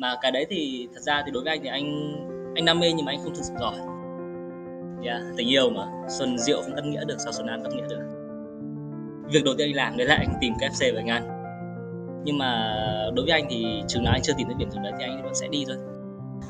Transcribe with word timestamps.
mà 0.00 0.14
cái 0.20 0.32
đấy 0.32 0.46
thì 0.50 0.88
thật 0.94 1.00
ra 1.00 1.22
thì 1.26 1.30
đối 1.30 1.42
với 1.42 1.52
anh 1.52 1.62
thì 1.62 1.68
anh 1.68 2.14
anh 2.54 2.64
đam 2.64 2.80
mê 2.80 2.92
nhưng 2.96 3.06
mà 3.06 3.12
anh 3.12 3.18
không 3.22 3.34
thực 3.34 3.44
sự 3.44 3.54
giỏi. 3.60 3.74
Yeah, 5.04 5.22
tình 5.36 5.48
yêu 5.48 5.70
mà. 5.70 5.86
Xuân 6.18 6.38
rượu 6.38 6.62
không 6.62 6.74
cắt 6.76 6.84
nghĩa 6.84 7.04
được 7.04 7.16
sao 7.18 7.32
xuân 7.32 7.46
an 7.46 7.62
cắt 7.64 7.70
nghĩa 7.74 7.88
được? 7.88 8.02
Việc 9.32 9.44
đầu 9.44 9.54
tiên 9.58 9.68
anh 9.68 9.76
làm 9.76 9.96
đấy 9.96 10.06
là 10.06 10.14
anh 10.14 10.34
tìm 10.40 10.52
cái 10.60 10.70
FC 10.70 10.94
về 10.94 11.00
anh 11.00 11.10
ăn 11.10 11.36
nhưng 12.24 12.38
mà 12.38 12.74
đối 13.14 13.24
với 13.24 13.32
anh 13.32 13.44
thì 13.50 13.82
chừng 13.88 14.04
nào 14.04 14.12
anh 14.12 14.22
chưa 14.22 14.32
tìm 14.38 14.46
thấy 14.46 14.56
điểm 14.58 14.70
dừng 14.70 14.82
đấy 14.82 14.92
thì 14.98 15.04
anh 15.04 15.22
vẫn 15.22 15.34
sẽ 15.34 15.48
đi 15.48 15.64
thôi. 15.68 15.76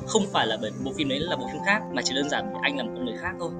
Không 0.07 0.23
phải 0.33 0.47
là 0.47 0.57
bởi 0.61 0.71
bộ 0.85 0.91
phim 0.97 1.09
đấy 1.09 1.19
là 1.19 1.35
bộ 1.35 1.47
phim 1.53 1.61
khác 1.65 1.81
mà 1.93 2.01
chỉ 2.01 2.15
đơn 2.15 2.29
giản 2.29 2.53
vì 2.53 2.59
anh 2.61 2.77
là 2.77 2.83
một 2.83 2.91
con 2.95 3.05
người 3.05 3.17
khác 3.17 3.33
thôi. 3.39 3.51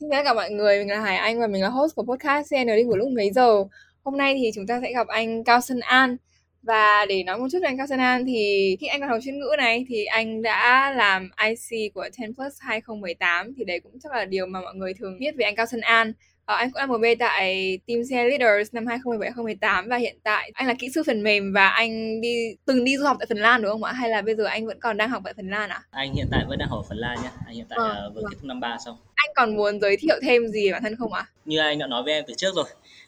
Xin 0.00 0.10
chào 0.10 0.18
tất 0.18 0.24
cả 0.24 0.34
mọi 0.34 0.50
người, 0.50 0.78
mình 0.78 0.88
là 0.88 1.00
Hải 1.00 1.16
Anh 1.16 1.40
và 1.40 1.46
mình 1.46 1.62
là 1.62 1.68
host 1.68 1.94
của 1.96 2.02
podcast 2.02 2.50
CN 2.50 2.66
đi 2.66 2.82
ngủ 2.84 2.96
lúc 2.96 3.08
mấy 3.16 3.30
giờ. 3.32 3.64
Hôm 4.04 4.16
nay 4.16 4.34
thì 4.38 4.50
chúng 4.54 4.66
ta 4.66 4.80
sẽ 4.82 4.92
gặp 4.92 5.08
anh 5.08 5.44
Cao 5.44 5.60
Sơn 5.60 5.80
An. 5.80 6.16
Và 6.62 7.06
để 7.08 7.22
nói 7.22 7.38
một 7.38 7.46
chút 7.52 7.58
về 7.62 7.66
anh 7.66 7.78
Cao 7.78 7.86
Sơn 7.86 7.98
An 7.98 8.24
thì 8.26 8.76
khi 8.80 8.86
anh 8.86 9.00
còn 9.00 9.08
học 9.08 9.18
chuyên 9.24 9.38
ngữ 9.38 9.56
này 9.58 9.84
thì 9.88 10.04
anh 10.04 10.42
đã 10.42 10.92
làm 10.96 11.30
IC 11.48 11.94
của 11.94 12.08
10 12.18 12.32
Plus 12.34 12.56
2018 12.60 13.54
thì 13.56 13.64
đấy 13.64 13.80
cũng 13.80 13.92
chắc 14.02 14.12
là 14.12 14.24
điều 14.24 14.46
mà 14.46 14.60
mọi 14.60 14.74
người 14.74 14.94
thường 14.94 15.18
biết 15.18 15.34
về 15.36 15.44
anh 15.44 15.56
Cao 15.56 15.66
Sơn 15.66 15.80
An. 15.80 16.12
Ờ, 16.44 16.56
anh 16.56 16.70
cũng 16.70 16.98
MB 16.98 17.04
tại 17.18 17.78
Team 17.86 18.00
CI 18.08 18.16
Leaders 18.16 18.74
năm 18.74 18.84
2017-2018 18.84 19.88
và 19.88 19.96
hiện 19.96 20.16
tại 20.22 20.50
anh 20.54 20.66
là 20.66 20.74
kỹ 20.78 20.90
sư 20.94 21.02
phần 21.06 21.22
mềm 21.22 21.52
và 21.52 21.68
anh 21.68 22.20
đi 22.20 22.56
từng 22.66 22.84
đi 22.84 22.96
du 22.96 23.04
học 23.04 23.16
tại 23.20 23.26
Phần 23.28 23.38
Lan 23.38 23.62
đúng 23.62 23.72
không 23.72 23.84
ạ? 23.84 23.92
Hay 23.92 24.10
là 24.10 24.22
bây 24.22 24.34
giờ 24.34 24.44
anh 24.44 24.66
vẫn 24.66 24.80
còn 24.80 24.96
đang 24.96 25.10
học 25.10 25.22
tại 25.24 25.34
Phần 25.36 25.50
Lan 25.50 25.70
ạ? 25.70 25.82
À? 25.90 25.98
Anh 26.00 26.14
hiện 26.14 26.26
tại 26.30 26.44
vẫn 26.48 26.58
đang 26.58 26.68
học 26.68 26.78
ở 26.84 26.86
Phần 26.88 26.98
Lan 26.98 27.18
nhé. 27.22 27.28
Anh 27.46 27.54
hiện 27.54 27.66
tại 27.68 27.78
ờ, 27.82 28.12
vừa 28.14 28.20
kết 28.30 28.36
thúc 28.40 28.44
năm 28.44 28.60
ba 28.60 28.76
xong. 28.84 28.96
Anh 29.14 29.30
còn 29.36 29.56
muốn 29.56 29.80
giới 29.80 29.96
thiệu 29.96 30.16
thêm 30.22 30.48
gì 30.48 30.66
về 30.66 30.72
bản 30.72 30.82
thân 30.82 30.96
không 30.96 31.12
ạ? 31.12 31.20
À? 31.20 31.30
Như 31.44 31.58
anh 31.58 31.78
đã 31.78 31.86
nói 31.86 32.02
với 32.02 32.12
em 32.12 32.24
từ 32.28 32.34
trước 32.36 32.54
rồi 32.54 32.64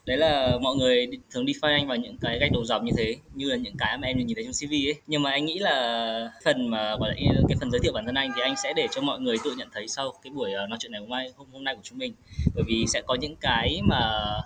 đấy 0.06 0.16
là 0.16 0.58
mọi 0.62 0.76
người 0.76 1.06
thường 1.30 1.44
define 1.44 1.72
anh 1.72 1.86
vào 1.88 1.96
những 1.96 2.16
cái 2.20 2.38
gạch 2.38 2.52
đầu 2.52 2.64
dòng 2.64 2.84
như 2.84 2.92
thế 2.96 3.16
như 3.34 3.50
là 3.50 3.56
những 3.56 3.74
cái 3.78 3.98
mà 3.98 4.06
em 4.06 4.18
nhìn 4.18 4.34
thấy 4.34 4.44
trong 4.44 4.52
CV 4.52 4.72
ấy. 4.72 4.94
Nhưng 5.06 5.22
mà 5.22 5.30
anh 5.30 5.44
nghĩ 5.44 5.58
là 5.58 6.30
phần 6.44 6.70
mà 6.70 6.96
gọi 6.96 7.14
là 7.20 7.40
cái 7.48 7.56
phần 7.60 7.70
giới 7.70 7.80
thiệu 7.82 7.92
bản 7.92 8.06
thân 8.06 8.14
anh 8.14 8.30
thì 8.36 8.42
anh 8.42 8.54
sẽ 8.62 8.72
để 8.76 8.86
cho 8.90 9.00
mọi 9.00 9.20
người 9.20 9.36
tự 9.44 9.54
nhận 9.58 9.68
thấy 9.72 9.88
sau 9.88 10.12
cái 10.22 10.30
buổi 10.30 10.52
ờ, 10.52 10.66
nói 10.66 10.78
chuyện 10.80 10.92
này 10.92 11.00
hôm 11.00 11.10
nay 11.10 11.32
hôm, 11.36 11.46
hôm 11.52 11.64
nay 11.64 11.74
của 11.74 11.80
chúng 11.82 11.98
mình. 11.98 12.12
Bởi 12.54 12.64
vì 12.66 12.84
sẽ 12.88 13.02
có 13.06 13.14
những 13.14 13.36
cái 13.40 13.80
mà 13.84 13.98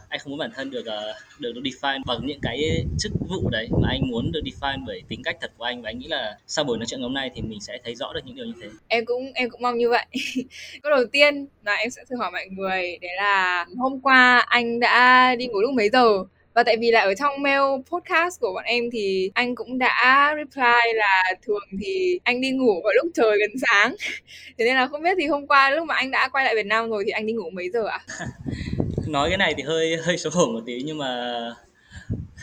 anh 0.09 0.21
không 0.21 0.31
muốn 0.31 0.39
bản 0.39 0.51
thân 0.55 0.71
được 0.71 0.87
ờ, 0.87 1.15
được, 1.39 1.53
được 1.53 1.61
define 1.65 2.01
bằng 2.07 2.27
những 2.27 2.41
cái 2.43 2.85
chức 2.99 3.13
vụ 3.29 3.51
đấy 3.51 3.69
mà 3.83 3.89
anh 3.91 4.11
muốn 4.11 4.33
được 4.33 4.41
define 4.45 4.85
bởi 4.87 5.03
tính 5.09 5.23
cách 5.23 5.37
thật 5.41 5.51
của 5.59 5.65
anh. 5.65 5.83
Và 5.83 5.91
anh 5.91 5.99
nghĩ 5.99 6.07
là 6.09 6.39
sau 6.47 6.65
buổi 6.65 6.79
nói 6.79 6.87
chuyện 6.87 7.01
hôm 7.01 7.15
nay 7.15 7.31
thì 7.35 7.43
mình 7.43 7.61
sẽ 7.61 7.79
thấy 7.85 7.95
rõ 7.95 8.13
được 8.13 8.21
những 8.25 8.37
điều 8.37 8.45
như 8.45 8.53
thế. 8.63 8.69
Em 8.89 9.05
cũng 9.05 9.33
em 9.35 9.51
cũng 9.51 9.63
mong 9.63 9.79
như 9.79 9.91
vậy. 9.91 10.07
Câu 10.83 10.91
đầu 10.91 11.05
tiên 11.13 11.47
là 11.65 11.75
em 11.75 11.91
sẽ 11.91 12.03
thử 12.11 12.17
hỏi 12.17 12.31
mọi 12.31 12.47
người 12.51 12.99
đấy 13.03 13.11
là 13.17 13.67
hôm 13.79 14.01
qua 14.01 14.45
anh 14.49 14.81
đã 14.81 15.35
đi 15.35 15.46
ngủ 15.49 15.61
lúc 15.61 15.75
mấy 15.75 15.91
giờ? 15.91 16.25
Và 16.55 16.63
tại 16.63 16.77
vì 16.81 16.91
là 16.91 17.01
ở 17.01 17.15
trong 17.15 17.43
mail 17.43 17.61
podcast 17.91 18.41
của 18.41 18.53
bọn 18.55 18.65
em 18.65 18.85
thì 18.93 19.31
anh 19.35 19.55
cũng 19.55 19.79
đã 19.79 20.35
reply 20.39 20.93
là 20.95 21.25
thường 21.47 21.63
thì 21.83 22.21
anh 22.25 22.41
đi 22.41 22.51
ngủ 22.51 22.81
vào 22.85 22.93
lúc 22.95 23.07
trời 23.15 23.39
gần 23.39 23.51
sáng. 23.69 23.97
Thế 24.59 24.65
nên 24.65 24.77
là 24.77 24.87
không 24.87 25.03
biết 25.03 25.17
thì 25.19 25.27
hôm 25.27 25.47
qua 25.47 25.71
lúc 25.71 25.87
mà 25.87 25.95
anh 25.95 26.11
đã 26.11 26.29
quay 26.33 26.45
lại 26.45 26.55
Việt 26.55 26.67
Nam 26.67 26.91
rồi 26.91 27.03
thì 27.07 27.11
anh 27.11 27.27
đi 27.27 27.33
ngủ 27.33 27.51
mấy 27.51 27.71
giờ 27.71 27.87
ạ? 27.87 28.01
À? 28.19 28.27
nói 29.07 29.29
cái 29.29 29.39
này 29.39 29.55
thì 29.57 29.63
hơi 29.63 29.97
hơi 29.97 30.19
xấu 30.19 30.33
hổ 30.35 30.47
một 30.47 30.61
tí 30.67 30.83
nhưng 30.85 30.99
mà 30.99 31.31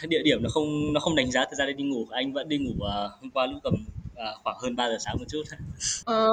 địa 0.08 0.22
điểm 0.24 0.44
nó 0.44 0.50
không 0.50 0.94
nó 0.94 1.00
không 1.00 1.16
đánh 1.16 1.32
giá 1.32 1.46
thời 1.46 1.56
gian 1.56 1.78
đi 1.78 1.84
ngủ. 1.84 2.08
Anh 2.12 2.34
vẫn 2.34 2.50
đi 2.50 2.58
ngủ 2.58 2.72
uh, 2.72 3.12
hôm 3.22 3.30
qua 3.34 3.46
lúc 3.46 3.60
tầm 3.64 3.74
à, 4.16 4.34
khoảng 4.44 4.58
hơn 4.60 4.76
3 4.76 4.90
giờ 4.90 4.98
sáng 5.00 5.18
một 5.18 5.26
chút. 5.30 5.44
Ờ, 6.06 6.30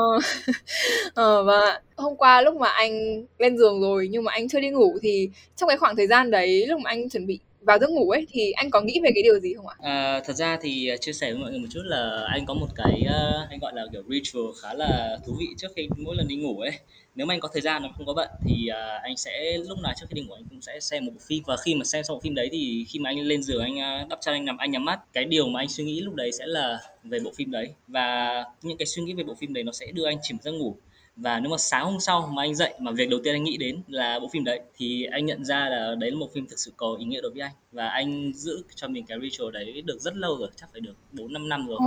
ờ 1.15 1.43
vâng 1.45 1.61
và 1.61 1.81
hôm 1.97 2.17
qua 2.17 2.41
lúc 2.41 2.57
mà 2.57 2.69
anh 2.69 3.25
lên 3.39 3.59
giường 3.59 3.81
rồi 3.81 4.09
nhưng 4.11 4.25
mà 4.25 4.33
anh 4.33 4.49
chưa 4.49 4.61
đi 4.61 4.71
ngủ 4.71 4.99
thì 5.03 5.29
trong 5.57 5.69
cái 5.69 5.77
khoảng 5.77 5.97
thời 5.97 6.07
gian 6.07 6.31
đấy 6.31 6.67
lúc 6.67 6.81
mà 6.81 6.91
anh 6.91 7.09
chuẩn 7.09 7.27
bị 7.27 7.39
vào 7.61 7.79
giấc 7.79 7.91
ngủ 7.91 8.11
ấy 8.11 8.27
thì 8.31 8.53
anh 8.53 8.71
có 8.71 8.81
nghĩ 8.81 9.01
về 9.03 9.11
cái 9.15 9.23
điều 9.23 9.39
gì 9.39 9.55
không 9.55 9.67
ạ? 9.67 9.77
À, 9.83 10.21
thật 10.25 10.33
ra 10.33 10.59
thì 10.63 10.89
à, 10.89 10.97
chia 10.97 11.13
sẻ 11.13 11.33
với 11.33 11.41
mọi 11.41 11.51
người 11.51 11.61
một 11.61 11.67
chút 11.71 11.83
là 11.85 12.27
anh 12.29 12.47
có 12.47 12.55
một 12.55 12.69
cái 12.77 13.03
uh, 13.05 13.51
anh 13.51 13.59
gọi 13.59 13.73
là 13.75 13.87
kiểu 13.93 14.03
ritual 14.09 14.45
khá 14.63 14.75
là 14.75 15.19
thú 15.27 15.33
vị 15.41 15.47
trước 15.59 15.69
khi 15.77 15.89
mỗi 15.97 16.17
lần 16.17 16.29
đi 16.29 16.37
ngủ 16.37 16.61
ấy. 16.61 16.71
Nếu 17.15 17.27
mà 17.27 17.35
anh 17.35 17.41
có 17.41 17.49
thời 17.53 17.63
gian 17.63 17.83
mà 17.83 17.89
không 17.97 18.07
có 18.07 18.15
bận 18.15 18.29
thì 18.45 18.69
uh, 18.71 19.03
anh 19.03 19.17
sẽ 19.17 19.59
lúc 19.69 19.79
nào 19.79 19.93
trước 20.01 20.07
khi 20.11 20.15
đi 20.15 20.23
ngủ 20.23 20.35
anh 20.35 20.45
cũng 20.51 20.61
sẽ 20.63 20.81
xem 20.81 21.07
một 21.07 21.13
bộ 21.15 21.21
phim. 21.27 21.43
Và 21.47 21.57
khi 21.57 21.75
mà 21.75 21.85
xem 21.85 22.05
xong 22.05 22.17
bộ 22.17 22.21
phim 22.21 22.35
đấy 22.35 22.49
thì 22.53 22.85
khi 22.89 22.99
mà 22.99 23.11
anh 23.11 23.19
lên 23.19 23.43
giường 23.43 23.63
anh 23.63 24.03
uh, 24.03 24.09
đắp 24.09 24.19
chăn 24.21 24.35
anh 24.35 24.45
nằm 24.45 24.57
anh 24.57 24.71
nhắm 24.71 24.85
mắt. 24.85 25.01
Cái 25.13 25.25
điều 25.25 25.49
mà 25.49 25.61
anh 25.61 25.69
suy 25.69 25.85
nghĩ 25.85 26.01
lúc 26.01 26.15
đấy 26.15 26.33
sẽ 26.33 26.47
là 26.47 26.79
về 27.05 27.19
bộ 27.21 27.31
phim 27.37 27.51
đấy. 27.51 27.69
Và 27.89 28.45
những 28.63 28.79
cái 28.79 28.87
suy 28.87 29.03
nghĩ 29.03 29.13
về 29.13 29.25
bộ 29.25 29.35
phim 29.35 29.53
đấy 29.53 29.65
nó 29.65 29.73
sẽ 29.73 29.87
đưa 29.93 30.05
anh 30.05 30.17
chìm 30.23 30.37
giấc 30.43 30.53
ngủ 30.53 30.77
và 31.17 31.41
nếu 31.41 31.51
mà 31.51 31.57
sáng 31.59 31.85
hôm 31.85 32.01
sau 32.01 32.31
mà 32.33 32.43
anh 32.43 32.55
dậy 32.55 32.75
mà 32.79 32.93
việc 32.93 33.09
đầu 33.11 33.21
tiên 33.25 33.35
anh 33.35 33.45
nghĩ 33.45 33.57
đến 33.57 33.83
là 33.89 34.19
bộ 34.21 34.29
phim 34.33 34.45
đấy 34.45 34.61
thì 34.77 35.05
anh 35.05 35.27
nhận 35.27 35.45
ra 35.45 35.69
là 35.69 35.95
đấy 35.99 36.11
là 36.11 36.17
một 36.17 36.29
phim 36.35 36.47
thực 36.47 36.59
sự 36.59 36.73
có 36.77 36.97
ý 36.99 37.05
nghĩa 37.05 37.21
đối 37.21 37.31
với 37.31 37.41
anh 37.41 37.53
và 37.73 37.89
anh 37.89 38.33
giữ 38.35 38.63
cho 38.75 38.89
mình 38.89 39.05
cái 39.07 39.19
ritual 39.23 39.53
đấy 39.53 39.83
được 39.85 40.01
rất 40.01 40.17
lâu 40.17 40.37
rồi 40.39 40.49
chắc 40.57 40.69
phải 40.73 40.81
được 40.81 40.95
bốn 41.13 41.33
năm 41.33 41.49
năm 41.49 41.67
rồi 41.67 41.79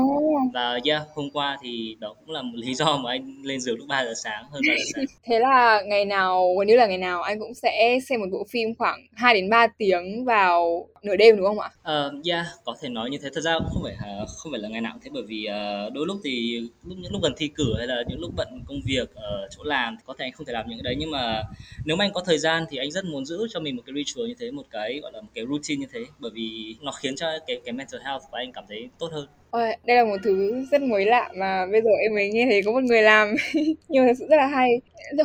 và 0.54 0.80
yeah 0.86 1.02
hôm 1.16 1.30
qua 1.34 1.58
thì 1.62 1.98
đó 2.00 2.16
cũng 2.20 2.36
là 2.36 2.42
một 2.42 2.56
lý 2.58 2.74
do 2.74 2.98
mà 2.98 3.12
anh 3.12 3.42
lên 3.44 3.60
giường 3.60 3.78
lúc 3.78 3.88
3 3.88 4.06
giờ 4.06 4.14
sáng 4.24 4.46
hơn 4.52 4.62
3 4.68 4.74
giờ 4.78 4.84
sáng 4.96 5.06
thế 5.24 5.40
là 5.40 5.82
ngày 5.86 6.06
nào 6.06 6.56
gần 6.60 6.68
như 6.68 6.76
là 6.76 6.88
ngày 6.88 6.98
nào 6.98 7.22
anh 7.22 7.40
cũng 7.40 7.54
sẽ 7.54 8.00
xem 8.08 8.20
một 8.20 8.28
bộ 8.32 8.46
phim 8.50 8.76
khoảng 8.76 9.08
2 9.14 9.34
đến 9.34 9.50
3 9.50 9.68
tiếng 9.68 10.26
vào 10.26 10.88
nửa 11.04 11.16
đêm 11.16 11.38
đúng 11.38 11.46
không 11.46 11.60
ạ? 11.60 11.70
Uh, 11.82 12.26
yeah, 12.26 12.46
có 12.66 12.76
thể 12.82 12.90
nói 12.90 13.10
như 13.10 13.18
thế. 13.22 13.30
Thật 13.34 13.42
ra 13.42 13.60
cũng 13.60 13.70
không 13.74 13.84
phải 13.84 13.94
uh, 13.94 14.30
không 14.38 14.52
phải 14.52 14.62
là 14.62 14.70
ngày 14.70 14.82
nào 14.82 14.98
thế 15.04 15.10
bởi 15.14 15.24
vì 15.28 15.48
uh, 15.50 15.94
đôi 15.94 16.06
lúc 16.08 16.18
thì 16.24 16.60
lúc 16.84 16.98
những 17.02 17.12
lúc 17.12 17.22
gần 17.24 17.34
thi 17.38 17.48
cử 17.48 17.74
hay 17.78 17.88
là 17.88 18.04
những 18.08 18.20
lúc 18.20 18.32
bận 18.36 18.48
công 18.68 18.82
việc 18.86 19.10
ở 19.24 19.48
chỗ 19.58 19.64
làm 19.64 19.96
thì 19.98 20.04
có 20.06 20.14
thể 20.20 20.26
anh 20.26 20.32
không 20.32 20.46
thể 20.46 20.54
làm 20.54 20.66
những 20.68 20.78
cái 20.78 20.84
đấy 20.84 20.96
nhưng 21.00 21.12
mà 21.12 21.44
nếu 21.86 21.96
mà 21.96 22.06
anh 22.06 22.14
có 22.14 22.22
thời 22.26 22.38
gian 22.38 22.66
thì 22.70 22.78
anh 22.78 22.92
rất 22.92 23.06
muốn 23.06 23.26
giữ 23.26 23.48
cho 23.50 23.60
mình 23.60 23.76
một 23.76 23.84
cái 23.86 23.94
ritual 23.96 24.28
như 24.28 24.36
thế, 24.40 24.52
một 24.52 24.66
cái 24.72 25.00
gọi 25.04 25.12
là 25.14 25.22
một 25.22 25.30
cái 25.36 25.46
routine 25.50 25.80
như 25.80 25.88
thế 25.94 26.00
bởi 26.20 26.32
vì 26.34 26.76
nó 26.82 26.92
khiến 26.92 27.16
cho 27.16 27.28
cái 27.48 27.62
cái 27.66 27.74
mental 27.74 28.02
health 28.02 28.24
của 28.32 28.38
anh 28.38 28.52
cảm 28.52 28.64
thấy 28.68 28.90
tốt 29.00 29.10
hơn. 29.12 29.28
Ôi, 29.52 29.76
đây 29.86 29.98
là 29.98 30.04
một 30.04 30.18
thứ 30.24 30.66
rất 30.72 30.82
mới 30.82 31.06
lạ 31.06 31.30
mà 31.36 31.66
bây 31.72 31.82
giờ 31.82 31.90
em 32.02 32.16
mới 32.16 32.30
nghe 32.30 32.48
thấy 32.50 32.62
có 32.66 32.72
một 32.72 32.84
người 32.84 33.02
làm 33.02 33.36
nhưng 33.88 34.06
mà 34.06 34.08
thật 34.08 34.16
sự 34.20 34.28
rất 34.30 34.38
là 34.38 34.48
hay. 34.48 34.70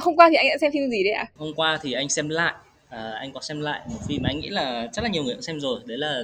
Hôm 0.00 0.16
qua 0.16 0.28
thì 0.30 0.36
anh 0.36 0.46
đã 0.50 0.56
xem 0.60 0.72
phim 0.72 0.90
gì 0.90 1.04
đấy 1.04 1.12
ạ? 1.12 1.26
À? 1.28 1.32
Hôm 1.36 1.54
qua 1.54 1.78
thì 1.82 1.92
anh 1.92 2.08
xem 2.08 2.28
lại 2.28 2.54
à, 2.88 3.12
anh 3.20 3.32
có 3.32 3.40
xem 3.40 3.60
lại 3.60 3.80
một 3.86 3.98
phim 4.08 4.22
mà 4.22 4.28
anh 4.30 4.40
nghĩ 4.40 4.48
là 4.48 4.88
chắc 4.92 5.02
là 5.02 5.10
nhiều 5.10 5.22
người 5.22 5.34
cũng 5.34 5.42
xem 5.42 5.60
rồi 5.60 5.80
đấy 5.84 5.98
là 5.98 6.22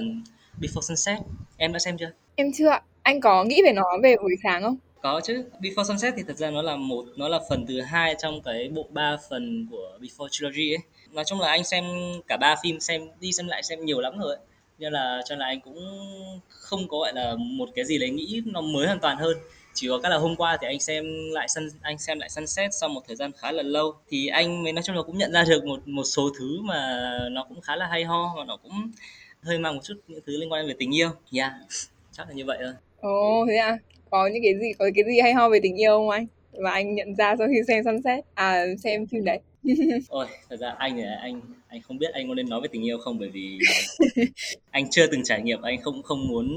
Before 0.61 0.81
Sunset 0.81 1.19
em 1.57 1.73
đã 1.73 1.79
xem 1.79 1.97
chưa 1.97 2.11
em 2.35 2.51
chưa 2.57 2.79
anh 3.03 3.21
có 3.21 3.43
nghĩ 3.43 3.61
về 3.65 3.73
nó 3.73 3.83
về 4.03 4.15
buổi 4.21 4.35
sáng 4.43 4.61
không 4.61 4.77
có 5.05 5.21
chứ. 5.23 5.45
Before 5.59 5.83
Sunset 5.83 6.13
thì 6.17 6.23
thật 6.27 6.37
ra 6.37 6.51
nó 6.51 6.61
là 6.61 6.75
một 6.75 7.05
nó 7.15 7.27
là 7.27 7.39
phần 7.49 7.65
thứ 7.65 7.81
hai 7.81 8.15
trong 8.19 8.41
cái 8.41 8.69
bộ 8.69 8.87
ba 8.89 9.17
phần 9.29 9.67
của 9.71 9.97
Before 10.01 10.27
Trilogy 10.31 10.71
ấy. 10.71 10.77
Nói 11.11 11.25
chung 11.27 11.39
là 11.39 11.47
anh 11.47 11.63
xem 11.63 11.85
cả 12.27 12.37
ba 12.37 12.55
phim 12.63 12.79
xem 12.79 13.01
đi 13.19 13.31
xem 13.31 13.47
lại 13.47 13.63
xem 13.63 13.85
nhiều 13.85 14.01
lắm 14.01 14.17
rồi 14.19 14.35
ấy. 14.35 14.45
nên 14.79 14.93
là 14.93 15.21
cho 15.25 15.35
là 15.35 15.45
anh 15.45 15.61
cũng 15.61 15.79
không 16.49 16.87
có 16.87 16.97
gọi 16.97 17.13
là 17.13 17.35
một 17.37 17.69
cái 17.75 17.85
gì 17.85 17.97
đấy 17.97 18.09
nghĩ 18.09 18.41
nó 18.45 18.61
mới 18.61 18.85
hoàn 18.85 18.99
toàn 18.99 19.17
hơn. 19.17 19.37
Chỉ 19.73 19.87
có 19.89 19.99
cái 19.99 20.11
là 20.11 20.17
hôm 20.17 20.35
qua 20.35 20.57
thì 20.61 20.67
anh 20.67 20.79
xem 20.79 21.05
lại 21.31 21.47
sân 21.49 21.69
anh 21.81 21.97
xem 21.97 22.19
lại 22.19 22.29
sunset 22.29 22.73
sau 22.73 22.89
một 22.89 23.01
thời 23.07 23.15
gian 23.15 23.31
khá 23.37 23.51
là 23.51 23.63
lâu. 23.63 23.95
Thì 24.09 24.27
anh 24.27 24.63
mới 24.63 24.73
nói 24.73 24.83
chung 24.83 24.95
là 24.95 25.01
cũng 25.01 25.17
nhận 25.17 25.31
ra 25.31 25.43
được 25.43 25.65
một 25.65 25.87
một 25.87 26.03
số 26.03 26.29
thứ 26.39 26.61
mà 26.61 27.09
nó 27.31 27.43
cũng 27.43 27.61
khá 27.61 27.75
là 27.75 27.87
hay 27.87 28.03
ho 28.03 28.33
và 28.37 28.45
nó 28.45 28.57
cũng 28.57 28.91
hơi 29.41 29.59
mang 29.59 29.75
một 29.75 29.81
chút 29.83 29.95
những 30.07 30.19
thứ 30.25 30.37
liên 30.37 30.51
quan 30.51 30.67
về 30.67 30.73
tình 30.79 30.95
yêu. 30.95 31.09
Yeah. 31.31 31.51
Chắc 32.11 32.27
là 32.27 32.33
như 32.33 32.45
vậy 32.45 32.57
thôi. 32.61 32.73
Ồ 32.99 33.41
oh, 33.41 33.47
thế 33.49 33.55
à? 33.55 33.77
Có 34.15 34.27
những 34.33 34.43
cái 34.43 34.53
gì 34.61 34.73
có 34.79 34.85
cái 34.95 35.03
gì 35.05 35.19
hay 35.19 35.33
ho 35.33 35.49
về 35.49 35.59
tình 35.63 35.81
yêu 35.81 35.91
không 35.91 36.09
anh? 36.09 36.25
Mà 36.59 36.71
anh 36.71 36.95
nhận 36.95 37.15
ra 37.15 37.35
sau 37.37 37.47
khi 37.47 37.61
xem 37.67 37.83
sunset. 37.83 38.25
À 38.33 38.65
xem 38.83 39.05
phim 39.07 39.23
đấy. 39.25 39.39
Ôi 40.09 40.25
thật 40.49 40.55
ra 40.59 40.75
anh 40.77 40.97
là 40.99 41.19
anh 41.21 41.41
anh 41.67 41.81
không 41.81 41.97
biết 41.97 42.13
anh 42.13 42.27
có 42.27 42.33
nên 42.33 42.49
nói 42.49 42.61
về 42.61 42.67
tình 42.71 42.85
yêu 42.85 42.97
không 42.97 43.19
bởi 43.19 43.29
vì 43.29 43.59
anh 44.71 44.89
chưa 44.89 45.07
từng 45.07 45.23
trải 45.23 45.41
nghiệm. 45.41 45.61
Anh 45.61 45.81
không 45.81 46.03
không 46.03 46.27
muốn 46.27 46.47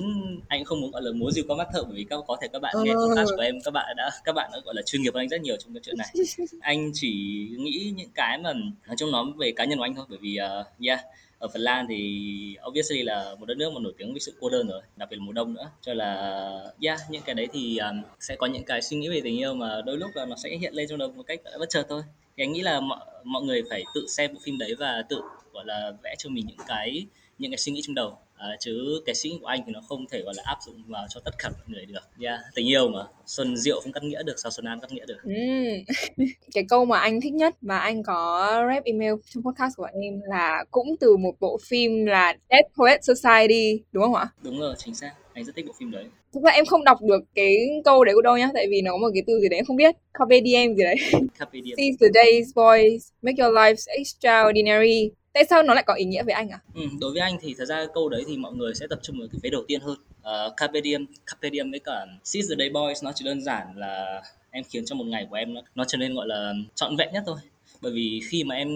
anh 0.49 0.65
không 0.65 0.81
muốn 0.81 0.91
gọi 0.91 1.03
là 1.03 1.11
múa 1.13 1.31
dìu 1.31 1.45
con 1.49 1.59
mắt 1.59 1.69
thợ 1.73 1.85
bởi 1.85 1.97
vì 1.97 2.05
các 2.11 2.21
có 2.27 2.37
thể 2.43 2.49
các 2.53 2.63
bạn 2.63 2.75
nghe 2.85 2.93
podcast 2.93 3.31
của 3.37 3.43
em 3.43 3.55
các 3.65 3.71
bạn 3.71 3.97
đã 3.97 4.11
các 4.25 4.33
bạn 4.33 4.51
đã 4.53 4.59
gọi 4.65 4.75
là 4.75 4.83
chuyên 4.83 5.03
nghiệp 5.03 5.15
hơn 5.15 5.23
anh 5.23 5.29
rất 5.29 5.41
nhiều 5.41 5.57
trong 5.57 5.75
cái 5.75 5.81
chuyện 5.85 5.97
này. 5.99 6.09
Anh 6.61 6.91
chỉ 6.95 7.11
nghĩ 7.59 7.93
những 7.97 8.11
cái 8.15 8.39
mà 8.39 8.53
nói 8.87 8.97
chung 8.99 9.11
nói 9.13 9.25
về 9.39 9.53
cá 9.57 9.65
nhân 9.65 9.79
của 9.79 9.85
anh 9.85 9.95
thôi 9.95 10.07
bởi 10.09 10.19
vì 10.23 10.39
uh, 10.61 10.87
yeah 10.87 11.01
ở 11.39 11.49
Phần 11.49 11.63
Lan 11.63 11.87
thì 11.89 12.57
obviously 12.69 13.03
là 13.03 13.35
một 13.39 13.47
đất 13.47 13.57
nước 13.57 13.73
mà 13.73 13.81
nổi 13.81 13.95
tiếng 13.99 14.13
với 14.13 14.21
sự 14.21 14.35
cô 14.41 14.51
đơn 14.51 14.69
rồi 14.69 14.83
đặc 14.97 15.09
biệt 15.11 15.17
là 15.17 15.25
mùa 15.25 15.33
đông 15.33 15.55
nữa. 15.55 15.71
Cho 15.81 15.95
là 15.95 16.73
yeah 16.83 17.01
những 17.11 17.23
cái 17.23 17.35
đấy 17.35 17.49
thì 17.53 17.79
um, 17.79 18.03
sẽ 18.21 18.37
có 18.37 18.47
những 18.47 18.65
cái 18.65 18.83
suy 18.83 18.97
nghĩ 18.97 19.09
về 19.09 19.21
tình 19.25 19.39
yêu 19.39 19.55
mà 19.55 19.81
đôi 19.87 19.97
lúc 19.97 20.11
là 20.15 20.25
nó 20.25 20.37
sẽ 20.37 20.57
hiện 20.61 20.75
lên 20.75 20.89
trong 20.89 20.99
đầu 20.99 21.13
một 21.13 21.23
cách 21.27 21.41
bất 21.59 21.69
chợt 21.69 21.87
thôi. 21.89 22.03
Thì 22.37 22.45
anh 22.45 22.53
nghĩ 22.53 22.61
là 22.61 22.81
mọi, 22.81 23.01
mọi 23.25 23.43
người 23.43 23.63
phải 23.71 23.85
tự 23.95 24.07
xem 24.09 24.35
bộ 24.35 24.41
phim 24.45 24.59
đấy 24.59 24.75
và 24.79 25.03
tự 25.09 25.21
gọi 25.53 25.65
là 25.67 25.93
vẽ 26.03 26.15
cho 26.19 26.31
mình 26.31 26.47
những 26.47 26.67
cái 26.69 27.07
những 27.39 27.51
cái 27.51 27.59
suy 27.59 27.73
nghĩ 27.73 27.81
trong 27.85 27.95
đầu 27.95 28.19
à, 28.39 28.57
chứ 28.61 29.03
cái 29.07 29.15
suy 29.15 29.31
nghĩ 29.31 29.39
của 29.41 29.47
anh 29.47 29.61
thì 29.67 29.73
nó 29.73 29.81
không 29.89 30.07
thể 30.11 30.23
gọi 30.23 30.35
là 30.37 30.43
áp 30.47 30.59
dụng 30.67 30.83
vào 30.87 31.07
cho 31.09 31.21
tất 31.25 31.31
cả 31.39 31.49
mọi 31.49 31.65
người 31.67 31.87
được. 31.87 32.01
Yeah. 32.21 32.41
tình 32.55 32.69
yêu 32.69 32.89
mà. 32.89 33.05
Xuân 33.27 33.57
rượu 33.57 33.81
không 33.81 33.93
cắt 33.93 34.03
nghĩa 34.03 34.23
được 34.23 34.35
sao 34.37 34.51
xuân 34.51 34.67
an 34.67 34.81
cắt 34.81 34.93
nghĩa 34.93 35.07
được? 35.07 35.19
Mm. 35.25 36.25
cái 36.55 36.65
câu 36.69 36.85
mà 36.85 36.99
anh 36.99 37.21
thích 37.21 37.33
nhất 37.33 37.55
mà 37.61 37.79
anh 37.79 38.03
có 38.03 38.51
rep 38.73 38.85
email 38.85 39.13
trong 39.35 39.43
podcast 39.43 39.77
của 39.77 39.83
bạn 39.83 39.95
em 40.03 40.21
là 40.29 40.65
cũng 40.71 40.97
từ 41.01 41.17
một 41.17 41.35
bộ 41.41 41.59
phim 41.69 42.07
là 42.07 42.37
Dead 42.51 42.65
Poet 42.79 43.01
Society 43.05 43.83
đúng 43.93 44.05
không 44.05 44.15
ạ? 44.15 44.29
Đúng 44.43 44.61
rồi 44.61 44.75
chính 44.79 44.95
xác. 44.95 45.13
Anh 45.33 45.45
rất 45.45 45.57
thích 45.57 45.67
bộ 45.67 45.73
phim 45.79 45.91
đấy. 45.91 46.05
Thực 46.35 46.43
ra 46.43 46.51
em 46.51 46.67
không 46.67 46.85
đọc 46.85 46.99
được 47.03 47.25
cái 47.35 47.57
câu 47.85 48.05
đấy 48.05 48.15
của 48.15 48.23
đâu 48.23 48.39
nhá 48.39 48.51
tại 48.55 48.67
vì 48.71 48.83
nó 48.83 48.93
có 48.93 48.99
một 48.99 49.09
cái 49.15 49.23
từ 49.27 49.41
gì 49.41 49.49
đấy 49.49 49.59
em 49.59 49.65
không 49.65 49.77
biết. 49.77 49.95
Carpe 50.15 50.41
diem 50.45 50.75
gì 50.75 50.85
đấy. 50.85 50.97
Carpe 51.39 51.61
diem. 51.65 51.77
Seize 51.79 51.97
the 52.01 52.09
days 52.15 52.55
boys 52.55 53.09
make 53.23 53.45
your 53.45 53.55
lives 53.55 53.89
extraordinary 53.89 55.11
tại 55.39 55.45
sao 55.51 55.63
nó 55.63 55.75
lại 55.75 55.85
có 55.87 55.95
ý 55.95 56.05
nghĩa 56.05 56.23
với 56.23 56.35
anh 56.35 56.49
à 56.49 56.59
ừ, 56.75 56.83
đối 57.01 57.13
với 57.13 57.21
anh 57.21 57.39
thì 57.41 57.55
thật 57.59 57.65
ra 57.65 57.87
câu 57.95 58.09
đấy 58.09 58.25
thì 58.27 58.37
mọi 58.37 58.53
người 58.53 58.75
sẽ 58.75 58.87
tập 58.91 58.99
trung 59.03 59.19
vào 59.19 59.29
cái 59.33 59.41
vế 59.43 59.51
đầu 59.51 59.65
tiên 59.69 59.81
hơn. 59.81 59.97
Uh, 60.21 60.57
carpe 60.57 60.81
diem 60.85 61.07
carpe 61.27 61.51
diem 61.53 61.71
với 61.71 61.81
cả 61.81 62.07
seize 62.25 62.49
the 62.51 62.57
day 62.59 62.71
boys 62.71 63.05
nó 63.05 63.13
chỉ 63.15 63.25
đơn 63.25 63.43
giản 63.43 63.67
là 63.77 64.23
em 64.51 64.65
khiến 64.65 64.85
cho 64.85 64.95
một 64.95 65.05
ngày 65.05 65.27
của 65.31 65.37
em 65.37 65.55
nó, 65.55 65.61
nó 65.75 65.85
trở 65.85 65.99
nên 65.99 66.15
gọi 66.15 66.27
là 66.27 66.53
trọn 66.75 66.97
vẹn 66.97 67.13
nhất 67.13 67.23
thôi 67.27 67.37
bởi 67.81 67.93
vì 67.93 68.21
khi 68.29 68.45
mà 68.45 68.55
em 68.55 68.69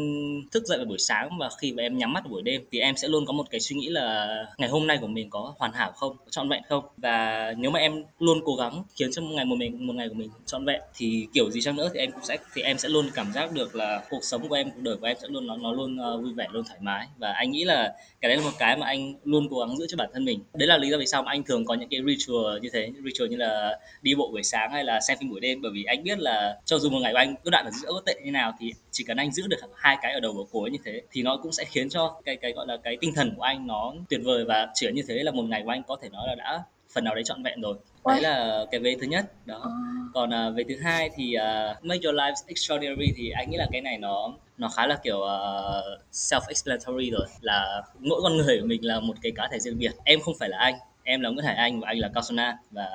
thức 0.52 0.66
dậy 0.66 0.78
vào 0.78 0.86
buổi 0.86 0.98
sáng 0.98 1.38
và 1.38 1.50
khi 1.60 1.72
mà 1.72 1.82
em 1.82 1.98
nhắm 1.98 2.12
mắt 2.12 2.24
vào 2.24 2.30
buổi 2.30 2.42
đêm 2.42 2.62
thì 2.72 2.78
em 2.78 2.96
sẽ 2.96 3.08
luôn 3.08 3.26
có 3.26 3.32
một 3.32 3.50
cái 3.50 3.60
suy 3.60 3.76
nghĩ 3.76 3.88
là 3.88 4.36
ngày 4.58 4.68
hôm 4.68 4.86
nay 4.86 4.98
của 5.00 5.06
mình 5.06 5.30
có 5.30 5.54
hoàn 5.58 5.72
hảo 5.72 5.92
không 5.92 6.16
có 6.18 6.30
trọn 6.30 6.48
vẹn 6.48 6.62
không? 6.68 6.84
Và 6.96 7.52
nếu 7.58 7.70
mà 7.70 7.78
em 7.78 8.04
luôn 8.18 8.40
cố 8.44 8.54
gắng 8.54 8.82
khiến 8.96 9.12
cho 9.12 9.22
một 9.22 9.32
ngày 9.34 9.44
một 9.44 9.56
mình 9.56 9.86
một 9.86 9.92
ngày 9.92 10.08
của 10.08 10.14
mình 10.14 10.28
trọn 10.46 10.64
vẹn 10.64 10.80
thì 10.96 11.26
kiểu 11.34 11.50
gì 11.50 11.60
chăng 11.60 11.76
nữa 11.76 11.90
thì 11.94 12.00
em 12.00 12.12
cũng 12.12 12.24
sẽ 12.24 12.36
thì 12.54 12.62
em 12.62 12.78
sẽ 12.78 12.88
luôn 12.88 13.06
cảm 13.14 13.32
giác 13.32 13.52
được 13.52 13.74
là 13.74 14.02
cuộc 14.10 14.24
sống 14.24 14.48
của 14.48 14.54
em 14.54 14.70
cuộc 14.70 14.80
đời 14.80 14.96
của 14.96 15.06
em 15.06 15.16
sẽ 15.22 15.28
luôn 15.28 15.46
nó 15.46 15.56
nó 15.56 15.72
luôn 15.72 15.98
uh, 16.14 16.22
vui 16.22 16.32
vẻ 16.32 16.46
luôn 16.52 16.64
thoải 16.64 16.78
mái. 16.82 17.06
Và 17.18 17.32
anh 17.32 17.50
nghĩ 17.50 17.64
là 17.64 17.94
cái 18.20 18.28
đấy 18.28 18.36
là 18.36 18.44
một 18.44 18.52
cái 18.58 18.76
mà 18.76 18.86
anh 18.86 19.14
luôn 19.24 19.48
cố 19.50 19.58
gắng 19.60 19.76
giữ 19.76 19.86
cho 19.88 19.96
bản 19.96 20.10
thân 20.12 20.24
mình. 20.24 20.40
Đấy 20.54 20.66
là 20.66 20.78
lý 20.78 20.90
do 20.90 20.98
vì 20.98 21.06
sao 21.06 21.22
mà 21.22 21.30
anh 21.30 21.42
thường 21.42 21.64
có 21.64 21.74
những 21.74 21.88
cái 21.88 22.00
ritual 22.06 22.58
như 22.62 22.68
thế 22.72 22.90
ritual 23.04 23.30
như 23.30 23.36
là 23.36 23.78
đi 24.02 24.14
bộ 24.14 24.28
buổi 24.32 24.42
sáng 24.42 24.72
hay 24.72 24.84
là 24.84 25.00
xem 25.00 25.18
phim 25.20 25.30
buổi 25.30 25.40
đêm. 25.40 25.62
Bởi 25.62 25.72
vì 25.74 25.84
anh 25.84 26.04
biết 26.04 26.18
là 26.18 26.56
cho 26.64 26.78
dù 26.78 26.90
một 26.90 26.98
ngày 27.02 27.12
của 27.12 27.18
anh 27.18 27.34
cứ 27.44 27.50
đoạn 27.50 27.64
ở 27.64 27.70
giữa 27.70 27.88
có 27.92 28.02
tệ 28.06 28.14
như 28.24 28.30
nào 28.30 28.52
thì 28.60 28.72
chỉ 28.92 29.04
cần 29.04 29.16
anh 29.16 29.32
giữ 29.32 29.46
được 29.46 29.56
hai 29.76 29.96
cái 30.02 30.12
ở 30.12 30.20
đầu 30.20 30.32
và 30.32 30.42
cuối 30.50 30.70
như 30.70 30.78
thế 30.84 31.02
thì 31.10 31.22
nó 31.22 31.36
cũng 31.42 31.52
sẽ 31.52 31.64
khiến 31.64 31.88
cho 31.88 32.20
cái 32.24 32.36
cái 32.36 32.52
gọi 32.52 32.66
là 32.66 32.76
cái 32.84 32.96
tinh 33.00 33.12
thần 33.14 33.34
của 33.36 33.42
anh 33.42 33.66
nó 33.66 33.94
tuyệt 34.08 34.20
vời 34.24 34.44
và 34.44 34.68
chỉ 34.74 34.90
như 34.92 35.02
thế 35.08 35.14
là 35.14 35.30
một 35.30 35.42
ngày 35.42 35.62
của 35.64 35.70
anh 35.70 35.82
có 35.82 35.96
thể 36.02 36.08
nói 36.08 36.26
là 36.26 36.34
đã 36.34 36.62
phần 36.94 37.04
nào 37.04 37.14
đấy 37.14 37.24
trọn 37.24 37.42
vẹn 37.42 37.60
rồi. 37.60 37.76
Đấy 38.06 38.20
là 38.20 38.64
cái 38.70 38.80
vế 38.80 38.96
thứ 39.00 39.06
nhất 39.06 39.46
đó. 39.46 39.60
À. 39.64 39.70
còn 40.14 40.30
uh, 40.30 40.56
vế 40.56 40.64
thứ 40.68 40.76
hai 40.82 41.10
thì 41.16 41.36
uh, 41.36 41.84
make 41.84 42.00
your 42.04 42.16
life 42.16 42.34
extraordinary 42.46 43.12
thì 43.16 43.30
anh 43.30 43.50
nghĩ 43.50 43.56
là 43.56 43.66
cái 43.72 43.80
này 43.80 43.98
nó 43.98 44.34
nó 44.58 44.68
khá 44.68 44.86
là 44.86 44.98
kiểu 45.04 45.16
uh, 45.16 46.00
self 46.12 46.40
explanatory 46.48 47.10
rồi. 47.10 47.26
Là 47.40 47.82
mỗi 47.98 48.22
con 48.22 48.36
người 48.36 48.60
của 48.60 48.66
mình 48.66 48.84
là 48.84 49.00
một 49.00 49.14
cái 49.22 49.32
cá 49.36 49.48
thể 49.52 49.58
riêng 49.58 49.78
biệt. 49.78 49.92
Em 50.04 50.20
không 50.20 50.34
phải 50.38 50.48
là 50.48 50.58
anh 50.58 50.74
em 51.02 51.20
là 51.20 51.30
Nguyễn 51.30 51.44
Hải 51.44 51.54
Anh 51.54 51.80
và 51.80 51.88
anh 51.88 51.98
là 51.98 52.10
Cao 52.14 52.22
An. 52.36 52.56
Và 52.70 52.88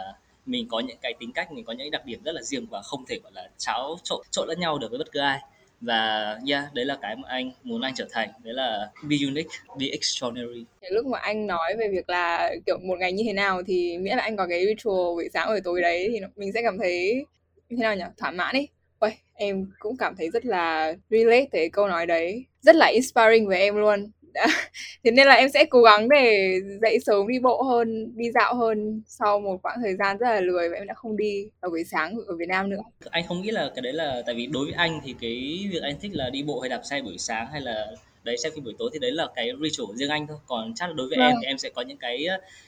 mình 0.45 0.67
có 0.67 0.79
những 0.79 0.97
cái 1.01 1.13
tính 1.19 1.31
cách 1.31 1.51
mình 1.51 1.65
có 1.65 1.73
những 1.73 1.91
đặc 1.91 2.05
điểm 2.05 2.23
rất 2.23 2.31
là 2.31 2.41
riêng 2.41 2.65
và 2.69 2.81
không 2.81 3.05
thể 3.05 3.19
gọi 3.23 3.31
là 3.35 3.49
cháo 3.57 3.97
trộn 4.03 4.21
trộn 4.31 4.47
lẫn 4.47 4.59
nhau 4.59 4.79
được 4.79 4.87
với 4.89 4.97
bất 4.97 5.11
cứ 5.11 5.19
ai 5.19 5.39
và 5.81 6.35
yeah 6.49 6.73
đấy 6.73 6.85
là 6.85 6.97
cái 7.01 7.15
mà 7.15 7.27
anh 7.27 7.51
muốn 7.63 7.81
anh 7.81 7.93
trở 7.95 8.07
thành. 8.11 8.29
Đấy 8.43 8.53
là 8.53 8.89
be 9.09 9.15
unique 9.27 9.49
be 9.79 9.85
extraordinary. 9.91 10.65
Lúc 10.91 11.05
mà 11.05 11.19
anh 11.19 11.47
nói 11.47 11.75
về 11.79 11.87
việc 11.87 12.09
là 12.09 12.51
kiểu 12.65 12.77
một 12.83 12.99
ngày 12.99 13.11
như 13.11 13.23
thế 13.27 13.33
nào 13.33 13.63
thì 13.63 13.97
miễn 13.97 14.17
là 14.17 14.23
anh 14.23 14.37
có 14.37 14.47
cái 14.47 14.65
ritual 14.65 14.95
buổi 14.95 15.29
sáng 15.33 15.47
buổi 15.47 15.61
tối 15.63 15.81
đấy 15.81 16.09
thì 16.11 16.19
mình 16.35 16.51
sẽ 16.53 16.61
cảm 16.63 16.77
thấy 16.77 17.25
như 17.69 17.77
thế 17.77 17.83
nào 17.83 17.95
nhỉ? 17.95 18.03
Thỏa 18.17 18.31
mãn 18.31 18.53
đi 18.53 18.67
Uầy, 18.99 19.13
em 19.33 19.71
cũng 19.79 19.97
cảm 19.97 20.15
thấy 20.15 20.29
rất 20.29 20.45
là 20.45 20.93
relate 21.09 21.45
tới 21.51 21.69
câu 21.69 21.87
nói 21.87 22.05
đấy. 22.05 22.45
Rất 22.61 22.75
là 22.75 22.85
inspiring 22.85 23.47
với 23.47 23.59
em 23.59 23.75
luôn. 23.75 24.11
thế 25.03 25.11
nên 25.11 25.27
là 25.27 25.33
em 25.33 25.49
sẽ 25.49 25.65
cố 25.65 25.81
gắng 25.81 26.09
để 26.09 26.59
dậy 26.81 26.97
sớm 27.05 27.27
đi 27.27 27.39
bộ 27.39 27.63
hơn 27.63 28.13
đi 28.15 28.31
dạo 28.31 28.55
hơn 28.55 29.01
sau 29.05 29.39
một 29.39 29.59
khoảng 29.63 29.77
thời 29.83 29.95
gian 29.95 30.17
rất 30.17 30.29
là 30.29 30.41
lười 30.41 30.69
và 30.69 30.77
em 30.77 30.87
đã 30.87 30.93
không 30.93 31.17
đi 31.17 31.49
vào 31.61 31.69
buổi 31.69 31.83
sáng 31.83 32.15
ở 32.27 32.35
Việt 32.35 32.47
Nam 32.47 32.69
nữa 32.69 32.81
anh 33.09 33.23
không 33.27 33.41
nghĩ 33.41 33.51
là 33.51 33.71
cái 33.75 33.81
đấy 33.81 33.93
là 33.93 34.21
tại 34.25 34.35
vì 34.35 34.47
đối 34.47 34.65
với 34.65 34.73
anh 34.73 35.01
thì 35.05 35.15
cái 35.21 35.67
việc 35.71 35.81
anh 35.81 35.99
thích 36.01 36.11
là 36.13 36.29
đi 36.29 36.43
bộ 36.43 36.59
hay 36.59 36.69
đạp 36.69 36.81
xe 36.83 37.01
buổi 37.01 37.17
sáng 37.17 37.47
hay 37.51 37.61
là 37.61 37.87
đấy 38.23 38.37
xem 38.37 38.51
phim 38.55 38.63
buổi 38.63 38.73
tối 38.79 38.89
thì 38.93 38.99
đấy 38.99 39.11
là 39.11 39.27
cái 39.35 39.51
ritual 39.63 39.95
riêng 39.95 40.09
anh 40.09 40.27
thôi 40.27 40.37
còn 40.47 40.73
chắc 40.75 40.87
là 40.87 40.93
đối 40.93 41.07
với 41.07 41.17
vâng. 41.17 41.27
em 41.27 41.35
thì 41.41 41.47
em 41.47 41.57
sẽ 41.57 41.69
có 41.69 41.81
những 41.81 41.97
cái 41.97 42.27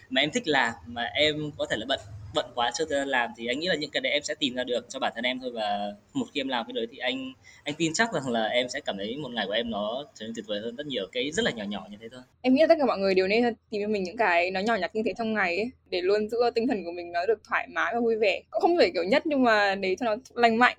mà 0.10 0.22
em 0.22 0.32
thích 0.32 0.48
làm 0.48 0.74
mà 0.86 1.04
em 1.04 1.52
có 1.58 1.66
thể 1.70 1.78
là 1.78 1.86
bận 1.86 2.00
bận 2.34 2.46
quá 2.56 2.72
chưa 2.74 3.06
làm 3.06 3.30
thì 3.38 3.48
anh 3.48 3.60
nghĩ 3.60 3.68
là 3.68 3.76
những 3.76 3.92
cái 3.92 4.02
đấy 4.02 4.14
em 4.14 4.24
sẽ 4.24 4.36
tìm 4.40 4.56
ra 4.56 4.64
được 4.64 4.86
cho 4.90 5.00
bản 5.00 5.12
thân 5.16 5.24
em 5.24 5.40
thôi. 5.40 5.52
Và 5.54 5.94
một 6.14 6.26
khi 6.34 6.42
em 6.42 6.48
làm 6.48 6.66
cái 6.66 6.74
đấy 6.74 6.88
thì 6.92 6.98
anh 6.98 7.34
anh 7.64 7.76
tin 7.76 7.94
chắc 7.94 8.14
rằng 8.14 8.30
là 8.30 8.46
em 8.46 8.70
sẽ 8.70 8.80
cảm 8.80 8.98
thấy 8.98 9.18
một 9.18 9.32
ngày 9.32 9.46
của 9.48 9.54
em 9.54 9.70
nó 9.70 10.06
trở 10.16 10.26
nên 10.26 10.36
tuyệt 10.36 10.46
vời 10.48 10.60
hơn 10.64 10.76
rất 10.76 10.88
nhiều 10.88 11.08
cái 11.12 11.32
rất 11.32 11.46
là 11.46 11.52
nhỏ 11.52 11.64
nhỏ 11.64 11.88
như 11.92 11.98
thế 12.02 12.08
thôi. 12.12 12.22
Em 12.42 12.54
nghĩ 12.54 12.62
là 12.62 12.68
tất 12.68 12.76
cả 12.80 12.86
mọi 12.86 12.98
người 12.98 13.16
đều 13.16 13.28
nên 13.28 13.56
tìm 13.70 13.82
cho 13.82 13.88
mình 13.88 14.04
những 14.04 14.18
cái 14.18 14.52
nó 14.52 14.60
nhỏ 14.60 14.76
nhặt 14.76 14.96
như 14.96 15.02
thế 15.06 15.14
trong 15.18 15.34
ngày 15.34 15.58
ấy 15.58 15.72
để 15.90 16.02
luôn 16.02 16.30
giữ 16.30 16.38
tinh 16.56 16.68
thần 16.68 16.86
của 16.86 16.92
mình 16.92 17.12
nó 17.12 17.26
được 17.26 17.42
thoải 17.50 17.68
mái 17.68 17.94
và 17.94 18.00
vui 18.00 18.16
vẻ. 18.16 18.42
Cũng 18.52 18.62
không 18.62 18.78
phải 18.78 18.92
kiểu 18.94 19.04
nhất 19.04 19.26
nhưng 19.26 19.44
mà 19.44 19.76
để 19.76 19.96
cho 20.00 20.06
nó 20.06 20.16
lành 20.34 20.58
mạnh. 20.58 20.78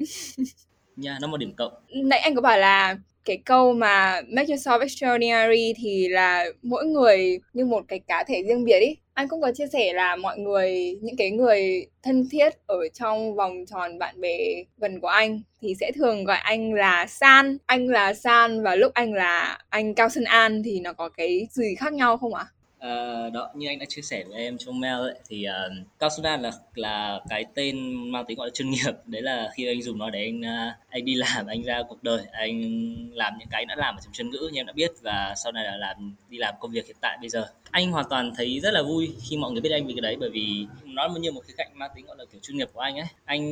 Nha 0.96 1.10
yeah, 1.10 1.20
nó 1.22 1.28
một 1.28 1.36
điểm 1.36 1.52
cộng. 1.56 1.72
Nãy 1.88 2.18
anh 2.18 2.34
có 2.34 2.40
bảo 2.40 2.58
là 2.58 2.98
cái 3.30 3.42
câu 3.44 3.72
mà 3.72 4.20
make 4.28 4.46
yourself 4.46 4.80
extraordinary 4.80 5.74
thì 5.76 6.08
là 6.08 6.44
mỗi 6.62 6.84
người 6.84 7.38
như 7.52 7.64
một 7.64 7.84
cái 7.88 7.98
cá 7.98 8.24
thể 8.24 8.42
riêng 8.42 8.64
biệt 8.64 8.80
ý 8.80 8.96
anh 9.20 9.28
cũng 9.28 9.40
có 9.40 9.52
chia 9.52 9.66
sẻ 9.66 9.92
là 9.92 10.16
mọi 10.16 10.38
người, 10.38 10.98
những 11.02 11.16
cái 11.16 11.30
người 11.30 11.86
thân 12.02 12.28
thiết 12.30 12.48
ở 12.66 12.88
trong 12.88 13.34
vòng 13.34 13.64
tròn 13.66 13.98
bạn 13.98 14.20
bè 14.20 14.38
gần 14.78 15.00
của 15.00 15.08
anh 15.08 15.40
thì 15.60 15.74
sẽ 15.80 15.92
thường 15.94 16.24
gọi 16.24 16.36
anh 16.36 16.74
là 16.74 17.06
San 17.06 17.58
anh 17.66 17.88
là 17.88 18.14
San 18.14 18.62
và 18.62 18.74
lúc 18.74 18.94
anh 18.94 19.12
là 19.12 19.58
anh 19.68 19.94
Cao 19.94 20.08
Sơn 20.08 20.24
An 20.24 20.62
thì 20.64 20.80
nó 20.80 20.92
có 20.92 21.08
cái 21.08 21.46
gì 21.50 21.74
khác 21.78 21.92
nhau 21.92 22.18
không 22.18 22.34
ạ? 22.34 22.44
À? 22.48 22.52
Uh, 22.86 23.32
đó 23.32 23.50
như 23.54 23.66
anh 23.68 23.78
đã 23.78 23.86
chia 23.88 24.02
sẻ 24.02 24.24
với 24.28 24.38
em 24.38 24.58
trong 24.58 24.80
mail 24.80 24.94
ấy, 24.94 25.14
thì 25.28 25.46
uh, 25.48 25.86
Cao 25.98 26.10
là 26.22 26.52
là 26.74 27.20
cái 27.28 27.44
tên 27.54 27.94
mang 28.12 28.24
tính 28.28 28.38
gọi 28.38 28.46
là 28.46 28.50
chuyên 28.54 28.70
nghiệp. 28.70 28.92
Đấy 29.06 29.22
là 29.22 29.50
khi 29.54 29.66
anh 29.66 29.82
dùng 29.82 29.98
nó 29.98 30.10
để 30.10 30.24
anh 30.24 30.40
uh, 30.40 30.74
anh 30.88 31.04
đi 31.04 31.14
làm 31.14 31.46
anh 31.46 31.62
ra 31.62 31.82
cuộc 31.88 32.02
đời 32.02 32.22
anh 32.32 32.60
làm 33.14 33.34
những 33.38 33.48
cái 33.50 33.64
đã 33.64 33.74
làm 33.76 33.96
ở 33.96 34.00
trong 34.04 34.12
chuyên 34.12 34.30
ngữ 34.30 34.50
như 34.52 34.60
em 34.60 34.66
đã 34.66 34.72
biết 34.72 34.90
và 35.02 35.34
sau 35.36 35.52
này 35.52 35.64
là 35.64 35.76
làm 35.76 36.14
đi 36.28 36.38
làm 36.38 36.54
công 36.60 36.70
việc 36.70 36.86
hiện 36.86 36.96
tại 37.00 37.18
bây 37.20 37.28
giờ. 37.28 37.46
Anh 37.70 37.92
hoàn 37.92 38.06
toàn 38.10 38.32
thấy 38.36 38.60
rất 38.60 38.74
là 38.74 38.82
vui 38.82 39.12
khi 39.28 39.36
mọi 39.36 39.52
người 39.52 39.60
biết 39.60 39.72
anh 39.72 39.86
vì 39.86 39.94
cái 39.94 40.00
đấy 40.00 40.16
bởi 40.20 40.30
vì 40.30 40.66
nó 40.94 41.08
như 41.08 41.32
một 41.32 41.40
cái 41.46 41.54
cạnh 41.56 41.70
mang 41.74 41.90
tính, 41.94 42.06
gọi 42.06 42.16
là, 42.18 42.24
kiểu, 42.32 42.40
chuyên 42.42 42.56
nghiệp 42.56 42.68
của 42.72 42.80
anh 42.80 42.96
ấy. 42.96 43.06
Anh 43.24 43.42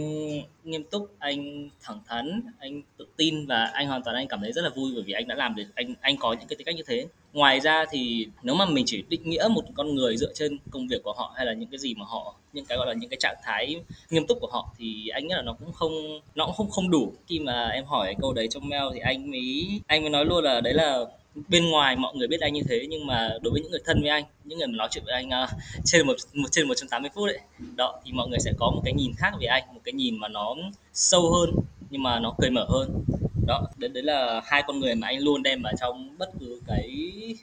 nghiêm 0.64 0.84
túc, 0.90 1.10
anh 1.18 1.68
thẳng 1.82 2.00
thắn, 2.06 2.42
anh 2.58 2.82
tự 2.96 3.06
tin 3.16 3.46
và 3.46 3.64
anh 3.64 3.88
hoàn 3.88 4.02
toàn 4.02 4.16
anh 4.16 4.28
cảm 4.28 4.40
thấy 4.40 4.52
rất 4.52 4.62
là 4.62 4.70
vui 4.76 4.90
bởi 4.94 5.02
vì 5.02 5.12
anh 5.12 5.28
đã 5.28 5.34
làm 5.34 5.54
được, 5.54 5.64
anh 5.74 5.94
anh 6.00 6.16
có 6.16 6.32
những 6.32 6.48
cái 6.48 6.56
tính 6.56 6.64
cách 6.64 6.76
như 6.76 6.82
thế. 6.86 7.06
Ngoài 7.32 7.60
ra 7.60 7.84
thì 7.90 8.26
nếu 8.42 8.54
mà 8.54 8.66
mình 8.66 8.84
chỉ 8.86 9.04
định 9.08 9.22
nghĩa 9.24 9.48
một 9.50 9.64
con 9.74 9.94
người 9.94 10.16
dựa 10.16 10.32
trên 10.34 10.58
công 10.70 10.88
việc 10.88 11.02
của 11.02 11.12
họ 11.12 11.32
hay 11.36 11.46
là 11.46 11.52
những 11.52 11.70
cái 11.70 11.78
gì 11.78 11.94
mà 11.94 12.04
họ, 12.08 12.34
những 12.52 12.64
cái, 12.64 12.78
gọi 12.78 12.86
là, 12.86 12.92
những 12.92 13.10
cái 13.10 13.18
trạng 13.20 13.36
thái 13.44 13.76
nghiêm 14.10 14.26
túc 14.26 14.38
của 14.40 14.48
họ 14.52 14.74
thì 14.78 15.08
anh 15.08 15.26
nghĩ 15.26 15.34
là 15.34 15.42
nó 15.42 15.52
cũng 15.52 15.72
không, 15.72 15.92
nó 16.34 16.46
cũng 16.46 16.54
không 16.54 16.70
không 16.70 16.90
đủ. 16.90 17.12
Khi 17.26 17.40
mà 17.40 17.68
em 17.68 17.84
hỏi 17.84 18.14
câu 18.20 18.32
đấy 18.32 18.48
trong 18.50 18.68
mail 18.68 18.84
thì 18.94 19.00
anh 19.00 19.30
mới 19.30 19.80
anh 19.86 20.00
mới 20.00 20.10
nói 20.10 20.24
luôn 20.24 20.44
là 20.44 20.60
đấy 20.60 20.74
là 20.74 21.04
bên 21.48 21.70
ngoài 21.70 21.96
mọi 21.96 22.14
người 22.16 22.28
biết 22.28 22.40
anh 22.40 22.52
như 22.52 22.62
thế 22.68 22.86
nhưng 22.88 23.06
mà 23.06 23.28
đối 23.42 23.52
với 23.52 23.60
những 23.60 23.70
người 23.70 23.80
thân 23.84 24.00
với 24.00 24.10
anh 24.10 24.24
những 24.44 24.58
người 24.58 24.66
mà 24.66 24.76
nói 24.76 24.88
chuyện 24.90 25.04
với 25.04 25.14
anh 25.14 25.28
uh, 25.44 25.50
trên 25.84 26.06
một, 26.06 26.16
một 26.34 26.48
trên 26.50 26.68
180 26.68 27.10
phút 27.14 27.26
đấy 27.26 27.40
đó 27.76 28.00
thì 28.04 28.12
mọi 28.12 28.28
người 28.28 28.38
sẽ 28.40 28.52
có 28.58 28.70
một 28.74 28.82
cái 28.84 28.94
nhìn 28.94 29.12
khác 29.16 29.30
về 29.40 29.46
anh 29.46 29.62
một 29.74 29.80
cái 29.84 29.92
nhìn 29.92 30.18
mà 30.18 30.28
nó 30.28 30.54
sâu 30.92 31.32
hơn 31.32 31.50
nhưng 31.90 32.02
mà 32.02 32.20
nó 32.20 32.34
cởi 32.38 32.50
mở 32.50 32.66
hơn. 32.68 33.04
Đó 33.46 33.62
đấy, 33.76 33.88
đấy 33.88 34.02
là 34.02 34.40
hai 34.44 34.62
con 34.66 34.80
người 34.80 34.94
mà 34.94 35.06
anh 35.06 35.18
luôn 35.18 35.42
đem 35.42 35.62
vào 35.62 35.72
trong 35.80 36.18
bất 36.18 36.30
cứ 36.40 36.60
cái 36.66 36.90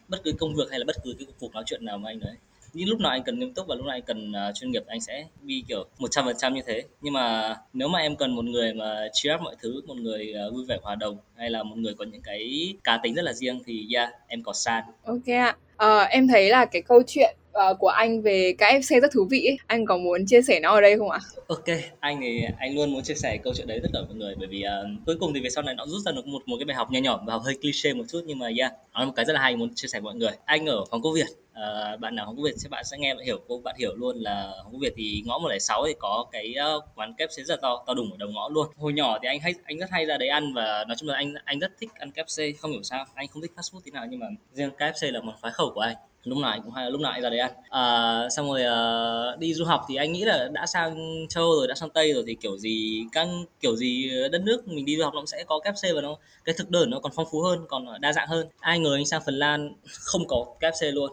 bất 0.08 0.24
cứ 0.24 0.32
công 0.40 0.56
việc 0.56 0.70
hay 0.70 0.80
là 0.80 0.86
bất 0.88 0.96
cứ 1.04 1.16
cái 1.20 1.28
cuộc 1.40 1.54
nói 1.54 1.64
chuyện 1.66 1.86
nào 1.86 1.98
mà 1.98 2.10
anh 2.10 2.20
đấy 2.20 2.36
những 2.75 2.89
lúc 2.89 3.00
nào 3.00 3.12
anh 3.12 3.24
cần 3.24 3.39
nghiêm 3.39 3.54
túc 3.54 3.68
và 3.68 3.75
lúc 3.75 3.86
nào 3.86 3.95
anh 3.95 4.01
cần 4.01 4.32
uh, 4.32 4.55
chuyên 4.55 4.72
nghiệp 4.72 4.84
anh 4.88 5.01
sẽ 5.01 5.25
đi 5.41 5.63
kiểu 5.67 5.86
một 5.98 6.08
trăm 6.12 6.25
phần 6.25 6.36
trăm 6.38 6.53
như 6.53 6.62
thế. 6.67 6.84
Nhưng 7.01 7.13
mà 7.13 7.55
nếu 7.74 7.88
mà 7.88 8.00
em 8.00 8.15
cần 8.15 8.36
một 8.36 8.46
người 8.46 8.74
mà 8.74 9.08
cheer 9.13 9.36
up 9.36 9.41
mọi 9.41 9.55
thứ 9.62 9.82
một 9.88 9.98
người 9.98 10.34
uh, 10.48 10.53
vui 10.53 10.65
vẻ 10.65 10.77
hòa 10.82 10.96
đồng 10.96 11.17
hay 11.36 11.50
là 11.50 11.63
một 11.63 11.75
người 11.77 11.94
có 11.94 12.05
những 12.05 12.22
cái 12.22 12.74
cá 12.84 13.00
tính 13.03 13.15
rất 13.15 13.22
là 13.22 13.34
riêng 13.34 13.62
thì 13.65 13.88
yeah 13.94 14.10
em 14.27 14.44
có 14.44 14.53
san 14.53 14.84
ok 15.05 15.27
ạ. 15.27 15.58
Uh, 15.86 16.10
em 16.10 16.27
thấy 16.27 16.50
là 16.50 16.65
cái 16.65 16.82
câu 16.82 17.01
chuyện 17.08 17.36
uh, 17.55 17.79
của 17.79 17.88
anh 17.88 18.21
về 18.21 18.53
KFC 18.57 19.01
rất 19.01 19.12
thú 19.12 19.27
vị 19.31 19.45
ấy. 19.45 19.57
Anh 19.67 19.85
có 19.85 19.97
muốn 19.97 20.25
chia 20.25 20.41
sẻ 20.41 20.59
nó 20.59 20.71
ở 20.71 20.81
đây 20.81 20.97
không 20.97 21.09
ạ? 21.09 21.19
Ok, 21.47 21.65
anh 22.00 22.21
thì 22.21 22.41
anh 22.59 22.75
luôn 22.75 22.93
muốn 22.93 23.03
chia 23.03 23.13
sẻ 23.13 23.38
câu 23.43 23.53
chuyện 23.53 23.67
đấy 23.67 23.79
tất 23.83 23.89
cả 23.93 24.00
mọi 24.07 24.15
người 24.15 24.35
bởi 24.38 24.47
vì 24.47 24.63
uh, 24.63 25.05
cuối 25.05 25.15
cùng 25.19 25.33
thì 25.33 25.41
về 25.41 25.50
sau 25.50 25.63
này 25.63 25.75
nó 25.75 25.85
rút 25.88 26.01
ra 26.05 26.12
được 26.12 26.27
một 26.27 26.41
một 26.45 26.57
cái 26.59 26.65
bài 26.65 26.75
học 26.75 26.91
nhỏ 26.91 27.00
nhỏ 27.00 27.24
và 27.25 27.38
hơi 27.43 27.57
cliché 27.62 27.93
một 27.93 28.03
chút 28.07 28.21
nhưng 28.25 28.39
mà 28.39 28.47
yeah, 28.59 28.71
nó 28.93 29.00
là 29.00 29.05
một 29.05 29.13
cái 29.15 29.25
rất 29.25 29.33
là 29.33 29.41
hay 29.41 29.55
muốn 29.55 29.75
chia 29.75 29.88
sẻ 29.88 30.00
với 30.00 30.03
mọi 30.03 30.15
người. 30.15 30.31
Anh 30.45 30.65
ở 30.65 30.85
phòng 30.91 31.01
Quốc 31.01 31.12
Việt 31.12 31.27
Uh, 31.55 32.00
bạn 32.00 32.15
nào 32.15 32.25
không 32.25 32.38
có 32.38 32.43
Việt 32.43 32.53
sẽ 32.57 32.69
bạn 32.69 32.83
sẽ 32.83 32.97
nghe 32.97 33.15
bạn 33.15 33.25
hiểu 33.25 33.39
cô 33.47 33.62
bạn 33.63 33.75
hiểu 33.79 33.95
luôn 33.95 34.17
là 34.17 34.53
không 34.63 34.74
có 34.74 34.79
Việt 34.81 34.93
thì 34.97 35.24
ngõ 35.25 35.39
106 35.39 35.85
thì 35.88 35.93
có 36.00 36.25
cái 36.31 36.55
uh, 36.77 36.83
quán 36.95 37.13
kép 37.17 37.31
xế 37.31 37.43
rất 37.43 37.62
to 37.62 37.83
to 37.88 37.93
đùng 37.93 38.12
ở 38.12 38.17
đầu 38.19 38.29
ngõ 38.29 38.50
luôn 38.50 38.67
hồi 38.77 38.93
nhỏ 38.93 39.19
thì 39.21 39.27
anh 39.27 39.39
hay 39.39 39.53
anh 39.63 39.77
rất 39.77 39.89
hay 39.91 40.05
ra 40.05 40.17
đấy 40.17 40.29
ăn 40.29 40.53
và 40.53 40.85
nói 40.88 40.95
chung 41.00 41.09
là 41.09 41.15
anh 41.15 41.33
anh 41.45 41.59
rất 41.59 41.71
thích 41.79 41.89
ăn 41.93 42.12
KFC 42.15 42.53
không 42.59 42.71
hiểu 42.71 42.83
sao 42.83 43.05
anh 43.13 43.27
không 43.27 43.41
thích 43.41 43.51
fast 43.55 43.75
food 43.75 43.81
thế 43.85 43.91
nào 43.91 44.05
nhưng 44.09 44.19
mà 44.19 44.27
riêng 44.53 44.69
KFC 44.77 45.12
là 45.12 45.21
một 45.21 45.33
khoái 45.41 45.53
khẩu 45.53 45.71
của 45.74 45.81
anh 45.81 45.95
lúc 46.25 46.38
nào 46.38 46.60
cũng 46.63 46.74
hay 46.74 46.91
lúc 46.91 47.01
nào 47.01 47.22
ra 47.22 47.29
đấy 47.29 47.39
ăn. 47.39 47.51
À, 47.70 48.29
xong 48.29 48.48
rồi 48.51 48.62
uh, 48.63 49.39
đi 49.39 49.53
du 49.53 49.65
học 49.65 49.86
thì 49.89 49.96
anh 49.96 50.12
nghĩ 50.12 50.25
là 50.25 50.50
đã 50.53 50.65
sang 50.65 51.25
châu 51.29 51.55
rồi 51.55 51.67
đã 51.67 51.75
sang 51.75 51.89
tây 51.89 52.13
rồi 52.13 52.24
thì 52.27 52.36
kiểu 52.36 52.58
gì 52.58 53.03
các 53.12 53.27
kiểu 53.60 53.75
gì 53.75 54.12
đất 54.32 54.41
nước 54.41 54.67
mình 54.67 54.86
đi 54.86 54.98
du 54.98 55.03
học 55.03 55.13
nó 55.13 55.20
cũng 55.20 55.27
sẽ 55.27 55.44
có 55.44 55.60
KFC 55.63 55.96
và 55.96 56.01
nó. 56.01 56.17
Cái 56.46 56.55
thực 56.58 56.70
đơn 56.70 56.89
nó 56.89 57.00
còn 57.00 57.12
phong 57.15 57.27
phú 57.32 57.41
hơn 57.41 57.65
còn 57.70 58.01
đa 58.01 58.13
dạng 58.13 58.27
hơn. 58.27 58.48
Ai 58.60 58.79
ngờ 58.79 58.96
anh 58.96 59.05
sang 59.05 59.22
Phần 59.25 59.36
Lan 59.36 59.74
không 60.00 60.27
có 60.27 60.46
KFC 60.60 60.91
luôn. 60.91 61.12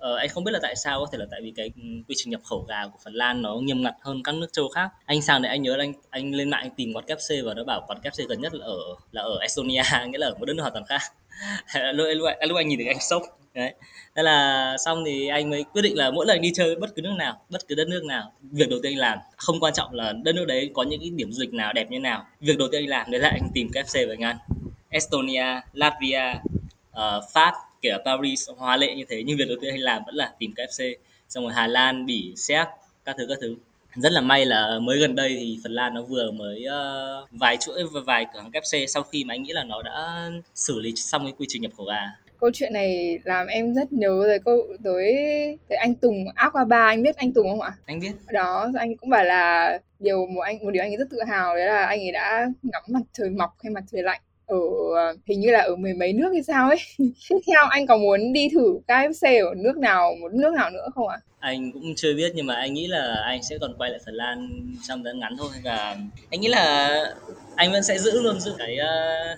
Ờ, 0.00 0.16
anh 0.16 0.28
không 0.28 0.44
biết 0.44 0.52
là 0.52 0.58
tại 0.62 0.76
sao 0.76 1.00
có 1.00 1.06
thể 1.12 1.18
là 1.18 1.26
tại 1.30 1.40
vì 1.42 1.52
cái 1.56 1.70
quy 2.08 2.14
trình 2.16 2.30
nhập 2.30 2.40
khẩu 2.44 2.64
gà 2.68 2.86
của 2.86 2.98
Phần 3.04 3.14
Lan 3.14 3.42
nó 3.42 3.54
nghiêm 3.54 3.82
ngặt 3.82 3.94
hơn 4.00 4.22
các 4.22 4.34
nước 4.34 4.52
châu 4.52 4.68
khác. 4.68 4.90
Anh 5.04 5.22
sang 5.22 5.42
đấy 5.42 5.50
anh 5.50 5.62
nhớ 5.62 5.76
là 5.76 5.84
anh 5.84 5.92
anh 6.10 6.34
lên 6.34 6.50
mạng 6.50 6.60
anh 6.62 6.70
tìm 6.76 6.92
quán 6.94 7.04
KFC 7.04 7.46
và 7.46 7.54
nó 7.54 7.64
bảo 7.64 7.84
quán 7.86 8.00
KFC 8.02 8.26
gần 8.28 8.40
nhất 8.40 8.54
là 8.54 8.66
ở 8.66 8.78
là 9.12 9.22
ở 9.22 9.38
Estonia 9.40 9.82
nghĩa 10.08 10.18
là 10.18 10.26
ở 10.26 10.34
một 10.38 10.44
đất 10.44 10.54
nước 10.54 10.62
hoàn 10.62 10.72
toàn 10.72 10.84
khác. 10.84 11.00
lúc, 11.94 12.06
lúc, 12.16 12.28
lúc 12.48 12.56
anh 12.56 12.68
nhìn 12.68 12.78
thấy 12.78 12.86
anh 12.86 13.00
sốc 13.00 13.22
đấy. 13.54 13.74
Thế 14.16 14.22
là 14.22 14.76
xong 14.84 15.04
thì 15.06 15.28
anh 15.28 15.50
mới 15.50 15.64
quyết 15.72 15.82
định 15.82 15.96
là 15.96 16.10
mỗi 16.10 16.26
lần 16.26 16.40
đi 16.40 16.52
chơi 16.54 16.76
bất 16.76 16.94
cứ 16.96 17.02
nước 17.02 17.14
nào 17.18 17.40
bất 17.50 17.68
cứ 17.68 17.74
đất 17.74 17.88
nước 17.88 18.04
nào 18.04 18.32
việc 18.42 18.70
đầu 18.70 18.78
tiên 18.82 18.92
anh 18.92 18.98
làm 18.98 19.18
không 19.36 19.60
quan 19.60 19.74
trọng 19.74 19.94
là 19.94 20.12
đất 20.12 20.34
nước 20.34 20.44
đấy 20.44 20.70
có 20.74 20.82
những 20.82 21.00
cái 21.00 21.10
điểm 21.10 21.32
du 21.32 21.40
lịch 21.40 21.54
nào 21.54 21.72
đẹp 21.72 21.90
như 21.90 21.98
nào 21.98 22.26
việc 22.40 22.58
đầu 22.58 22.68
tiên 22.72 22.82
anh 22.82 22.88
làm 22.88 23.10
đấy 23.10 23.20
là 23.20 23.28
anh 23.28 23.48
tìm 23.54 23.68
KFC 23.68 24.08
và 24.08 24.14
anh 24.14 24.24
ăn 24.24 24.36
Estonia 24.88 25.60
Latvia 25.72 26.34
uh, 26.34 27.00
uh, 27.00 27.24
Pháp 27.32 27.54
kể 27.82 27.90
cả 27.90 27.98
Paris 28.04 28.48
hoa 28.56 28.76
lệ 28.76 28.94
như 28.94 29.04
thế 29.08 29.22
nhưng 29.26 29.36
việc 29.36 29.48
đầu 29.48 29.56
tiên 29.60 29.74
anh 29.74 29.80
làm 29.80 30.02
vẫn 30.06 30.14
là 30.14 30.32
tìm 30.38 30.52
KFC 30.56 30.94
xong 31.28 31.44
rồi 31.44 31.52
Hà 31.52 31.66
Lan 31.66 32.06
Bỉ 32.06 32.32
Séc 32.36 32.66
các 33.04 33.16
thứ 33.18 33.26
các 33.28 33.38
thứ. 33.40 33.56
Rất 33.94 34.12
là 34.12 34.20
may 34.20 34.46
là 34.46 34.78
mới 34.82 34.98
gần 34.98 35.14
đây 35.14 35.36
thì 35.40 35.58
Phần 35.62 35.72
Lan 35.72 35.94
nó 35.94 36.02
vừa 36.02 36.30
mới 36.30 36.66
uh, 36.66 37.28
vài 37.30 37.56
chuỗi 37.56 37.84
và 37.92 38.00
vài 38.06 38.26
cửa 38.34 38.40
hàng 38.40 38.50
KFC 38.50 38.86
sau 38.86 39.02
khi 39.02 39.24
mà 39.24 39.34
anh 39.34 39.42
nghĩ 39.42 39.52
là 39.52 39.64
nó 39.64 39.82
đã 39.82 40.30
xử 40.54 40.80
lý 40.80 40.92
xong 40.96 41.24
cái 41.24 41.32
quy 41.38 41.46
trình 41.48 41.62
nhập 41.62 41.72
khẩu 41.76 41.86
gà 41.86 42.02
câu 42.40 42.50
chuyện 42.54 42.72
này 42.72 43.18
làm 43.24 43.46
em 43.46 43.74
rất 43.74 43.92
nhớ 43.92 44.22
tới 44.26 44.38
câu 44.44 44.66
tới 44.84 45.14
tới 45.68 45.78
anh 45.78 45.94
Tùng 45.94 46.24
Aquaba 46.34 46.84
anh 46.86 47.02
biết 47.02 47.16
anh 47.16 47.32
Tùng 47.32 47.48
không 47.48 47.60
ạ? 47.60 47.72
Anh 47.86 48.00
biết. 48.00 48.12
Đó 48.32 48.70
anh 48.78 48.96
cũng 48.96 49.10
bảo 49.10 49.24
là 49.24 49.78
điều 49.98 50.26
một 50.26 50.40
anh 50.40 50.64
một 50.64 50.70
điều 50.70 50.82
anh 50.82 50.90
ấy 50.90 50.96
rất 50.96 51.10
tự 51.10 51.18
hào 51.28 51.56
đấy 51.56 51.66
là 51.66 51.86
anh 51.86 52.00
ấy 52.00 52.12
đã 52.12 52.46
ngắm 52.62 52.82
mặt 52.88 53.02
trời 53.12 53.30
mọc 53.30 53.50
hay 53.62 53.70
mặt 53.70 53.84
trời 53.92 54.02
lạnh 54.02 54.20
ở 54.50 54.56
hình 55.26 55.40
như 55.40 55.50
là 55.50 55.60
ở 55.60 55.76
mười 55.76 55.94
mấy 55.94 56.12
nước 56.12 56.30
hay 56.32 56.42
sao 56.42 56.68
ấy. 56.68 56.78
Tiếp 57.28 57.38
theo 57.46 57.64
anh 57.70 57.86
có 57.86 57.96
muốn 57.96 58.32
đi 58.32 58.48
thử 58.52 58.80
KFC 58.86 59.48
ở 59.48 59.54
nước 59.56 59.76
nào 59.76 60.14
một 60.20 60.32
nước 60.32 60.54
nào 60.54 60.70
nữa 60.70 60.88
không 60.94 61.08
ạ? 61.08 61.18
Anh 61.38 61.72
cũng 61.72 61.94
chưa 61.96 62.14
biết 62.14 62.32
nhưng 62.34 62.46
mà 62.46 62.54
anh 62.54 62.74
nghĩ 62.74 62.86
là 62.86 63.22
anh 63.24 63.42
sẽ 63.42 63.58
còn 63.60 63.74
quay 63.78 63.90
lại 63.90 64.00
Phần 64.04 64.14
Lan 64.14 64.48
trong 64.88 65.04
thời 65.04 65.12
gian 65.12 65.20
ngắn 65.20 65.36
thôi 65.38 65.48
và 65.64 65.96
anh 66.30 66.40
nghĩ 66.40 66.48
là 66.48 66.90
anh 67.56 67.72
vẫn 67.72 67.82
sẽ 67.82 67.98
giữ 67.98 68.20
luôn 68.22 68.40
giữ 68.40 68.54
cái 68.58 68.78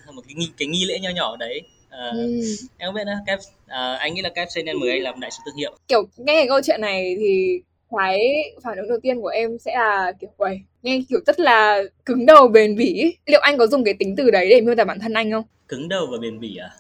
uh, 0.09 0.15
một 0.15 0.23
cái 0.29 0.35
nghi 0.35 0.51
cái 0.59 0.69
nghi 0.69 0.85
lễ 0.85 0.99
nho 0.99 1.11
nhỏ 1.11 1.37
đấy 1.37 1.63
Uh, 1.93 2.17
ừ. 2.17 2.43
em 2.79 2.89
không 2.89 2.95
biết 2.95 3.05
nữa. 3.07 3.19
Kef, 3.27 3.39
uh, 3.39 3.99
anh 3.99 4.15
nghĩ 4.15 4.23
là 4.23 4.31
KFC 4.35 4.65
nên 4.65 4.81
mời 4.81 4.91
anh 4.91 5.03
làm 5.03 5.21
đại 5.21 5.31
sứ 5.31 5.39
thương 5.47 5.57
hiệu. 5.57 5.77
Kiểu 5.89 6.03
nghe 6.17 6.47
câu 6.49 6.61
chuyện 6.63 6.81
này 6.81 7.17
thì 7.19 7.61
cái 7.97 8.19
phản 8.63 8.79
ứng 8.79 8.89
đầu 8.89 8.99
tiên 9.03 9.21
của 9.21 9.29
em 9.29 9.59
sẽ 9.59 9.75
là 9.75 10.13
kiểu 10.21 10.31
quầy 10.37 10.61
nghe 10.83 11.03
kiểu 11.09 11.21
rất 11.27 11.41
là 11.41 11.83
cứng 12.05 12.27
đầu 12.27 12.49
bền 12.49 12.77
bỉ 12.77 13.17
liệu 13.27 13.41
anh 13.41 13.59
có 13.59 13.67
dùng 13.67 13.85
cái 13.85 13.95
tính 13.95 14.15
từ 14.17 14.31
đấy 14.31 14.49
để 14.51 14.61
miêu 14.61 14.75
tả 14.75 14.85
bản 14.85 15.01
thân 15.01 15.13
anh 15.13 15.31
không? 15.31 15.45
Cứng 15.69 15.89
đầu 15.89 16.07
và 16.11 16.19
bền 16.19 16.41
bỉ 16.41 16.57
à? 16.57 16.71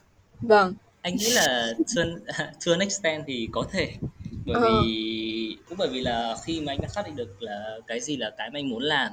Vâng. 0.40 0.74
Anh 1.02 1.16
nghĩ 1.16 1.30
là 1.30 1.72
to, 1.96 2.02
to 2.66 2.72
an 2.72 2.80
extent 2.80 3.24
thì 3.26 3.48
có 3.52 3.64
thể. 3.72 3.92
Bởi 4.46 4.62
ờ. 4.62 4.82
vì 4.82 5.56
cũng 5.68 5.78
bởi 5.78 5.88
vì 5.88 6.00
là 6.00 6.36
khi 6.44 6.60
mà 6.60 6.72
anh 6.72 6.80
đã 6.80 6.88
xác 6.88 7.02
định 7.06 7.16
được 7.16 7.42
là 7.42 7.78
cái 7.86 8.00
gì 8.00 8.16
là 8.16 8.30
cái 8.38 8.50
mà 8.50 8.58
anh 8.58 8.68
muốn 8.68 8.82
làm 8.82 9.12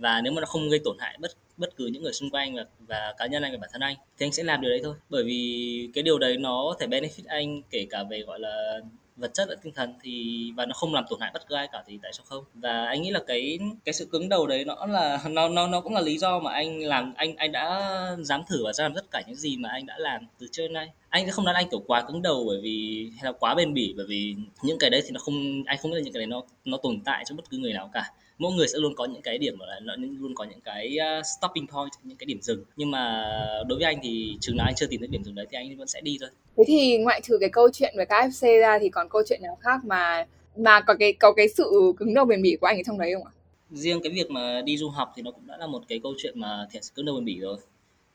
và 0.00 0.20
nếu 0.20 0.32
mà 0.32 0.40
nó 0.40 0.46
không 0.46 0.68
gây 0.68 0.80
tổn 0.84 0.96
hại 0.98 1.16
bất 1.20 1.30
bất 1.56 1.76
cứ 1.76 1.86
những 1.86 2.02
người 2.02 2.12
xung 2.12 2.30
quanh 2.30 2.54
và, 2.54 2.64
và 2.78 3.14
cá 3.18 3.26
nhân 3.26 3.42
anh 3.42 3.52
và 3.52 3.58
bản 3.60 3.70
thân 3.72 3.80
anh 3.80 3.96
thì 4.18 4.26
anh 4.26 4.32
sẽ 4.32 4.42
làm 4.42 4.60
điều 4.60 4.70
đấy 4.70 4.80
thôi. 4.84 4.94
Bởi 5.10 5.24
vì 5.24 5.88
cái 5.94 6.02
điều 6.02 6.18
đấy 6.18 6.36
nó 6.36 6.64
có 6.68 6.76
thể 6.80 6.86
benefit 6.86 7.22
anh 7.26 7.62
kể 7.70 7.86
cả 7.90 8.04
về 8.10 8.22
gọi 8.26 8.40
là 8.40 8.80
vật 9.16 9.30
chất 9.34 9.48
lẫn 9.48 9.58
tinh 9.62 9.72
thần 9.76 9.94
thì 10.02 10.44
và 10.56 10.66
nó 10.66 10.74
không 10.74 10.94
làm 10.94 11.04
tổn 11.10 11.20
hại 11.20 11.30
bất 11.34 11.48
cứ 11.48 11.54
ai 11.54 11.68
cả 11.72 11.82
thì 11.86 11.98
tại 12.02 12.12
sao 12.12 12.24
không? 12.28 12.44
Và 12.54 12.86
anh 12.86 13.02
nghĩ 13.02 13.10
là 13.10 13.20
cái 13.26 13.58
cái 13.84 13.92
sự 13.92 14.04
cứng 14.12 14.28
đầu 14.28 14.46
đấy 14.46 14.64
nó 14.64 14.86
là 14.86 15.18
nó 15.30 15.48
nó 15.48 15.66
nó 15.66 15.80
cũng 15.80 15.94
là 15.94 16.00
lý 16.00 16.18
do 16.18 16.38
mà 16.38 16.52
anh 16.52 16.78
làm 16.78 17.14
anh 17.16 17.36
anh 17.36 17.52
đã 17.52 17.92
dám 18.20 18.42
thử 18.48 18.64
và 18.64 18.72
dám 18.72 18.94
tất 18.94 19.04
cả 19.10 19.22
những 19.26 19.36
gì 19.36 19.56
mà 19.56 19.68
anh 19.68 19.86
đã 19.86 19.98
làm 19.98 20.26
từ 20.38 20.46
trước 20.52 20.62
đến 20.62 20.72
nay 20.72 20.88
anh 21.08 21.26
sẽ 21.26 21.32
không 21.32 21.44
nói 21.44 21.54
anh 21.54 21.68
kiểu 21.70 21.82
quá 21.86 22.02
cứng 22.02 22.22
đầu 22.22 22.44
bởi 22.46 22.60
vì 22.62 23.08
hay 23.16 23.24
là 23.24 23.32
quá 23.32 23.54
bền 23.54 23.74
bỉ 23.74 23.94
bởi 23.96 24.06
vì 24.08 24.34
những 24.62 24.78
cái 24.78 24.90
đấy 24.90 25.02
thì 25.04 25.10
nó 25.10 25.20
không 25.20 25.62
anh 25.66 25.78
không 25.78 25.90
biết 25.90 25.96
là 25.96 26.02
những 26.04 26.12
cái 26.14 26.20
đấy 26.20 26.26
nó 26.26 26.42
nó 26.64 26.78
tồn 26.82 27.00
tại 27.04 27.24
cho 27.26 27.34
bất 27.34 27.50
cứ 27.50 27.58
người 27.58 27.72
nào 27.72 27.90
cả 27.92 28.12
mỗi 28.40 28.52
người 28.52 28.68
sẽ 28.68 28.78
luôn 28.78 28.94
có 28.94 29.04
những 29.04 29.22
cái 29.22 29.38
điểm 29.38 29.58
là 29.60 29.80
nó 29.82 29.94
luôn 29.96 30.34
có 30.34 30.44
những 30.44 30.60
cái 30.60 30.96
uh, 31.18 31.26
stopping 31.26 31.66
point 31.66 31.90
những 32.04 32.16
cái 32.16 32.24
điểm 32.24 32.40
dừng. 32.42 32.64
Nhưng 32.76 32.90
mà 32.90 33.24
đối 33.68 33.78
với 33.78 33.84
anh 33.84 33.98
thì 34.02 34.36
chừng 34.40 34.56
nào 34.56 34.66
anh 34.66 34.74
chưa 34.76 34.86
tìm 34.86 35.00
thấy 35.00 35.08
điểm 35.08 35.24
dừng 35.24 35.34
đấy 35.34 35.46
thì 35.50 35.56
anh 35.56 35.76
vẫn 35.76 35.88
sẽ 35.88 36.00
đi 36.00 36.16
thôi. 36.20 36.30
Thế 36.56 36.64
thì 36.66 36.98
ngoại 36.98 37.20
trừ 37.24 37.38
cái 37.40 37.48
câu 37.52 37.68
chuyện 37.72 37.94
về 37.96 38.04
KFC 38.04 38.60
ra 38.60 38.78
thì 38.78 38.88
còn 38.88 39.08
câu 39.08 39.22
chuyện 39.28 39.40
nào 39.42 39.58
khác 39.60 39.84
mà 39.84 40.26
mà 40.56 40.80
có 40.80 40.94
cái 40.98 41.12
có 41.12 41.32
cái 41.32 41.48
sự 41.48 41.92
cứng 41.96 42.14
đầu 42.14 42.24
bền 42.24 42.42
bỉ 42.42 42.56
của 42.60 42.66
anh 42.66 42.76
ở 42.76 42.82
trong 42.86 42.98
đấy 42.98 43.12
không 43.14 43.24
ạ? 43.24 43.32
Riêng 43.70 44.00
cái 44.02 44.12
việc 44.12 44.30
mà 44.30 44.62
đi 44.64 44.76
du 44.76 44.88
học 44.88 45.12
thì 45.16 45.22
nó 45.22 45.30
cũng 45.30 45.46
đã 45.46 45.56
là 45.56 45.66
một 45.66 45.82
cái 45.88 46.00
câu 46.02 46.14
chuyện 46.18 46.40
mà 46.40 46.66
thiệt 46.70 46.84
sự 46.84 46.92
cứng 46.94 47.06
đầu 47.06 47.14
bền 47.14 47.24
bỉ 47.24 47.38
rồi. 47.40 47.56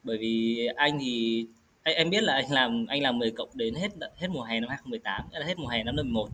Bởi 0.04 0.18
vì 0.18 0.68
anh 0.76 1.00
thì 1.02 1.46
anh, 1.84 1.96
em 1.96 2.10
biết 2.10 2.24
là 2.24 2.34
anh 2.34 2.52
làm 2.52 2.86
anh 2.90 3.02
làm 3.02 3.20
10 3.20 3.32
cộng 3.32 3.50
đến 3.54 3.76
hết 3.76 3.90
hết 4.18 4.28
mùa 4.30 4.44
hè 4.44 4.60
năm 4.60 4.70
2018 4.70 5.22
là 5.32 5.46
hết 5.46 5.58
mùa 5.58 5.68
hè 5.68 5.84
năm 5.84 5.96
11 5.96 6.30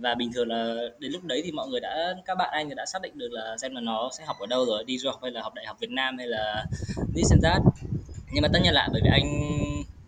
và 0.00 0.14
bình 0.14 0.32
thường 0.32 0.48
là 0.48 0.74
đến 0.98 1.12
lúc 1.12 1.24
đấy 1.24 1.42
thì 1.44 1.52
mọi 1.52 1.68
người 1.68 1.80
đã, 1.80 2.14
các 2.24 2.34
bạn 2.34 2.48
anh 2.52 2.76
đã 2.76 2.86
xác 2.86 3.02
định 3.02 3.18
được 3.18 3.32
là 3.32 3.56
xem 3.58 3.74
là 3.74 3.80
nó 3.80 4.10
sẽ 4.18 4.24
học 4.24 4.36
ở 4.40 4.46
đâu 4.46 4.64
rồi, 4.64 4.84
đi 4.84 4.98
du 4.98 5.10
học 5.10 5.18
hay 5.22 5.30
là 5.30 5.42
học 5.42 5.54
đại 5.54 5.66
học 5.66 5.76
Việt 5.80 5.90
Nam 5.90 6.18
hay 6.18 6.26
là 6.26 6.64
đi 7.14 7.22
sen 7.30 7.38
that. 7.42 7.62
Nhưng 8.32 8.42
mà 8.42 8.48
tất 8.52 8.58
nhiên 8.62 8.74
lại 8.74 8.88
bởi 8.92 9.00
vì 9.04 9.10
anh 9.12 9.26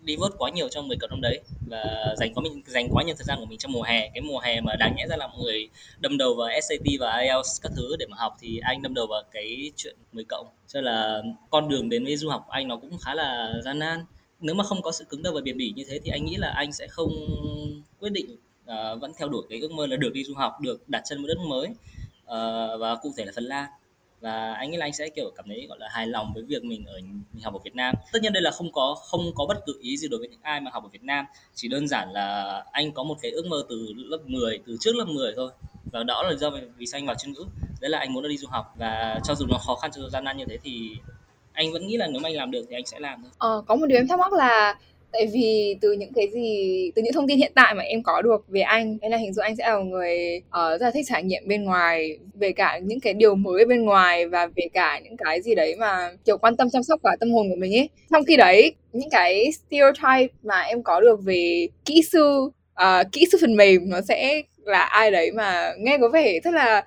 đi 0.04 0.16
vớt 0.16 0.32
quá 0.38 0.50
nhiều 0.50 0.68
trong 0.68 0.88
10 0.88 0.96
cộng 1.00 1.10
năm 1.10 1.20
đấy 1.20 1.40
và 1.66 2.14
dành 2.16 2.34
quá 2.34 2.42
mình, 2.42 2.62
dành 2.66 2.88
quá 2.90 3.02
nhiều 3.02 3.14
thời 3.18 3.24
gian 3.24 3.38
của 3.38 3.44
mình 3.44 3.58
trong 3.58 3.72
mùa 3.72 3.82
hè. 3.82 4.10
Cái 4.14 4.20
mùa 4.20 4.38
hè 4.38 4.60
mà 4.60 4.76
đáng 4.76 4.94
nhẽ 4.96 5.06
ra 5.10 5.16
là 5.16 5.26
mọi 5.26 5.38
người 5.42 5.68
đâm 6.00 6.18
đầu 6.18 6.34
vào 6.34 6.48
SAT 6.62 6.86
và 7.00 7.18
IELTS 7.18 7.62
các 7.62 7.72
thứ 7.76 7.96
để 7.98 8.06
mà 8.06 8.16
học 8.20 8.36
thì 8.40 8.60
anh 8.62 8.82
đâm 8.82 8.94
đầu 8.94 9.06
vào 9.06 9.22
cái 9.32 9.72
chuyện 9.76 9.96
10 10.12 10.24
cộng. 10.24 10.46
Cho 10.68 10.80
là 10.80 11.22
con 11.50 11.68
đường 11.68 11.88
đến 11.88 12.04
với 12.04 12.16
du 12.16 12.28
học 12.28 12.44
của 12.46 12.52
anh 12.52 12.68
nó 12.68 12.76
cũng 12.76 12.98
khá 12.98 13.14
là 13.14 13.52
gian 13.64 13.78
nan. 13.78 14.04
Nếu 14.40 14.54
mà 14.54 14.64
không 14.64 14.82
có 14.82 14.92
sự 14.92 15.04
cứng 15.04 15.22
đầu 15.22 15.32
và 15.32 15.40
bền 15.44 15.56
bỉ 15.56 15.72
như 15.76 15.84
thế 15.88 16.00
thì 16.04 16.10
anh 16.10 16.24
nghĩ 16.24 16.36
là 16.36 16.48
anh 16.56 16.72
sẽ 16.72 16.86
không 16.86 17.10
quyết 18.00 18.12
định 18.12 18.36
uh, 18.72 19.00
vẫn 19.00 19.12
theo 19.18 19.28
đuổi 19.28 19.42
cái 19.50 19.60
ước 19.60 19.72
mơ 19.72 19.86
là 19.86 19.96
được 19.96 20.12
đi 20.12 20.24
du 20.24 20.34
học 20.34 20.60
được 20.60 20.88
đặt 20.88 21.02
chân 21.04 21.18
vào 21.18 21.26
đất 21.26 21.38
mới 21.48 21.68
uh, 21.68 22.80
và 22.80 22.96
cụ 23.02 23.12
thể 23.16 23.24
là 23.24 23.32
Phần 23.34 23.44
Lan. 23.44 23.70
Và 24.20 24.54
anh 24.54 24.70
nghĩ 24.70 24.76
là 24.76 24.86
anh 24.86 24.92
sẽ 24.92 25.08
kiểu 25.08 25.30
cảm 25.36 25.44
thấy 25.48 25.66
gọi 25.68 25.78
là 25.80 25.88
hài 25.90 26.06
lòng 26.06 26.32
với 26.34 26.42
việc 26.42 26.64
mình 26.64 26.84
ở 26.86 26.94
mình 27.32 27.42
học 27.42 27.54
ở 27.54 27.60
Việt 27.64 27.74
Nam. 27.74 27.94
Tất 28.12 28.22
nhiên 28.22 28.32
đây 28.32 28.42
là 28.42 28.50
không 28.50 28.72
có 28.72 28.96
không 29.10 29.20
có 29.34 29.46
bất 29.46 29.58
cứ 29.66 29.78
ý 29.80 29.96
gì 29.96 30.08
đối 30.08 30.20
với 30.20 30.28
những 30.28 30.40
ai 30.42 30.60
mà 30.60 30.70
học 30.70 30.82
ở 30.82 30.88
Việt 30.88 31.02
Nam. 31.02 31.24
Chỉ 31.54 31.68
đơn 31.68 31.88
giản 31.88 32.12
là 32.12 32.58
anh 32.72 32.92
có 32.92 33.02
một 33.02 33.16
cái 33.22 33.30
ước 33.30 33.46
mơ 33.46 33.64
từ 33.68 33.92
lớp 33.96 34.18
10 34.26 34.58
từ 34.66 34.76
trước 34.80 34.96
lớp 34.96 35.04
10 35.08 35.32
thôi. 35.36 35.52
Và 35.92 36.02
đó 36.02 36.22
là 36.22 36.34
do 36.34 36.50
vì 36.76 36.86
sao 36.86 36.98
anh 36.98 37.06
vào 37.06 37.16
chuyên 37.16 37.32
ngữ. 37.32 37.44
Đấy 37.80 37.90
là 37.90 37.98
anh 37.98 38.12
muốn 38.12 38.28
đi 38.28 38.36
du 38.36 38.48
học. 38.48 38.74
Và 38.76 39.20
cho 39.24 39.34
dù 39.34 39.46
nó 39.46 39.58
khó 39.58 39.74
khăn 39.74 39.90
cho 39.94 40.08
gian 40.08 40.24
nan 40.24 40.36
như 40.36 40.44
thế 40.48 40.58
thì 40.62 40.90
anh 41.52 41.72
vẫn 41.72 41.86
nghĩ 41.86 41.96
là 41.96 42.06
nếu 42.06 42.20
mà 42.20 42.28
anh 42.28 42.36
làm 42.36 42.50
được 42.50 42.64
thì 42.68 42.76
anh 42.76 42.86
sẽ 42.86 43.00
làm 43.00 43.22
thôi. 43.22 43.30
Ờ, 43.38 43.62
có 43.66 43.74
một 43.74 43.86
điều 43.86 43.98
em 43.98 44.08
thắc 44.08 44.18
mắc 44.18 44.32
là 44.32 44.78
tại 45.12 45.26
vì 45.32 45.76
từ 45.80 45.92
những 45.92 46.12
cái 46.12 46.28
gì 46.32 46.90
từ 46.94 47.02
những 47.02 47.12
thông 47.12 47.28
tin 47.28 47.38
hiện 47.38 47.52
tại 47.54 47.74
mà 47.74 47.82
em 47.82 48.02
có 48.02 48.22
được 48.22 48.44
về 48.48 48.60
anh 48.60 48.98
nên 49.02 49.10
là 49.10 49.16
hình 49.16 49.32
dung 49.32 49.42
anh 49.42 49.56
sẽ 49.56 49.68
là 49.68 49.78
một 49.78 49.84
người 49.84 50.40
uh, 50.46 50.52
rất 50.52 50.80
là 50.80 50.90
thích 50.90 51.06
trải 51.08 51.22
nghiệm 51.22 51.42
bên 51.46 51.64
ngoài 51.64 52.18
về 52.34 52.52
cả 52.52 52.78
những 52.78 53.00
cái 53.00 53.14
điều 53.14 53.34
mới 53.34 53.64
bên 53.64 53.84
ngoài 53.84 54.26
và 54.26 54.46
về 54.56 54.68
cả 54.72 55.00
những 55.04 55.16
cái 55.16 55.42
gì 55.42 55.54
đấy 55.54 55.76
mà 55.78 56.10
kiểu 56.24 56.38
quan 56.38 56.56
tâm 56.56 56.70
chăm 56.70 56.82
sóc 56.82 57.00
cả 57.02 57.16
tâm 57.20 57.32
hồn 57.32 57.48
của 57.48 57.56
mình 57.56 57.76
ấy. 57.76 57.88
Trong 58.10 58.24
khi 58.24 58.36
đấy 58.36 58.74
những 58.92 59.10
cái 59.10 59.52
stereotype 59.52 60.34
mà 60.42 60.60
em 60.60 60.82
có 60.82 61.00
được 61.00 61.20
về 61.24 61.68
kỹ 61.84 62.02
sư 62.12 62.50
uh, 62.82 63.12
kỹ 63.12 63.26
sư 63.32 63.38
phần 63.40 63.56
mềm 63.56 63.90
nó 63.90 64.00
sẽ 64.00 64.42
là 64.64 64.80
ai 64.80 65.10
đấy 65.10 65.32
mà 65.32 65.72
nghe 65.78 65.98
có 65.98 66.08
vẻ 66.08 66.40
rất 66.44 66.54
là 66.54 66.84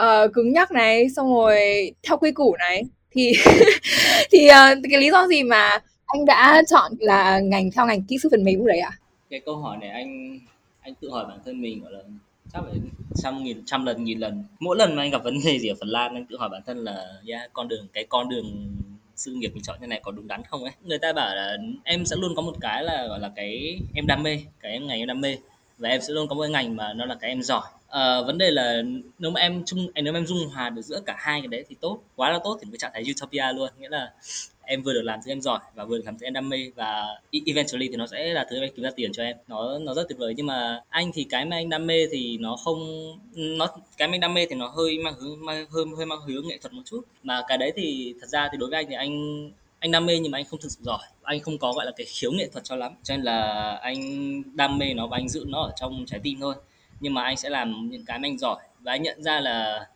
uh, 0.00 0.32
cứng 0.34 0.52
nhắc 0.52 0.72
này 0.72 1.06
xong 1.16 1.34
rồi 1.34 1.58
theo 2.02 2.16
quy 2.16 2.32
củ 2.32 2.56
này 2.58 2.82
thì 3.10 3.32
thì 4.32 4.48
uh, 4.48 4.78
cái 4.90 5.00
lý 5.00 5.10
do 5.10 5.26
gì 5.26 5.42
mà 5.42 5.80
anh 6.08 6.24
đã 6.24 6.62
chọn 6.68 6.92
là 6.98 7.40
ngành 7.40 7.70
theo 7.70 7.86
ngành 7.86 8.02
kỹ 8.02 8.18
sư 8.22 8.28
phần 8.30 8.44
mềm 8.44 8.58
lúc 8.58 8.66
đấy 8.66 8.78
à? 8.78 8.92
Cái 9.30 9.40
câu 9.40 9.56
hỏi 9.56 9.76
này 9.80 9.90
anh 9.90 10.38
anh 10.80 10.94
tự 10.94 11.10
hỏi 11.10 11.24
bản 11.28 11.38
thân 11.44 11.60
mình 11.60 11.82
gọi 11.82 11.92
là 11.92 12.00
chắc 12.52 12.62
phải 12.62 12.74
trăm 13.14 13.44
nghìn 13.44 13.62
trăm 13.66 13.84
lần 13.84 14.04
nghìn 14.04 14.18
lần. 14.18 14.44
Mỗi 14.60 14.76
lần 14.76 14.96
mà 14.96 15.02
anh 15.02 15.10
gặp 15.10 15.24
vấn 15.24 15.34
đề 15.44 15.58
gì 15.58 15.68
ở 15.68 15.74
Phần 15.80 15.88
Lan 15.88 16.14
anh 16.14 16.26
tự 16.26 16.36
hỏi 16.38 16.48
bản 16.48 16.62
thân 16.66 16.84
là 16.84 17.06
yeah, 17.28 17.50
con 17.52 17.68
đường 17.68 17.86
cái 17.92 18.06
con 18.08 18.28
đường 18.28 18.76
sự 19.16 19.32
nghiệp 19.32 19.50
mình 19.54 19.62
chọn 19.62 19.78
như 19.80 19.86
này 19.86 20.00
có 20.02 20.12
đúng 20.12 20.28
đắn 20.28 20.42
không 20.44 20.62
ấy? 20.62 20.72
Người 20.84 20.98
ta 20.98 21.12
bảo 21.12 21.34
là 21.34 21.56
em 21.84 22.06
sẽ 22.06 22.16
luôn 22.16 22.34
có 22.36 22.42
một 22.42 22.54
cái 22.60 22.84
là 22.84 23.06
gọi 23.08 23.20
là 23.20 23.30
cái 23.36 23.80
em 23.94 24.06
đam 24.06 24.22
mê 24.22 24.40
cái 24.60 24.72
em 24.72 24.86
ngành 24.86 24.98
em 24.98 25.08
đam 25.08 25.20
mê 25.20 25.36
và 25.78 25.88
em 25.88 26.00
sẽ 26.00 26.12
luôn 26.12 26.28
có 26.28 26.34
một 26.34 26.42
cái 26.42 26.50
ngành 26.50 26.76
mà 26.76 26.92
nó 26.92 27.04
là 27.04 27.14
cái 27.20 27.30
em 27.30 27.42
giỏi. 27.42 27.66
À, 27.88 28.20
vấn 28.26 28.38
đề 28.38 28.50
là 28.50 28.82
nếu 29.18 29.30
mà 29.30 29.40
em 29.40 29.62
chung 29.66 29.86
nếu 29.94 30.12
mà 30.12 30.18
em 30.18 30.26
dung 30.26 30.48
hòa 30.48 30.70
được 30.70 30.82
giữa 30.82 31.00
cả 31.06 31.14
hai 31.18 31.40
cái 31.40 31.48
đấy 31.48 31.64
thì 31.68 31.76
tốt 31.80 31.98
quá 32.16 32.30
là 32.30 32.38
tốt 32.44 32.58
thì 32.60 32.70
mới 32.70 32.78
trạng 32.78 32.90
thái 32.94 33.04
utopia 33.10 33.52
luôn. 33.54 33.70
Nghĩa 33.78 33.88
là 33.88 34.12
em 34.68 34.82
vừa 34.82 34.92
được 34.92 35.02
làm 35.02 35.20
thứ 35.24 35.32
em 35.32 35.40
giỏi 35.40 35.58
và 35.74 35.84
vừa 35.84 35.96
được 35.96 36.02
làm 36.04 36.18
thứ 36.18 36.26
em 36.26 36.32
đam 36.32 36.48
mê 36.48 36.70
và 36.74 37.06
e- 37.30 37.40
eventually 37.46 37.88
thì 37.88 37.96
nó 37.96 38.06
sẽ 38.06 38.34
là 38.34 38.46
thứ 38.50 38.60
em 38.60 38.70
kiếm 38.76 38.84
ra 38.84 38.90
tiền 38.96 39.12
cho 39.12 39.22
em. 39.22 39.36
Nó 39.48 39.78
nó 39.78 39.94
rất 39.94 40.08
tuyệt 40.08 40.18
vời. 40.18 40.34
Nhưng 40.36 40.46
mà 40.46 40.80
anh 40.88 41.12
thì 41.14 41.24
cái 41.24 41.44
mà 41.44 41.56
anh 41.56 41.68
đam 41.68 41.86
mê 41.86 42.06
thì 42.10 42.38
nó 42.38 42.56
không 42.56 42.78
nó 43.34 43.66
cái 43.96 44.08
mà 44.08 44.14
anh 44.14 44.20
đam 44.20 44.34
mê 44.34 44.46
thì 44.50 44.56
nó 44.56 44.66
hơi 44.68 44.98
mang 44.98 45.14
hướng 45.14 45.44
mang, 45.44 45.66
hơi 45.70 45.84
hơi 45.96 46.06
mang 46.06 46.18
hướng 46.26 46.48
nghệ 46.48 46.58
thuật 46.58 46.72
một 46.72 46.82
chút. 46.84 47.00
Mà 47.22 47.42
cái 47.48 47.58
đấy 47.58 47.72
thì 47.76 48.14
thật 48.20 48.26
ra 48.26 48.48
thì 48.52 48.58
đối 48.58 48.70
với 48.70 48.78
anh 48.78 48.86
thì 48.88 48.94
anh 48.94 49.50
anh 49.78 49.90
đam 49.90 50.06
mê 50.06 50.18
nhưng 50.18 50.32
mà 50.32 50.38
anh 50.38 50.44
không 50.44 50.60
thực 50.60 50.72
sự 50.72 50.80
giỏi. 50.82 51.02
Anh 51.22 51.40
không 51.40 51.58
có 51.58 51.72
gọi 51.72 51.86
là 51.86 51.92
cái 51.96 52.06
khiếu 52.10 52.32
nghệ 52.32 52.48
thuật 52.52 52.64
cho 52.64 52.76
lắm. 52.76 52.92
Cho 53.02 53.16
nên 53.16 53.24
là 53.24 53.70
anh 53.82 54.42
đam 54.56 54.78
mê 54.78 54.94
nó 54.94 55.06
và 55.06 55.16
anh 55.16 55.28
giữ 55.28 55.44
nó 55.48 55.62
ở 55.62 55.72
trong 55.76 56.04
trái 56.06 56.20
tim 56.22 56.40
thôi. 56.40 56.54
Nhưng 57.00 57.14
mà 57.14 57.22
anh 57.24 57.36
sẽ 57.36 57.50
làm 57.50 57.88
những 57.90 58.04
cái 58.04 58.18
mà 58.18 58.28
anh 58.28 58.38
giỏi. 58.38 58.62
Và 58.80 58.92
anh 58.92 59.02
nhận 59.02 59.22
ra 59.22 59.40
là 59.40 59.86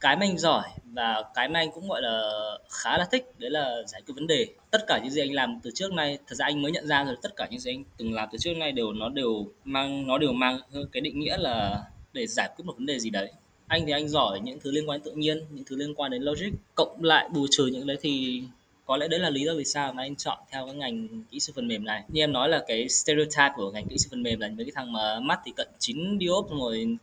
cái 0.00 0.16
mà 0.16 0.26
anh 0.26 0.38
giỏi 0.38 0.68
và 0.84 1.24
cái 1.34 1.48
mà 1.48 1.58
anh 1.60 1.70
cũng, 1.70 1.88
gọi 1.88 2.02
là, 2.02 2.30
khá 2.70 2.98
là 2.98 3.06
thích, 3.12 3.32
đấy 3.38 3.50
là 3.50 3.82
giải 3.86 4.02
quyết 4.06 4.14
vấn 4.14 4.26
đề. 4.26 4.46
Tất 4.70 4.86
cả 4.86 5.00
những 5.02 5.12
gì 5.12 5.20
anh 5.20 5.32
làm 5.32 5.60
từ 5.62 5.70
trước 5.74 5.92
nay, 5.92 6.18
thật 6.26 6.36
ra 6.36 6.44
anh 6.44 6.62
mới 6.62 6.72
nhận 6.72 6.86
ra 6.86 7.04
rồi, 7.04 7.16
tất 7.22 7.36
cả 7.36 7.48
những 7.50 7.60
gì 7.60 7.70
anh 7.70 7.84
từng 7.96 8.14
làm 8.14 8.28
từ 8.32 8.38
trước 8.38 8.56
nay 8.56 8.72
đều 8.72 8.92
nó 8.92 9.08
đều 9.08 9.46
mang, 9.64 10.06
nó 10.06 10.18
đều 10.18 10.32
mang 10.32 10.60
cái 10.92 11.00
định 11.00 11.20
nghĩa 11.20 11.36
là 11.36 11.82
để 12.12 12.26
giải 12.26 12.50
quyết 12.56 12.64
một 12.64 12.72
vấn 12.76 12.86
đề 12.86 12.98
gì 12.98 13.10
đấy. 13.10 13.32
Anh 13.66 13.86
thì 13.86 13.92
anh 13.92 14.08
giỏi 14.08 14.40
những 14.40 14.60
thứ 14.60 14.70
liên 14.70 14.88
quan 14.88 15.00
đến 15.00 15.04
tự 15.04 15.12
nhiên, 15.12 15.38
những 15.50 15.64
thứ 15.64 15.76
liên 15.76 15.94
quan 15.94 16.10
đến 16.10 16.22
logic, 16.22 16.50
cộng 16.74 17.04
lại 17.04 17.28
bù 17.34 17.46
trừ 17.50 17.66
những 17.66 17.86
đấy 17.86 17.96
thì 18.00 18.42
có 18.86 18.96
lẽ 18.96 19.08
đấy 19.08 19.20
là 19.20 19.30
lý 19.30 19.44
do 19.44 19.54
vì 19.54 19.64
sao 19.64 19.92
mà 19.92 20.02
anh 20.02 20.16
chọn 20.16 20.38
theo 20.50 20.66
cái 20.66 20.74
ngành 20.74 21.24
kỹ 21.30 21.40
sư 21.40 21.52
phần 21.56 21.68
mềm 21.68 21.84
này. 21.84 22.02
Như 22.08 22.22
em 22.22 22.32
nói 22.32 22.48
là 22.48 22.64
cái 22.68 22.88
stereotype 22.88 23.52
của 23.56 23.70
ngành 23.70 23.86
kỹ 23.88 23.98
sư 23.98 24.08
phần 24.10 24.22
mềm 24.22 24.40
là 24.40 24.48
mấy 24.48 24.64
cái 24.64 24.72
thằng 24.74 24.92
mà 24.92 25.20
mắt 25.20 25.40
thì 25.44 25.52
cận 25.56 25.68
chín 25.78 26.18
diop 26.20 26.50
rồi 26.50 26.96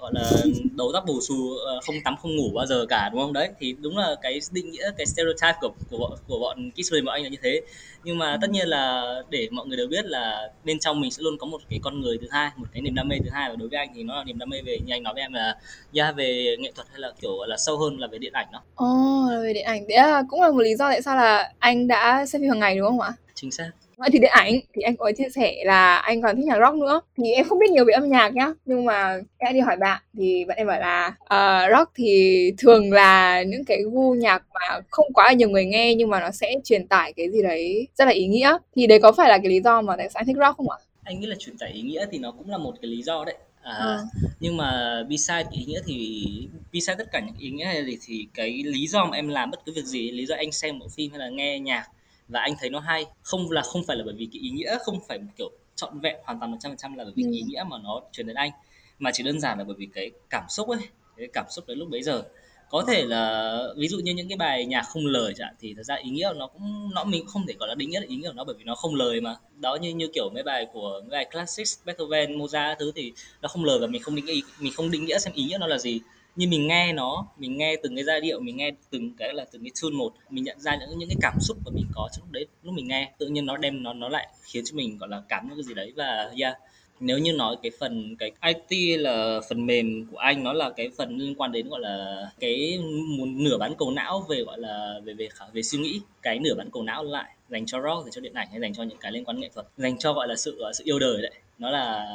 gọi 0.00 0.12
là 0.14 0.32
đầu 0.76 0.90
tóc 0.92 1.04
bù 1.06 1.20
xù 1.20 1.56
ờ, 1.66 1.80
không 1.86 1.96
tắm 2.04 2.16
không 2.22 2.36
ngủ 2.36 2.50
bao 2.54 2.66
giờ 2.66 2.86
cả 2.88 3.08
đúng 3.12 3.20
không? 3.20 3.32
Đấy 3.32 3.48
thì 3.60 3.76
đúng 3.80 3.96
là 3.98 4.16
cái 4.22 4.40
định 4.52 4.70
nghĩa 4.70 4.90
cái 4.96 5.06
stereotype 5.06 5.58
của 5.60 5.70
của 5.90 5.98
bọn 5.98 6.12
của 6.28 6.38
bọn 6.38 6.70
Kissplay 6.70 7.02
bọn 7.02 7.14
anh 7.14 7.22
là 7.22 7.28
như 7.28 7.36
thế. 7.42 7.60
Nhưng 8.04 8.18
mà 8.18 8.38
tất 8.40 8.50
nhiên 8.50 8.68
là 8.68 9.04
để 9.30 9.48
mọi 9.50 9.66
người 9.66 9.76
đều 9.76 9.86
biết 9.86 10.04
là 10.04 10.50
bên 10.64 10.78
trong 10.78 11.00
mình 11.00 11.10
sẽ 11.10 11.22
luôn 11.22 11.38
có 11.38 11.46
một 11.46 11.60
cái 11.70 11.80
con 11.82 12.00
người 12.00 12.18
thứ 12.20 12.26
hai 12.30 12.50
một 12.56 12.66
cái 12.72 12.82
niềm 12.82 12.94
đam 12.94 13.08
mê 13.08 13.16
thứ 13.24 13.30
hai. 13.32 13.50
Và 13.50 13.56
đối 13.56 13.68
với 13.68 13.78
anh 13.78 13.88
thì 13.94 14.02
nó 14.02 14.16
là 14.16 14.24
niềm 14.24 14.38
đam 14.38 14.48
mê 14.48 14.62
về 14.66 14.78
như 14.86 14.94
anh 14.94 15.02
nói 15.02 15.14
với 15.14 15.22
em 15.22 15.32
là 15.32 15.56
yeah, 15.94 16.16
về 16.16 16.56
nghệ 16.58 16.72
thuật 16.74 16.86
hay 16.90 17.00
là 17.00 17.12
kiểu 17.20 17.44
là 17.46 17.56
sâu 17.56 17.78
hơn 17.78 17.98
là 17.98 18.06
về 18.06 18.18
điện 18.18 18.32
ảnh 18.32 18.46
đó. 18.52 18.62
Ồ, 18.74 18.86
oh, 18.86 19.42
về 19.42 19.52
điện 19.52 19.64
ảnh. 19.64 19.88
Đấy 19.88 19.98
là 19.98 20.22
cũng 20.28 20.40
là 20.40 20.50
một 20.50 20.60
lý 20.60 20.76
do 20.76 20.88
tại 20.90 21.02
sao 21.02 21.16
là 21.16 21.52
anh 21.58 21.88
đã 21.88 22.26
xem 22.26 22.42
phim 22.42 22.50
hàng 22.50 22.60
ngày 22.60 22.76
đúng 22.78 22.86
không 22.86 23.00
ạ? 23.00 23.12
chính 23.34 23.50
xác 23.50 23.70
Vậy 23.96 24.08
thì 24.12 24.18
điện 24.18 24.30
ảnh 24.34 24.52
thì 24.74 24.82
anh 24.82 24.96
có 24.96 25.12
chia 25.18 25.28
sẻ 25.34 25.54
là 25.64 25.96
anh 25.96 26.22
còn 26.22 26.36
thích 26.36 26.44
nhạc 26.44 26.58
rock 26.58 26.74
nữa. 26.76 27.00
Thì 27.16 27.32
em 27.32 27.48
không 27.48 27.58
biết 27.58 27.70
nhiều 27.70 27.84
về 27.84 27.92
âm 27.92 28.08
nhạc 28.08 28.34
nhá, 28.34 28.52
nhưng 28.64 28.84
mà 28.84 29.18
em 29.38 29.54
đi 29.54 29.60
hỏi 29.60 29.76
bạn 29.76 30.02
thì 30.18 30.44
bạn 30.44 30.56
em 30.56 30.66
bảo 30.66 30.80
là 30.80 31.14
uh, 31.22 31.76
rock 31.78 31.92
thì 31.94 32.52
thường 32.58 32.92
là 32.92 33.42
những 33.42 33.64
cái 33.64 33.82
gu 33.92 34.14
nhạc 34.14 34.42
mà 34.54 34.80
không 34.90 35.12
quá 35.14 35.32
nhiều 35.32 35.48
người 35.48 35.64
nghe 35.64 35.94
nhưng 35.94 36.10
mà 36.10 36.20
nó 36.20 36.30
sẽ 36.30 36.54
truyền 36.64 36.86
tải 36.86 37.12
cái 37.12 37.30
gì 37.30 37.42
đấy 37.42 37.88
rất 37.94 38.04
là 38.04 38.10
ý 38.10 38.26
nghĩa. 38.26 38.58
Thì 38.76 38.86
đấy 38.86 38.98
có 39.02 39.12
phải 39.12 39.28
là 39.28 39.38
cái 39.38 39.48
lý 39.48 39.60
do 39.60 39.80
mà 39.80 39.96
tại 39.96 40.08
sao 40.10 40.20
anh 40.20 40.26
thích 40.26 40.36
rock 40.36 40.56
không 40.56 40.70
ạ? 40.70 40.78
anh 41.04 41.20
nghĩ 41.20 41.26
là 41.26 41.36
truyền 41.38 41.58
tải 41.58 41.70
ý 41.72 41.82
nghĩa 41.82 42.06
thì 42.10 42.18
nó 42.18 42.32
cũng 42.32 42.50
là 42.50 42.58
một 42.58 42.74
cái 42.82 42.90
lý 42.90 43.02
do 43.02 43.24
đấy 43.24 43.34
à, 43.62 43.74
ừ. 43.78 44.04
nhưng 44.40 44.56
mà 44.56 45.02
beside 45.08 45.44
ý 45.50 45.64
nghĩa 45.64 45.80
thì 45.86 46.26
beside 46.72 46.94
tất 46.98 47.12
cả 47.12 47.20
những 47.20 47.34
ý 47.38 47.50
nghĩa 47.50 47.64
này 47.64 47.84
thì, 47.86 47.98
thì 48.06 48.26
cái 48.34 48.62
lý 48.64 48.86
do 48.86 49.04
mà 49.04 49.16
em 49.16 49.28
làm 49.28 49.50
bất 49.50 49.64
cứ 49.66 49.72
việc 49.72 49.84
gì 49.84 50.10
lý 50.10 50.26
do 50.26 50.34
anh 50.34 50.52
xem 50.52 50.78
bộ 50.78 50.88
phim 50.88 51.10
hay 51.10 51.18
là 51.18 51.28
nghe 51.28 51.58
nhạc 51.58 51.86
và 52.28 52.40
anh 52.40 52.54
thấy 52.60 52.70
nó 52.70 52.80
hay. 52.80 53.06
Không 53.22 53.50
là 53.50 53.62
không 53.62 53.82
phải 53.86 53.96
là 53.96 54.02
bởi 54.06 54.14
vì 54.18 54.28
cái 54.32 54.40
ý 54.40 54.50
nghĩa 54.50 54.78
không 54.80 54.98
phải 55.08 55.18
kiểu 55.38 55.50
trọn 55.76 56.00
vẹn 56.00 56.16
hoàn 56.24 56.38
toàn 56.38 56.50
một 56.50 56.56
trăm 56.60 56.70
phần 56.70 56.76
trăm 56.76 56.94
là 56.94 57.04
bởi 57.04 57.12
vì 57.16 57.22
ừ. 57.22 57.30
ý 57.32 57.42
nghĩa 57.42 57.64
mà 57.70 57.76
nó 57.84 58.02
truyền 58.12 58.26
đến 58.26 58.36
anh 58.36 58.50
mà 58.98 59.10
chỉ 59.12 59.22
đơn 59.22 59.40
giản 59.40 59.58
là 59.58 59.64
bởi 59.64 59.76
vì 59.78 59.88
cái 59.94 60.10
cảm 60.30 60.44
xúc 60.48 60.68
ấy 60.68 60.78
cái 61.16 61.28
cảm 61.32 61.44
xúc 61.50 61.66
đến 61.66 61.78
lúc 61.78 61.88
bấy 61.90 62.02
giờ. 62.02 62.22
Có 62.70 62.84
thể 62.88 63.04
là 63.04 63.58
ví 63.76 63.88
dụ 63.88 63.98
như 63.98 64.14
những 64.14 64.28
cái 64.28 64.36
bài 64.36 64.64
nhạc 64.64 64.82
không 64.82 65.06
lời 65.06 65.32
chẳng 65.36 65.54
thì 65.60 65.74
thật 65.74 65.82
ra 65.82 65.94
ý 65.94 66.10
nghĩa 66.10 66.28
của 66.28 66.38
nó 66.38 66.46
cũng 66.46 66.90
nó 66.94 67.04
mình 67.04 67.26
không 67.26 67.46
thể 67.46 67.54
gọi 67.58 67.68
là 67.68 67.74
định 67.74 67.90
nghĩa 67.90 68.00
là 68.00 68.06
ý 68.08 68.16
nghĩa 68.16 68.28
của 68.28 68.34
nó 68.34 68.44
bởi 68.44 68.54
vì 68.58 68.64
nó 68.64 68.74
không 68.74 68.94
lời 68.94 69.20
mà. 69.20 69.36
Đó 69.60 69.78
như 69.80 69.94
như 69.94 70.08
kiểu 70.14 70.30
mấy 70.34 70.42
bài 70.42 70.66
của 70.72 71.00
mấy 71.00 71.10
bài 71.10 71.26
classics 71.32 71.78
Beethoven 71.84 72.38
Mozart 72.38 72.76
thứ 72.78 72.92
thì 72.94 73.12
nó 73.42 73.48
không 73.48 73.64
lời 73.64 73.78
và 73.80 73.86
mình 73.86 74.02
không 74.02 74.14
định 74.14 74.24
nghĩa 74.24 74.40
mình 74.60 74.72
không 74.76 74.90
định 74.90 75.04
nghĩa 75.04 75.18
xem 75.18 75.32
ý 75.34 75.44
nghĩa 75.44 75.58
nó 75.58 75.66
là 75.66 75.78
gì 75.78 76.00
nhưng 76.36 76.50
mình 76.50 76.66
nghe 76.66 76.92
nó 76.92 77.26
mình 77.38 77.56
nghe 77.56 77.76
từng 77.82 77.94
cái 77.96 78.04
giai 78.04 78.20
điệu 78.20 78.40
mình 78.40 78.56
nghe 78.56 78.70
từng 78.90 79.10
cái 79.18 79.34
là 79.34 79.44
từng 79.52 79.62
cái 79.62 79.70
tune 79.82 79.96
một 79.96 80.12
mình 80.30 80.44
nhận 80.44 80.60
ra 80.60 80.76
những 80.76 80.98
những 80.98 81.08
cái 81.08 81.16
cảm 81.20 81.40
xúc 81.40 81.56
mà 81.64 81.70
mình 81.74 81.86
có 81.94 82.08
trong 82.12 82.24
lúc 82.24 82.32
đấy 82.32 82.46
lúc 82.62 82.74
mình 82.74 82.88
nghe. 82.88 83.12
Tự 83.18 83.26
nhiên 83.26 83.46
nó 83.46 83.56
đem 83.56 83.82
nó 83.82 83.92
nó 83.92 84.08
lại 84.08 84.28
khiến 84.42 84.64
cho 84.66 84.76
mình 84.76 84.98
gọi 84.98 85.08
là 85.08 85.22
cảm 85.28 85.48
những 85.48 85.56
cái 85.56 85.64
gì 85.64 85.74
đấy 85.74 85.92
và 85.96 86.32
yeah. 86.40 86.56
Nếu 87.00 87.18
như 87.18 87.32
nói 87.32 87.56
cái 87.62 87.72
phần 87.78 88.16
cái 88.16 88.32
IT 88.42 88.98
là 89.00 89.40
phần 89.48 89.66
mềm 89.66 90.06
của 90.10 90.16
anh 90.16 90.44
nó 90.44 90.52
là 90.52 90.70
cái 90.70 90.88
phần 90.96 91.16
liên 91.18 91.34
quan 91.34 91.52
đến 91.52 91.68
gọi 91.68 91.80
là 91.80 92.26
cái 92.40 92.78
một 93.18 93.26
nửa 93.26 93.58
bán 93.58 93.74
cầu 93.78 93.90
não 93.90 94.26
về 94.28 94.42
gọi 94.46 94.58
là 94.60 95.00
về 95.04 95.14
về 95.14 95.28
về 95.52 95.62
suy 95.62 95.78
nghĩ 95.78 96.00
cái 96.22 96.38
nửa 96.38 96.54
bán 96.54 96.70
cầu 96.70 96.82
não 96.82 97.04
lại 97.04 97.34
dành 97.48 97.66
cho 97.66 97.82
rock 97.82 98.04
dành 98.04 98.12
cho 98.12 98.20
điện 98.20 98.34
ảnh 98.34 98.48
hay 98.50 98.60
dành 98.60 98.74
cho 98.74 98.82
những 98.82 98.98
cái 98.98 99.12
liên 99.12 99.24
quan 99.24 99.40
nghệ 99.40 99.48
thuật 99.54 99.66
dành 99.76 99.98
cho 99.98 100.12
gọi 100.12 100.28
là 100.28 100.36
sự 100.36 100.62
sự 100.74 100.84
yêu 100.84 100.98
đời 100.98 101.22
đấy. 101.22 101.32
Nó 101.58 101.70
là 101.70 102.06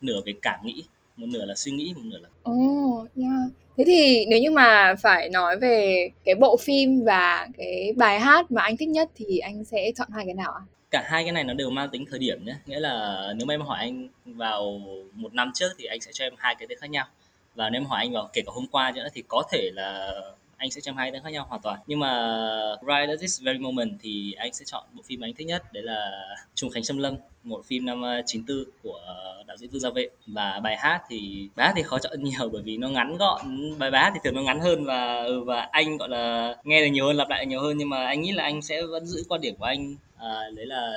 nửa 0.00 0.20
về 0.26 0.32
cảm 0.42 0.66
nghĩ 0.66 0.82
một 1.16 1.26
nửa 1.28 1.44
là 1.44 1.54
suy 1.54 1.72
nghĩ 1.72 1.92
một 1.96 2.02
nửa 2.04 2.18
là 2.18 2.28
oh, 2.50 3.08
yeah. 3.16 3.67
Thế 3.78 3.84
thì 3.86 4.26
nếu 4.28 4.38
như 4.38 4.50
mà 4.50 4.94
phải 5.02 5.28
nói 5.28 5.58
về 5.58 6.08
cái 6.24 6.34
bộ 6.34 6.56
phim 6.56 7.04
và 7.04 7.48
cái 7.58 7.92
bài 7.96 8.20
hát 8.20 8.50
mà 8.50 8.62
anh 8.62 8.76
thích 8.76 8.88
nhất 8.88 9.08
thì 9.14 9.38
anh 9.38 9.64
sẽ 9.64 9.90
chọn 9.96 10.08
hai 10.14 10.24
cái 10.24 10.34
nào 10.34 10.52
ạ? 10.52 10.62
cả 10.90 11.04
hai 11.06 11.24
cái 11.24 11.32
này 11.32 11.44
nó 11.44 11.54
đều 11.54 11.70
mang 11.70 11.88
tính 11.90 12.04
thời 12.10 12.18
điểm 12.18 12.44
nhé 12.44 12.54
nghĩa 12.66 12.80
là 12.80 13.26
nếu 13.36 13.46
mà 13.46 13.54
em 13.54 13.60
hỏi 13.60 13.78
anh 13.78 14.08
vào 14.24 14.80
một 15.14 15.34
năm 15.34 15.50
trước 15.54 15.68
thì 15.78 15.84
anh 15.84 16.00
sẽ 16.00 16.10
cho 16.14 16.24
em 16.24 16.32
hai 16.38 16.54
cái 16.54 16.66
tên 16.68 16.78
khác 16.80 16.90
nhau 16.90 17.06
và 17.54 17.70
nếu 17.70 17.80
mà 17.80 17.86
hỏi 17.88 17.98
anh 17.98 18.12
vào 18.12 18.30
kể 18.32 18.42
cả 18.46 18.52
hôm 18.54 18.66
qua 18.70 18.92
nữa 18.94 19.08
thì 19.14 19.22
có 19.28 19.42
thể 19.52 19.70
là 19.74 20.20
anh 20.58 20.70
sẽ 20.70 20.80
cho 20.80 20.92
hai 20.92 21.12
tên 21.12 21.22
khác 21.22 21.30
nhau 21.30 21.46
hoàn 21.48 21.60
toàn. 21.60 21.80
Nhưng 21.86 21.98
mà 21.98 22.36
right 22.80 23.08
at 23.08 23.20
this 23.20 23.42
very 23.42 23.58
moment 23.58 23.92
thì 24.02 24.32
anh 24.32 24.52
sẽ 24.52 24.64
chọn 24.64 24.84
bộ 24.92 25.02
phim 25.06 25.20
mà 25.20 25.26
anh 25.26 25.34
thích 25.34 25.46
nhất. 25.46 25.72
Đấy 25.72 25.82
là 25.82 26.10
trùng 26.54 26.70
khánh 26.70 26.84
xâm 26.84 26.98
lâm 26.98 27.16
một 27.42 27.66
phim 27.66 27.86
năm 27.86 28.02
ờ, 28.02 28.22
94 28.26 28.64
của 28.82 29.00
ờ, 29.06 29.44
đạo 29.46 29.56
diễn 29.56 29.70
Vương 29.70 29.80
Gia 29.80 29.90
Vệ. 29.90 30.08
Và 30.26 30.60
bài 30.62 30.76
hát 30.76 31.02
thì 31.08 31.48
bài 31.56 31.66
hát 31.66 31.72
thì 31.76 31.82
khó 31.82 31.98
chọn 31.98 32.22
nhiều 32.22 32.48
bởi 32.52 32.62
vì 32.62 32.76
nó 32.76 32.88
ngắn 32.88 33.16
gọn 33.16 33.40
bài 33.78 33.90
bài 33.90 34.02
hát 34.02 34.10
thì 34.14 34.20
thường 34.24 34.34
nó 34.34 34.42
ngắn 34.42 34.60
hơn 34.60 34.84
và 34.84 35.22
ừ, 35.22 35.44
và 35.44 35.68
anh 35.72 35.96
gọi 35.96 36.08
là 36.08 36.54
nghe 36.64 36.80
được 36.80 36.90
nhiều 36.92 37.06
hơn 37.06 37.16
lặp 37.16 37.28
lại 37.28 37.46
nhiều 37.46 37.60
hơn. 37.60 37.78
Nhưng 37.78 37.88
mà 37.88 38.06
anh 38.06 38.22
nghĩ 38.22 38.32
là 38.32 38.42
anh 38.42 38.62
sẽ 38.62 38.82
vẫn 38.82 39.06
giữ 39.06 39.24
quan 39.28 39.40
điểm 39.40 39.56
của 39.56 39.64
anh 39.64 39.96
à, 40.16 40.40
đấy 40.54 40.66
là 40.66 40.92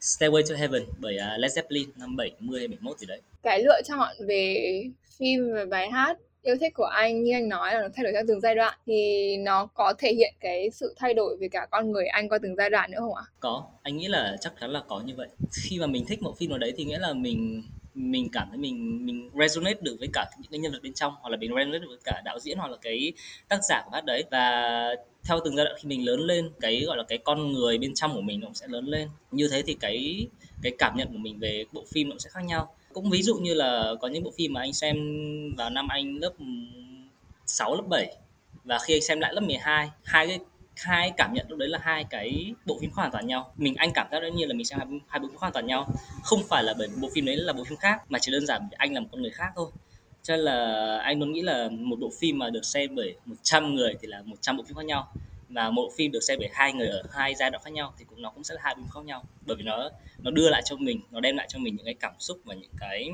Stairway 0.00 0.42
to 0.48 0.56
Heaven 0.56 0.82
bởi 1.00 1.18
Led 1.38 1.58
Zeppelin 1.58 1.86
năm 1.96 2.16
70 2.16 2.60
hay 2.60 2.68
71 2.68 2.98
gì 2.98 3.06
đấy. 3.06 3.20
Cái 3.42 3.62
lựa 3.62 3.80
chọn 3.84 4.08
về 4.28 4.82
phim 5.18 5.52
và 5.54 5.64
bài 5.64 5.90
hát 5.90 6.18
yêu 6.44 6.56
thích 6.60 6.74
của 6.74 6.84
anh 6.84 7.22
như 7.22 7.32
anh 7.32 7.48
nói 7.48 7.74
là 7.74 7.80
nó 7.80 7.88
thay 7.94 8.04
đổi 8.04 8.12
theo 8.12 8.22
từng 8.28 8.40
giai 8.40 8.54
đoạn 8.54 8.78
thì 8.86 9.36
nó 9.36 9.66
có 9.66 9.94
thể 9.98 10.12
hiện 10.12 10.34
cái 10.40 10.70
sự 10.70 10.94
thay 10.96 11.14
đổi 11.14 11.36
về 11.40 11.48
cả 11.48 11.66
con 11.70 11.92
người 11.92 12.06
anh 12.06 12.28
qua 12.28 12.38
từng 12.42 12.56
giai 12.56 12.70
đoạn 12.70 12.90
nữa 12.90 12.98
không 13.00 13.14
ạ? 13.14 13.22
Có, 13.40 13.64
anh 13.82 13.96
nghĩ 13.96 14.08
là 14.08 14.36
chắc 14.40 14.52
chắn 14.60 14.70
là 14.70 14.82
có 14.88 15.00
như 15.00 15.14
vậy. 15.16 15.28
Khi 15.52 15.78
mà 15.78 15.86
mình 15.86 16.04
thích 16.08 16.22
một 16.22 16.34
phim 16.38 16.50
nào 16.50 16.58
đấy 16.58 16.72
thì 16.76 16.84
nghĩa 16.84 16.98
là 16.98 17.12
mình 17.12 17.62
mình 17.94 18.28
cảm 18.32 18.46
thấy 18.50 18.58
mình 18.58 19.06
mình 19.06 19.30
resonate 19.40 19.80
được 19.80 19.96
với 19.98 20.08
cả 20.12 20.26
những 20.38 20.50
cái 20.50 20.60
nhân 20.60 20.72
vật 20.72 20.78
bên 20.82 20.94
trong 20.94 21.14
hoặc 21.20 21.30
là 21.30 21.36
mình 21.36 21.50
resonate 21.56 21.78
được 21.78 21.88
với 21.88 21.98
cả 22.04 22.22
đạo 22.24 22.38
diễn 22.40 22.58
hoặc 22.58 22.70
là 22.70 22.76
cái 22.82 23.12
tác 23.48 23.58
giả 23.68 23.82
của 23.84 23.90
bác 23.90 24.04
đấy 24.04 24.24
và 24.30 24.96
theo 25.28 25.38
từng 25.44 25.56
giai 25.56 25.64
đoạn 25.64 25.76
khi 25.80 25.88
mình 25.88 26.06
lớn 26.06 26.20
lên 26.20 26.50
cái 26.60 26.82
gọi 26.86 26.96
là 26.96 27.04
cái 27.08 27.18
con 27.18 27.52
người 27.52 27.78
bên 27.78 27.94
trong 27.94 28.14
của 28.14 28.20
mình 28.20 28.40
nó 28.40 28.46
cũng 28.46 28.54
sẽ 28.54 28.66
lớn 28.68 28.84
lên 28.84 29.08
như 29.30 29.48
thế 29.52 29.62
thì 29.66 29.76
cái 29.80 30.26
cái 30.62 30.72
cảm 30.78 30.96
nhận 30.96 31.08
của 31.12 31.18
mình 31.18 31.38
về 31.38 31.64
bộ 31.72 31.84
phim 31.92 32.08
nó 32.08 32.16
sẽ 32.18 32.30
khác 32.30 32.44
nhau 32.44 32.74
cũng 32.94 33.10
ví 33.10 33.22
dụ 33.22 33.36
như 33.36 33.54
là 33.54 33.94
có 34.00 34.08
những 34.08 34.24
bộ 34.24 34.32
phim 34.36 34.52
mà 34.52 34.60
anh 34.60 34.72
xem 34.72 34.96
vào 35.56 35.70
năm 35.70 35.88
anh 35.88 36.18
lớp 36.18 36.32
6 37.46 37.74
lớp 37.74 37.82
7 37.88 38.16
và 38.64 38.78
khi 38.78 38.94
anh 38.94 39.02
xem 39.02 39.20
lại 39.20 39.34
lớp 39.34 39.40
12 39.40 39.90
hai 40.04 40.26
cái 40.26 40.38
hai 40.76 41.12
cảm 41.16 41.34
nhận 41.34 41.46
lúc 41.48 41.58
đấy 41.58 41.68
là 41.68 41.78
hai 41.82 42.04
cái 42.04 42.54
bộ 42.66 42.78
phim 42.80 42.90
hoàn 42.90 43.10
toàn 43.10 43.26
nhau. 43.26 43.52
Mình 43.56 43.74
anh 43.74 43.90
cảm 43.94 44.06
giác 44.10 44.20
đương 44.20 44.36
nhiên 44.36 44.48
là 44.48 44.54
mình 44.54 44.64
xem 44.64 44.78
hai, 44.78 44.88
hai 45.08 45.20
bộ 45.20 45.28
phim 45.28 45.36
hoàn 45.38 45.52
toàn 45.52 45.66
nhau. 45.66 45.92
Không 46.22 46.40
phải 46.48 46.64
là 46.64 46.74
bởi 46.78 46.88
bộ 47.00 47.08
phim 47.14 47.24
đấy 47.24 47.36
là 47.36 47.52
bộ 47.52 47.64
phim 47.64 47.78
khác 47.78 48.02
mà 48.08 48.18
chỉ 48.18 48.32
đơn 48.32 48.46
giản 48.46 48.68
anh 48.76 48.94
là 48.94 49.00
một 49.00 49.08
con 49.12 49.22
người 49.22 49.30
khác 49.30 49.52
thôi. 49.56 49.70
Cho 50.22 50.36
nên 50.36 50.44
là 50.44 50.98
anh 50.98 51.20
luôn 51.20 51.32
nghĩ 51.32 51.42
là 51.42 51.68
một 51.70 51.96
bộ 52.00 52.10
phim 52.20 52.38
mà 52.38 52.50
được 52.50 52.64
xem 52.64 52.94
bởi 52.94 53.16
100 53.24 53.74
người 53.74 53.94
thì 54.00 54.08
là 54.08 54.22
100 54.24 54.56
bộ 54.56 54.64
phim 54.64 54.76
khác 54.76 54.84
nhau 54.84 55.12
và 55.54 55.70
một 55.70 55.90
phim 55.96 56.12
được 56.12 56.20
xem 56.20 56.38
bởi 56.38 56.48
hai 56.52 56.72
người 56.72 56.88
ở 56.88 57.02
hai 57.12 57.34
giai 57.34 57.50
đoạn 57.50 57.62
khác 57.64 57.72
nhau 57.72 57.94
thì 57.98 58.04
cũng 58.08 58.22
nó 58.22 58.30
cũng 58.30 58.44
sẽ 58.44 58.54
là 58.54 58.60
hai 58.64 58.74
phim 58.74 58.86
khác 58.94 59.04
nhau. 59.04 59.24
Bởi 59.46 59.56
vì 59.56 59.62
nó 59.62 59.88
nó 60.18 60.30
đưa 60.30 60.50
lại 60.50 60.62
cho 60.64 60.76
mình 60.76 61.00
nó 61.10 61.20
đem 61.20 61.36
lại 61.36 61.46
cho 61.50 61.58
mình 61.58 61.76
những 61.76 61.84
cái 61.84 61.94
cảm 61.94 62.12
xúc 62.18 62.38
và 62.44 62.54
những 62.54 62.72
cái 62.78 63.10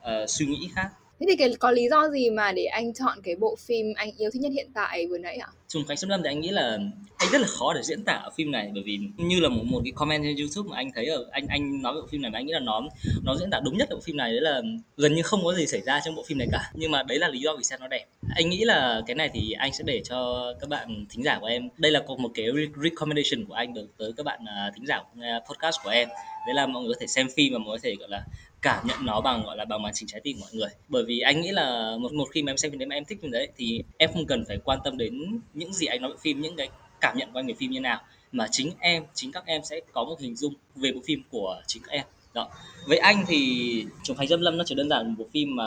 uh, 0.00 0.30
suy 0.30 0.46
nghĩ 0.46 0.68
khác. 0.74 0.88
Thế 1.20 1.26
thì 1.28 1.36
cái, 1.36 1.54
có 1.58 1.70
lý 1.70 1.88
do 1.90 2.08
gì 2.08 2.30
mà 2.30 2.52
để 2.52 2.64
anh 2.64 2.94
chọn 2.94 3.18
cái 3.22 3.36
bộ 3.36 3.56
phim 3.66 3.86
anh 3.96 4.10
yêu 4.18 4.30
thích 4.32 4.42
nhất 4.42 4.52
hiện 4.54 4.70
tại 4.74 5.06
vừa 5.06 5.18
nãy 5.18 5.36
ạ? 5.36 5.48
Trùng 5.68 5.84
Khánh 5.88 5.96
Xâm 5.96 6.10
Lâm 6.10 6.22
thì 6.22 6.28
anh 6.28 6.40
nghĩ 6.40 6.48
là 6.48 6.78
anh 7.18 7.28
rất 7.32 7.40
là 7.40 7.46
khó 7.46 7.74
để 7.74 7.80
diễn 7.82 8.04
tả 8.04 8.12
ở 8.12 8.30
phim 8.36 8.50
này 8.50 8.70
bởi 8.74 8.82
vì 8.86 8.98
như 9.16 9.40
là 9.40 9.48
một 9.48 9.62
một 9.64 9.80
cái 9.84 9.92
comment 9.96 10.22
trên 10.24 10.36
YouTube 10.36 10.70
mà 10.70 10.76
anh 10.76 10.90
thấy 10.94 11.06
ở 11.06 11.26
anh 11.30 11.46
anh 11.48 11.82
nói 11.82 11.94
về 11.94 12.00
bộ 12.00 12.06
phim 12.06 12.22
này 12.22 12.30
mà 12.30 12.38
anh 12.38 12.46
nghĩ 12.46 12.52
là 12.52 12.60
nó 12.60 12.82
nó 13.24 13.36
diễn 13.36 13.50
tả 13.50 13.60
đúng 13.64 13.78
nhất 13.78 13.88
ở 13.88 13.96
bộ 13.96 14.02
phim 14.04 14.16
này 14.16 14.32
đấy 14.32 14.40
là 14.40 14.62
gần 14.96 15.14
như 15.14 15.22
không 15.22 15.44
có 15.44 15.54
gì 15.54 15.66
xảy 15.66 15.80
ra 15.80 16.00
trong 16.04 16.14
bộ 16.14 16.24
phim 16.26 16.38
này 16.38 16.48
cả 16.52 16.70
nhưng 16.74 16.90
mà 16.90 17.02
đấy 17.02 17.18
là 17.18 17.28
lý 17.28 17.40
do 17.40 17.56
vì 17.56 17.64
sao 17.64 17.78
nó 17.80 17.88
đẹp. 17.88 18.04
Anh 18.34 18.48
nghĩ 18.48 18.64
là 18.64 19.02
cái 19.06 19.14
này 19.14 19.30
thì 19.32 19.52
anh 19.52 19.72
sẽ 19.72 19.84
để 19.86 20.00
cho 20.04 20.52
các 20.60 20.68
bạn 20.68 21.06
thính 21.10 21.24
giả 21.24 21.38
của 21.40 21.46
em. 21.46 21.68
Đây 21.76 21.92
là 21.92 22.02
một 22.18 22.30
cái 22.34 22.46
recommendation 22.82 23.44
của 23.48 23.54
anh 23.54 23.74
được 23.74 23.86
tới 23.98 24.12
các 24.16 24.26
bạn 24.26 24.44
à, 24.46 24.70
thính 24.74 24.86
giả 24.86 25.00
à, 25.20 25.40
podcast 25.48 25.76
của 25.84 25.90
em. 25.90 26.08
Đấy 26.46 26.54
là 26.54 26.66
mọi 26.66 26.82
người 26.82 26.94
có 26.94 27.00
thể 27.00 27.06
xem 27.06 27.28
phim 27.36 27.52
và 27.52 27.58
mọi 27.58 27.68
người 27.68 27.78
có 27.78 27.82
thể 27.82 27.94
gọi 28.00 28.08
là 28.08 28.22
cảm 28.62 28.86
nhận 28.86 29.06
nó 29.06 29.20
bằng, 29.20 29.42
gọi 29.42 29.56
là, 29.56 29.64
bằng 29.64 29.82
màn 29.82 29.92
trình 29.94 30.08
trái 30.08 30.20
tim 30.24 30.36
của 30.36 30.40
mọi 30.40 30.50
người. 30.52 30.68
Bởi 30.88 31.04
vì 31.04 31.20
anh 31.20 31.40
nghĩ 31.40 31.50
là 31.50 31.96
một 32.00 32.12
một 32.12 32.28
khi 32.32 32.42
mà 32.42 32.50
em 32.52 32.56
xem 32.56 32.70
phim 32.70 32.78
đấy 32.78 32.86
mà 32.86 32.94
em 32.94 33.04
thích 33.04 33.18
phim 33.22 33.30
đấy, 33.30 33.48
thì 33.56 33.82
em 33.98 34.10
không 34.12 34.26
cần 34.26 34.44
phải 34.48 34.58
quan 34.64 34.78
tâm 34.84 34.98
đến 34.98 35.40
những 35.54 35.72
gì 35.72 35.86
anh 35.86 36.02
nói 36.02 36.10
về 36.10 36.16
phim, 36.20 36.40
những 36.40 36.56
cái 36.56 36.68
cảm 37.00 37.16
nhận 37.18 37.32
của 37.32 37.38
anh 37.38 37.46
về 37.46 37.54
phim 37.58 37.70
như 37.70 37.80
nào. 37.80 38.00
Mà 38.32 38.46
chính 38.50 38.70
em, 38.78 39.04
chính 39.14 39.32
các 39.32 39.46
em 39.46 39.64
sẽ 39.64 39.80
có 39.92 40.04
một 40.04 40.20
hình 40.20 40.36
dung 40.36 40.54
về 40.74 40.92
bộ 40.92 41.00
phim 41.04 41.22
của 41.30 41.62
chính 41.66 41.82
các 41.82 41.92
em. 41.92 42.04
Đó. 42.34 42.48
Với 42.86 42.98
anh 42.98 43.24
thì 43.28 43.84
trùng 44.02 44.16
hành 44.16 44.28
dâm 44.28 44.40
lâm 44.40 44.56
nó 44.56 44.64
chỉ 44.66 44.74
đơn 44.74 44.88
giản 44.88 45.08
một 45.08 45.14
bộ 45.18 45.26
phim 45.32 45.56
mà 45.56 45.64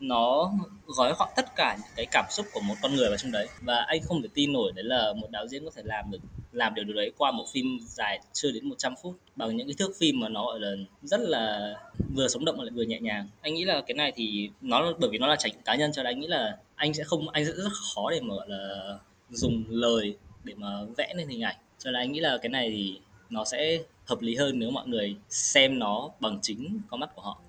nó 0.00 0.52
gói 0.86 1.14
gọn 1.18 1.28
tất 1.36 1.56
cả 1.56 1.76
những 1.78 1.92
cái 1.96 2.06
cảm 2.10 2.24
xúc 2.30 2.46
của 2.52 2.60
một 2.60 2.74
con 2.82 2.94
người 2.94 3.08
vào 3.08 3.16
trong 3.16 3.32
đấy. 3.32 3.48
Và 3.60 3.84
anh 3.88 4.00
không 4.02 4.22
thể 4.22 4.28
tin 4.34 4.52
nổi 4.52 4.72
đấy 4.74 4.84
là 4.84 5.12
một 5.12 5.30
đạo 5.30 5.48
diễn 5.48 5.64
có 5.64 5.70
thể 5.76 5.82
làm 5.84 6.10
được 6.10 6.18
làm 6.52 6.74
điều 6.74 6.84
đấy 6.84 7.12
qua 7.18 7.32
một 7.32 7.44
phim 7.52 7.66
dài 7.82 8.20
chưa 8.32 8.52
đến 8.52 8.68
100 8.68 8.94
phút, 9.02 9.14
bằng 9.36 9.56
những 9.56 9.66
cái 9.66 9.74
thước 9.78 9.92
phim 9.98 10.20
mà 10.20 10.28
nó, 10.28 10.44
gọi 10.44 10.60
là, 10.60 10.70
rất 11.02 11.20
là 11.20 11.74
vừa 12.14 12.28
sống 12.28 12.44
động 12.44 12.56
mà 12.58 12.64
lại 12.64 12.72
vừa 12.74 12.82
nhẹ 12.82 13.00
nhàng. 13.00 13.28
Anh 13.40 13.54
nghĩ 13.54 13.64
là 13.64 13.82
cái 13.86 13.94
này 13.94 14.12
thì 14.16 14.50
nó, 14.60 14.92
bởi 15.00 15.10
vì 15.10 15.18
nó 15.18 15.26
là 15.26 15.36
trải 15.36 15.50
nghiệm 15.50 15.62
cá 15.64 15.76
nhân 15.76 15.92
cho 15.92 16.02
nên 16.02 16.12
anh 16.12 16.20
nghĩ 16.20 16.26
là 16.26 16.58
anh 16.74 16.94
sẽ 16.94 17.04
không, 17.04 17.28
anh 17.28 17.44
sẽ 17.46 17.52
rất 17.52 17.72
khó 17.94 18.10
để 18.10 18.20
mà, 18.20 18.34
gọi 18.34 18.48
là, 18.48 18.98
dùng 19.30 19.64
lời 19.68 20.16
để 20.44 20.54
mà 20.56 20.68
vẽ 20.96 21.14
lên 21.16 21.28
hình 21.28 21.42
ảnh. 21.42 21.56
Cho 21.78 21.90
nên 21.90 22.02
anh 22.02 22.12
nghĩ 22.12 22.20
là 22.20 22.38
cái 22.42 22.48
này 22.48 22.70
thì 22.70 23.00
nó 23.30 23.44
sẽ 23.44 23.78
hợp 24.04 24.22
lý 24.22 24.36
hơn 24.36 24.58
nếu 24.58 24.70
mọi 24.70 24.86
người 24.86 25.16
xem 25.28 25.78
nó 25.78 26.10
bằng 26.20 26.38
chính 26.42 26.80
con 26.88 27.00
mắt 27.00 27.10
của 27.14 27.22
họ. 27.22 27.40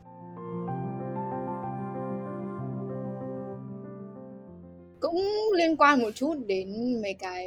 Cũng 5.00 5.24
liên 5.58 5.78
quan 5.78 6.02
một 6.02 6.12
chút 6.16 6.36
đến 6.48 7.02
mấy 7.02 7.14
cái 7.14 7.46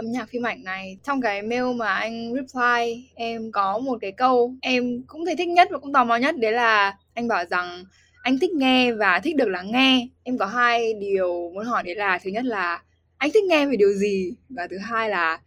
âm 0.00 0.12
nhạc 0.12 0.28
phim 0.28 0.46
ảnh 0.46 0.64
này. 0.64 0.96
Trong 1.04 1.20
cái 1.20 1.42
mail 1.42 1.64
mà 1.76 1.94
anh 1.94 2.34
reply, 2.34 3.08
em 3.14 3.52
có 3.52 3.78
một 3.78 3.98
cái 4.00 4.12
câu 4.12 4.54
em 4.60 5.02
cũng 5.06 5.26
thấy 5.26 5.36
thích 5.36 5.48
nhất 5.48 5.68
và 5.70 5.78
cũng 5.78 5.92
tò 5.92 6.04
mò 6.04 6.16
nhất, 6.16 6.38
đấy 6.38 6.52
là 6.52 6.96
anh 7.14 7.28
bảo 7.28 7.44
rằng 7.44 7.84
anh 8.22 8.38
thích 8.38 8.50
nghe 8.50 8.92
và 8.92 9.20
thích 9.24 9.36
được 9.36 9.48
lắng 9.48 9.72
nghe. 9.72 10.08
Em 10.22 10.38
có 10.38 10.46
hai 10.46 10.94
điều 10.94 11.50
muốn 11.54 11.64
hỏi, 11.64 11.82
đấy 11.82 11.94
là 11.94 12.18
thứ 12.22 12.30
nhất 12.30 12.44
là 12.44 12.82
anh 13.18 13.30
thích 13.34 13.44
nghe 13.44 13.66
về 13.66 13.76
điều 13.76 13.92
gì? 13.92 14.32
Và 14.48 14.66
thứ 14.70 14.78
hai 14.78 15.08
là 15.08 15.40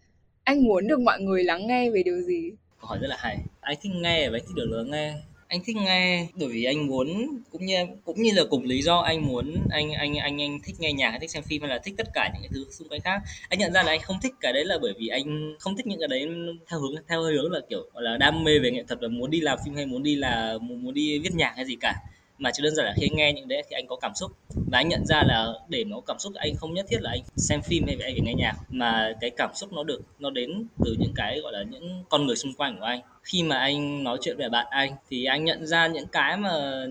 anh 0.44 0.63
muốn 0.63 0.88
được 0.88 1.00
mọi 1.00 1.22
người 1.22 1.44
lắng 1.44 1.68
nghe 1.68 1.89
về 1.89 2.04
điều 2.04 2.22
gì? 2.22 2.52
Câu 2.82 2.88
hỏi 2.88 2.98
rất 3.02 3.08
là 3.08 3.18
hay. 3.20 3.38
Anh 3.62 3.78
thích 3.82 3.92
nghe 3.96 4.30
và 4.30 4.38
anh 4.38 4.44
thích 4.48 4.56
được 4.56 4.68
lắng 4.70 4.92
nghe 4.92 5.13
anh 5.54 5.62
thích 5.66 5.76
nghe 5.76 6.28
bởi 6.36 6.50
vì 6.50 6.63
anh 6.63 6.88
muốn 6.88 7.28
cũng 7.52 7.66
như 7.66 7.76
cũng 8.06 8.22
như 8.22 8.32
là 8.34 8.44
cùng 8.50 8.63
lý 8.63 8.82
do 8.82 8.98
anh 8.98 9.28
muốn 9.28 9.56
anh 9.70 9.92
anh 9.92 10.16
anh 10.16 10.42
anh 10.42 10.60
thích 10.63 10.76
nghe 10.80 10.94
nhạc 10.94 11.18
thích 11.22 11.32
xem 11.32 11.44
phim 11.44 11.62
hay 11.62 11.70
là 11.70 11.80
thích 11.84 11.94
tất 11.98 12.08
cả 12.13 12.30
những 12.34 12.42
cái 12.42 12.50
thứ 12.54 12.66
xung 12.72 12.89
quanh 12.89 13.02
khác. 13.02 13.22
Anh 13.50 13.60
nhận 13.60 13.74
ra 13.74 13.84
là 13.84 13.92
anh 13.92 14.02
không 14.02 14.18
thích 14.22 14.34
cái 14.42 14.54
đấy 14.54 14.66
là 14.66 14.78
bởi 14.82 14.94
vì 15.00 15.08
anh 15.08 15.56
không 15.60 15.76
thích 15.76 15.88
những 15.88 16.00
cái 16.00 16.08
đấy 16.08 16.30
theo 16.70 16.80
hướng 16.80 16.96
theo 17.08 17.22
hướng 17.22 17.52
là 17.52 17.60
kiểu 17.70 17.89
là 17.94 18.18
đam 18.18 18.44
mê 18.44 18.60
về 18.60 18.72
nghệ 18.72 18.84
thuật 18.88 19.00
và 19.02 19.08
muốn 19.08 19.32
đi 19.32 19.42
làm 19.42 19.60
phim 19.66 19.76
hay 19.76 19.86
muốn 19.86 20.04
đi 20.04 20.16
là 20.16 20.58
muốn, 20.62 20.84
muốn 20.84 20.94
đi 20.94 21.20
viết 21.20 21.34
nhạc 21.34 21.54
hay 21.56 21.66
gì 21.66 21.76
cả 21.82 21.94
mà 22.38 22.52
chỉ 22.54 22.63
đơn 22.63 22.76
giản 22.76 22.86
là 22.86 22.93
khi 22.96 23.06
anh 23.06 23.15
nghe 23.15 23.34
những 23.34 23.48
đấy 23.48 23.63
thì 23.69 23.74
anh 23.74 23.88
có 23.88 23.96
cảm 23.96 24.12
xúc. 24.15 24.32
Và 24.72 24.80
anh 24.80 24.88
nhận 24.88 25.06
ra 25.06 25.24
là 25.24 25.54
để 25.67 25.84
mà 25.84 25.96
có 25.96 26.02
cảm 26.08 26.19
xúc 26.19 26.34
anh 26.36 26.56
không 26.56 26.74
nhất 26.74 26.86
thiết 26.89 27.02
là 27.02 27.10
anh 27.10 27.22
xem 27.38 27.62
phim 27.62 27.86
hay 27.88 27.98
anh 28.02 28.13
phải 28.13 28.22
nghe 28.22 28.34
nhạc. 28.34 28.56
Mà 28.69 29.13
cái 29.22 29.30
cảm 29.30 29.50
xúc 29.56 29.74
nó 29.74 29.84
được, 29.84 30.02
nó 30.19 30.30
đến 30.30 30.67
từ 30.86 30.96
những 31.00 31.13
cái 31.15 31.39
gọi 31.39 31.54
là 31.54 31.63
những 31.63 32.04
con 32.10 32.26
người 32.26 32.36
xung 32.36 32.54
quanh 32.54 32.80
của 32.80 32.86
anh. 32.86 33.02
Khi 33.24 33.43
mà 33.43 33.58
anh 33.58 34.04
nói 34.04 34.17
chuyện 34.22 34.38
về 34.38 34.50
bạn 34.50 34.67
anh 34.69 34.96
thì 35.10 35.26
anh 35.26 35.46
nhận 35.46 35.67
ra 35.67 35.88
những 35.88 36.08
cái 36.08 36.38
mà 36.38 36.86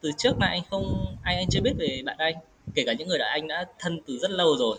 từ 0.00 0.10
trước 0.18 0.38
mà 0.38 0.46
anh 0.46 0.62
không, 0.70 1.16
anh 1.22 1.36
anh 1.36 1.46
chưa 1.50 1.60
biết 1.60 1.74
về 1.78 2.02
bạn 2.04 2.16
anh. 2.18 2.34
Kể 2.74 2.82
cả 2.86 2.92
những 2.92 3.08
người 3.08 3.18
đã 3.18 3.28
anh 3.28 3.48
đã 3.48 3.64
thân 3.78 4.00
từ 4.06 4.18
rất 4.18 4.30
lâu 4.30 4.56
rồi. 4.56 4.78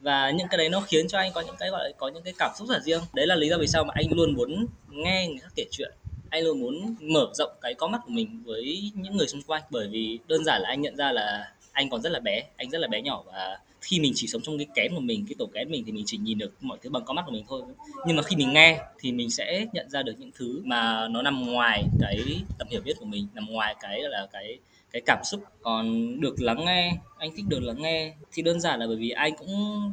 Và 0.00 0.30
những 0.30 0.48
cái 0.50 0.58
đấy 0.58 0.68
nó 0.68 0.80
khiến 0.80 1.08
cho 1.08 1.18
anh 1.18 1.32
có 1.34 1.40
những 1.40 1.56
cái 1.58 1.70
gọi 1.70 1.84
là, 1.84 1.90
có 1.96 2.08
những 2.08 2.22
cái 2.22 2.34
cảm 2.38 2.50
xúc 2.58 2.68
rất 2.68 2.82
riêng. 2.82 3.00
Đấy 3.14 3.26
là 3.26 3.34
lý 3.34 3.48
do 3.48 3.58
vì 3.58 3.66
sao 3.66 3.84
mà 3.84 3.92
anh 3.96 4.06
luôn 4.10 4.34
muốn 4.34 4.66
nghe 4.90 5.26
người 5.28 5.38
khác 5.38 5.52
kể 5.56 5.64
chuyện 5.70 5.92
anh 6.30 6.44
luôn 6.44 6.60
muốn 6.60 6.94
mở 7.00 7.30
rộng 7.34 7.50
cái 7.60 7.74
con 7.74 7.92
mắt 7.92 8.00
của 8.04 8.12
mình 8.12 8.42
với 8.44 8.90
những 8.94 9.16
người 9.16 9.28
xung 9.28 9.42
quanh, 9.42 9.62
bởi 9.70 9.88
vì 9.88 10.18
đơn 10.28 10.44
giản 10.44 10.62
là 10.62 10.68
anh 10.68 10.80
nhận 10.80 10.96
ra 10.96 11.12
là 11.12 11.52
anh 11.72 11.90
còn 11.90 12.02
rất 12.02 12.12
là 12.12 12.20
bé, 12.20 12.42
anh 12.56 12.70
rất 12.70 12.78
là 12.78 12.88
bé 12.88 13.02
nhỏ 13.02 13.22
và 13.26 13.58
khi 13.80 14.00
mình 14.00 14.12
chỉ 14.14 14.26
sống 14.26 14.42
trong 14.42 14.58
cái 14.58 14.66
kén 14.74 14.94
của 14.94 15.00
mình, 15.00 15.24
cái 15.28 15.34
tổ 15.38 15.46
kén 15.46 15.70
mình 15.70 15.82
thì 15.86 15.92
mình 15.92 16.04
chỉ 16.06 16.16
nhìn 16.16 16.38
được 16.38 16.52
mọi 16.60 16.78
thứ 16.82 16.90
bằng 16.90 17.04
con 17.04 17.16
mắt 17.16 17.22
của 17.26 17.32
mình 17.32 17.44
thôi. 17.48 17.62
Nhưng 18.06 18.16
mà 18.16 18.22
khi 18.22 18.36
mình 18.36 18.52
nghe 18.52 18.80
thì 18.98 19.12
mình 19.12 19.30
sẽ 19.30 19.66
nhận 19.72 19.90
ra 19.90 20.02
được 20.02 20.14
những 20.18 20.30
thứ 20.34 20.62
mà 20.64 21.08
nó 21.08 21.22
nằm 21.22 21.52
ngoài 21.52 21.84
cái 22.00 22.18
tầm 22.58 22.68
hiểu 22.70 22.80
biết 22.84 22.96
của 22.98 23.06
mình, 23.06 23.26
nằm 23.34 23.46
ngoài 23.46 23.74
cái 23.80 24.00
là, 24.02 24.26
cái 24.32 24.58
cái 24.90 25.02
cảm 25.06 25.18
xúc. 25.24 25.40
Còn 25.62 26.20
được 26.20 26.40
lắng 26.40 26.64
nghe, 26.64 26.92
anh 27.18 27.30
thích 27.36 27.44
được 27.48 27.60
lắng 27.62 27.82
nghe 27.82 28.14
thì 28.32 28.42
đơn 28.42 28.60
giản 28.60 28.80
là 28.80 28.86
bởi 28.86 28.96
vì 28.96 29.10
anh 29.10 29.36
cũng 29.36 29.92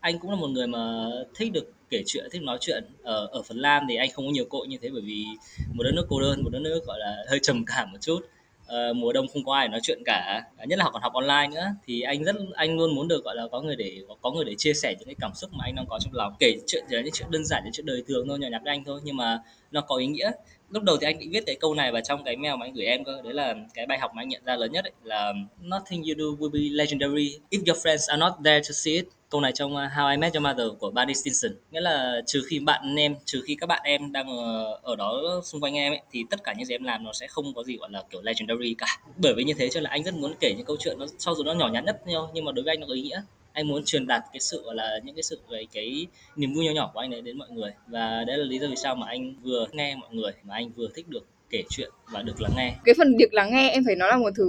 anh 0.00 0.18
cũng 0.18 0.30
là 0.30 0.36
một 0.36 0.48
người 0.48 0.66
mà 0.66 1.10
thích 1.34 1.52
được 1.52 1.72
kể 1.94 2.02
chuyện 2.06 2.24
thích 2.32 2.42
nói 2.42 2.58
chuyện 2.60 2.84
ở 3.02 3.26
ở 3.32 3.42
Phần 3.42 3.58
Lan 3.58 3.86
thì 3.88 3.96
anh 3.96 4.10
không 4.12 4.26
có 4.26 4.32
nhiều 4.32 4.44
cội 4.44 4.66
như 4.66 4.78
thế 4.82 4.88
bởi 4.92 5.02
vì 5.02 5.24
một 5.72 5.82
đất 5.82 5.92
nước 5.94 6.06
cô 6.08 6.20
đơn 6.20 6.42
một 6.44 6.50
đất 6.50 6.58
nước 6.58 6.80
gọi 6.86 6.98
là 6.98 7.16
hơi 7.28 7.38
trầm 7.42 7.64
cảm 7.64 7.92
một 7.92 7.98
chút. 8.00 8.20
Uh, 8.64 8.96
mùa 8.96 9.12
đông 9.12 9.26
không 9.28 9.44
có 9.44 9.54
ai 9.54 9.68
nói 9.68 9.80
chuyện 9.82 10.02
cả 10.04 10.42
nhất 10.66 10.78
là 10.78 10.84
học 10.84 10.92
còn 10.92 11.02
học 11.02 11.12
online 11.12 11.48
nữa. 11.54 11.66
Thì 11.86 12.00
anh 12.00 12.24
rất 12.24 12.36
anh 12.54 12.76
luôn 12.76 12.94
muốn 12.94 13.08
được 13.08 13.24
gọi 13.24 13.36
là 13.36 13.42
có 13.52 13.60
người 13.60 13.76
để 13.76 14.02
có 14.22 14.30
người 14.30 14.44
để 14.44 14.54
chia 14.58 14.74
sẻ 14.74 14.94
những 14.98 15.06
cái 15.06 15.14
cảm 15.20 15.34
xúc 15.34 15.50
mà 15.52 15.64
anh 15.64 15.74
đang 15.74 15.86
có 15.88 15.98
trong 15.98 16.14
lòng 16.14 16.34
kể 16.38 16.56
chuyện 16.66 16.84
những 16.90 17.12
chuyện 17.12 17.30
đơn 17.30 17.44
giản 17.44 17.62
những 17.64 17.72
chuyện 17.72 17.86
đời 17.86 18.02
thường 18.08 18.28
thôi 18.28 18.38
nhỏ 18.38 18.48
nhặt 18.48 18.62
với 18.64 18.74
anh 18.74 18.84
thôi 18.84 19.00
nhưng 19.04 19.16
mà 19.16 19.38
nó 19.70 19.80
có 19.80 19.96
ý 19.96 20.06
nghĩa 20.06 20.30
lúc 20.74 20.82
đầu 20.82 20.96
thì 21.00 21.04
anh 21.04 21.18
định 21.18 21.30
viết 21.30 21.46
cái 21.46 21.56
câu 21.60 21.74
này 21.74 21.92
vào 21.92 22.02
trong 22.02 22.24
cái 22.24 22.36
mail 22.36 22.54
mà 22.54 22.66
anh 22.66 22.74
gửi 22.74 22.86
em 22.86 23.04
cơ 23.04 23.22
đấy 23.22 23.34
là 23.34 23.54
cái 23.74 23.86
bài 23.86 23.98
học 23.98 24.10
mà 24.14 24.22
anh 24.22 24.28
nhận 24.28 24.44
ra 24.44 24.56
lớn 24.56 24.72
nhất 24.72 24.84
ấy, 24.84 24.92
là 25.02 25.32
nothing 25.62 26.02
you 26.02 26.14
do 26.18 26.24
will 26.24 26.50
be 26.50 26.60
legendary 26.60 27.38
if 27.50 27.62
your 27.66 27.86
friends 27.86 28.08
are 28.08 28.20
not 28.20 28.32
there 28.44 28.60
to 28.60 28.72
see 28.72 28.94
it. 28.94 29.04
Câu 29.30 29.40
này 29.40 29.52
trong 29.52 29.72
uh, 29.74 29.92
How 29.96 30.10
I 30.10 30.16
Met 30.16 30.34
Your 30.34 30.44
Mother 30.44 30.66
của 30.78 30.90
Barney 30.90 31.14
Stinson. 31.14 31.52
Nghĩa 31.70 31.80
là 31.80 32.20
trừ 32.26 32.42
khi 32.46 32.58
bạn 32.58 32.96
em 32.96 33.16
trừ 33.24 33.42
khi 33.46 33.54
các 33.54 33.66
bạn 33.66 33.80
em 33.84 34.12
đang 34.12 34.38
ở, 34.38 34.78
ở 34.82 34.96
đó 34.96 35.40
xung 35.44 35.60
quanh 35.60 35.74
em 35.74 35.92
ấy, 35.92 36.00
thì 36.12 36.24
tất 36.30 36.44
cả 36.44 36.54
những 36.56 36.66
gì 36.66 36.74
em 36.74 36.84
làm 36.84 37.04
nó 37.04 37.12
sẽ 37.12 37.26
không 37.26 37.54
có 37.54 37.62
gì 37.62 37.76
gọi 37.76 37.90
là 37.92 38.02
kiểu 38.10 38.22
legendary 38.22 38.74
cả. 38.78 38.86
Bởi 39.16 39.34
vì 39.36 39.44
như 39.44 39.54
thế 39.58 39.68
cho 39.68 39.80
là 39.80 39.90
anh 39.90 40.02
rất 40.02 40.14
muốn 40.14 40.34
kể 40.40 40.54
những 40.56 40.66
câu 40.66 40.76
chuyện 40.80 40.98
nó 40.98 41.06
cho 41.18 41.34
dù 41.34 41.44
nó 41.44 41.52
nhỏ 41.52 41.68
nhắn 41.68 41.84
nhất 41.84 42.06
nhau 42.06 42.30
nhưng 42.34 42.44
mà 42.44 42.52
đối 42.52 42.64
với 42.64 42.72
anh 42.72 42.80
nó 42.80 42.86
có 42.86 42.94
ý 42.94 43.02
nghĩa 43.02 43.22
anh 43.54 43.68
muốn 43.68 43.82
truyền 43.84 44.06
đạt 44.06 44.22
cái 44.32 44.40
sự 44.40 44.62
là, 44.72 45.00
những 45.04 45.14
cái 45.14 45.22
sự 45.22 45.40
về 45.50 45.64
cái 45.72 46.06
niềm 46.36 46.54
vui 46.54 46.64
nhỏ 46.64 46.72
nhỏ 46.72 46.90
của 46.94 47.00
anh 47.00 47.14
ấy 47.14 47.20
đến 47.20 47.38
mọi 47.38 47.48
người. 47.50 47.70
Và 47.86 48.24
đấy 48.26 48.38
là 48.38 48.44
lý 48.44 48.58
do 48.58 48.66
vì 48.70 48.76
sao 48.76 48.94
mà 48.94 49.06
anh 49.06 49.34
vừa 49.42 49.66
nghe 49.72 49.96
mọi 49.96 50.08
người, 50.12 50.32
mà 50.42 50.54
anh 50.54 50.70
vừa 50.76 50.88
thích 50.94 51.08
được 51.08 51.26
kể 51.50 51.62
chuyện 51.70 51.90
và 52.12 52.22
được 52.22 52.40
lắng 52.40 52.52
nghe. 52.56 52.74
Cái 52.84 52.94
phần 52.98 53.16
việc 53.18 53.34
lắng 53.34 53.50
nghe 53.52 53.70
em 53.70 53.82
phải 53.86 53.96
nói 53.96 54.08
là 54.08 54.16
một 54.16 54.30
thứ, 54.36 54.46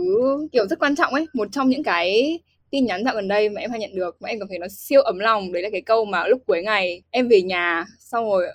kiểu, 0.51 0.67
rất 0.67 0.79
quan 0.79 0.95
trọng 0.95 1.13
ấy. 1.13 1.25
Một 1.33 1.47
trong 1.51 1.69
những 1.69 1.83
cái 1.83 2.39
tin 2.69 2.85
nhắn 2.85 3.05
dạo 3.05 3.15
gần 3.15 3.27
đây 3.27 3.49
mà 3.49 3.61
em 3.61 3.71
hay 3.71 3.79
nhận 3.79 3.95
được, 3.95 4.17
mà 4.19 4.29
em 4.29 4.39
cảm 4.39 4.47
thấy 4.47 4.59
nó 4.59 4.67
siêu 4.67 5.01
ấm 5.01 5.19
lòng, 5.19 5.51
đấy 5.51 5.63
là 5.63 5.69
cái 5.71 5.81
câu 5.81 6.05
mà 6.05 6.27
lúc 6.27 6.41
cuối 6.47 6.61
ngày 6.63 7.01
em 7.11 7.27
về 7.27 7.41
nhà, 7.41 7.85
xong 7.99 8.25
rồi 8.29 8.45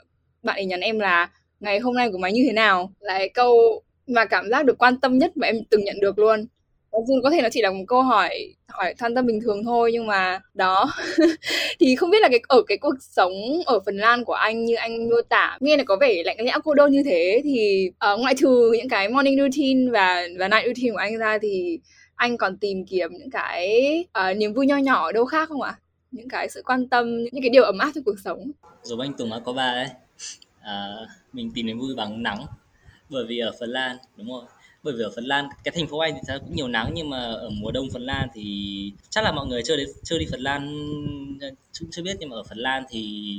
bạn 0.42 0.56
ấy 0.56 0.64
nhắn 0.64 0.80
em 0.80 0.98
là, 0.98 1.30
ngày 1.60 1.78
hôm 1.78 1.94
nay 1.94 2.10
của 2.12 2.18
mày 2.18 2.32
như 2.32 2.42
thế 2.46 2.52
nào? 2.52 2.92
Là 3.00 3.18
cái 3.18 3.28
câu 3.28 3.82
mà 4.06 4.24
cảm 4.24 4.48
giác 4.50 4.64
được 4.64 4.78
quan 4.78 5.00
tâm 5.00 5.18
nhất 5.18 5.36
mà 5.36 5.46
em 5.46 5.56
từng 5.70 5.84
nhận 5.84 6.00
được 6.00 6.18
luôn 6.18 6.46
dù 7.06 7.14
có 7.22 7.30
thể 7.30 7.42
nó 7.42 7.48
chỉ 7.52 7.62
là 7.62 7.70
một 7.70 7.84
câu 7.88 8.02
hỏi 8.02 8.54
hỏi 8.68 8.94
than 8.98 9.14
tâm 9.14 9.26
bình 9.26 9.40
thường 9.40 9.64
thôi 9.64 9.90
nhưng 9.92 10.06
mà 10.06 10.40
đó 10.54 10.92
thì 11.80 11.96
không 11.96 12.10
biết 12.10 12.22
là 12.22 12.28
cái 12.28 12.40
ở 12.48 12.62
cái 12.66 12.78
cuộc 12.78 12.94
sống 13.00 13.32
ở 13.66 13.80
Phần 13.86 13.96
Lan 13.96 14.24
của 14.24 14.32
anh 14.32 14.64
như 14.64 14.74
anh 14.74 15.08
mô 15.08 15.16
tả 15.28 15.58
nghe 15.60 15.76
là 15.76 15.84
có 15.84 15.96
vẻ 16.00 16.22
lạnh 16.24 16.36
lẽo 16.40 16.60
cô 16.64 16.74
đơn 16.74 16.90
như 16.90 17.02
thế 17.04 17.40
thì 17.44 17.90
uh, 18.12 18.20
ngoại 18.20 18.34
trừ 18.34 18.72
những 18.78 18.88
cái 18.88 19.08
morning 19.08 19.38
routine 19.38 19.90
và 19.90 20.26
và 20.38 20.48
night 20.48 20.66
routine 20.66 20.92
của 20.92 20.98
anh 20.98 21.18
ra 21.18 21.38
thì 21.42 21.78
anh 22.14 22.36
còn 22.36 22.56
tìm 22.56 22.86
kiếm 22.86 23.10
những 23.12 23.30
cái 23.30 24.04
uh, 24.30 24.36
niềm 24.36 24.52
vui 24.52 24.66
nho 24.66 24.76
nhỏ 24.76 25.04
ở 25.06 25.12
đâu 25.12 25.24
khác 25.24 25.48
không 25.48 25.62
ạ? 25.62 25.78
Những 26.10 26.28
cái 26.28 26.48
sự 26.48 26.62
quan 26.66 26.88
tâm, 26.88 27.24
những 27.32 27.42
cái 27.42 27.50
điều 27.50 27.64
ấm 27.64 27.78
áp 27.78 27.90
trong 27.94 28.04
cuộc 28.04 28.18
sống. 28.24 28.50
Giống 28.82 29.00
anh 29.00 29.12
Tùng 29.12 29.30
có 29.44 29.52
ba 29.52 29.72
ấy, 29.72 29.88
à, 30.60 30.88
mình 31.32 31.50
tìm 31.54 31.66
niềm 31.66 31.78
vui 31.78 31.94
bằng 31.96 32.22
nắng, 32.22 32.46
bởi 33.08 33.24
vì 33.28 33.38
ở 33.38 33.52
Phần 33.60 33.70
Lan 33.70 33.96
đúng 34.16 34.28
không? 34.30 34.44
Bởi 34.82 34.94
vì 34.94 35.02
ở 35.02 35.10
Phần 35.14 35.24
Lan 35.24 35.48
cái 35.64 35.72
thành 35.76 35.86
phố 35.86 35.98
Anh 35.98 36.14
thì 36.14 36.34
cũng 36.40 36.54
nhiều 36.54 36.68
nắng 36.68 36.90
nhưng 36.94 37.10
mà 37.10 37.18
ở 37.18 37.50
mùa 37.50 37.70
đông 37.70 37.88
Phần 37.92 38.02
Lan 38.02 38.28
thì 38.34 38.92
chắc 39.10 39.24
là 39.24 39.32
mọi 39.32 39.46
người 39.46 39.62
chưa 39.62 39.76
đến 39.76 39.88
chưa 40.02 40.18
đi 40.18 40.26
Phần 40.30 40.40
Lan 40.40 40.88
chưa, 41.72 41.86
chưa 41.90 42.02
biết 42.02 42.16
nhưng 42.20 42.28
mà 42.28 42.36
ở 42.36 42.42
Phần 42.42 42.58
Lan 42.58 42.84
thì 42.90 43.32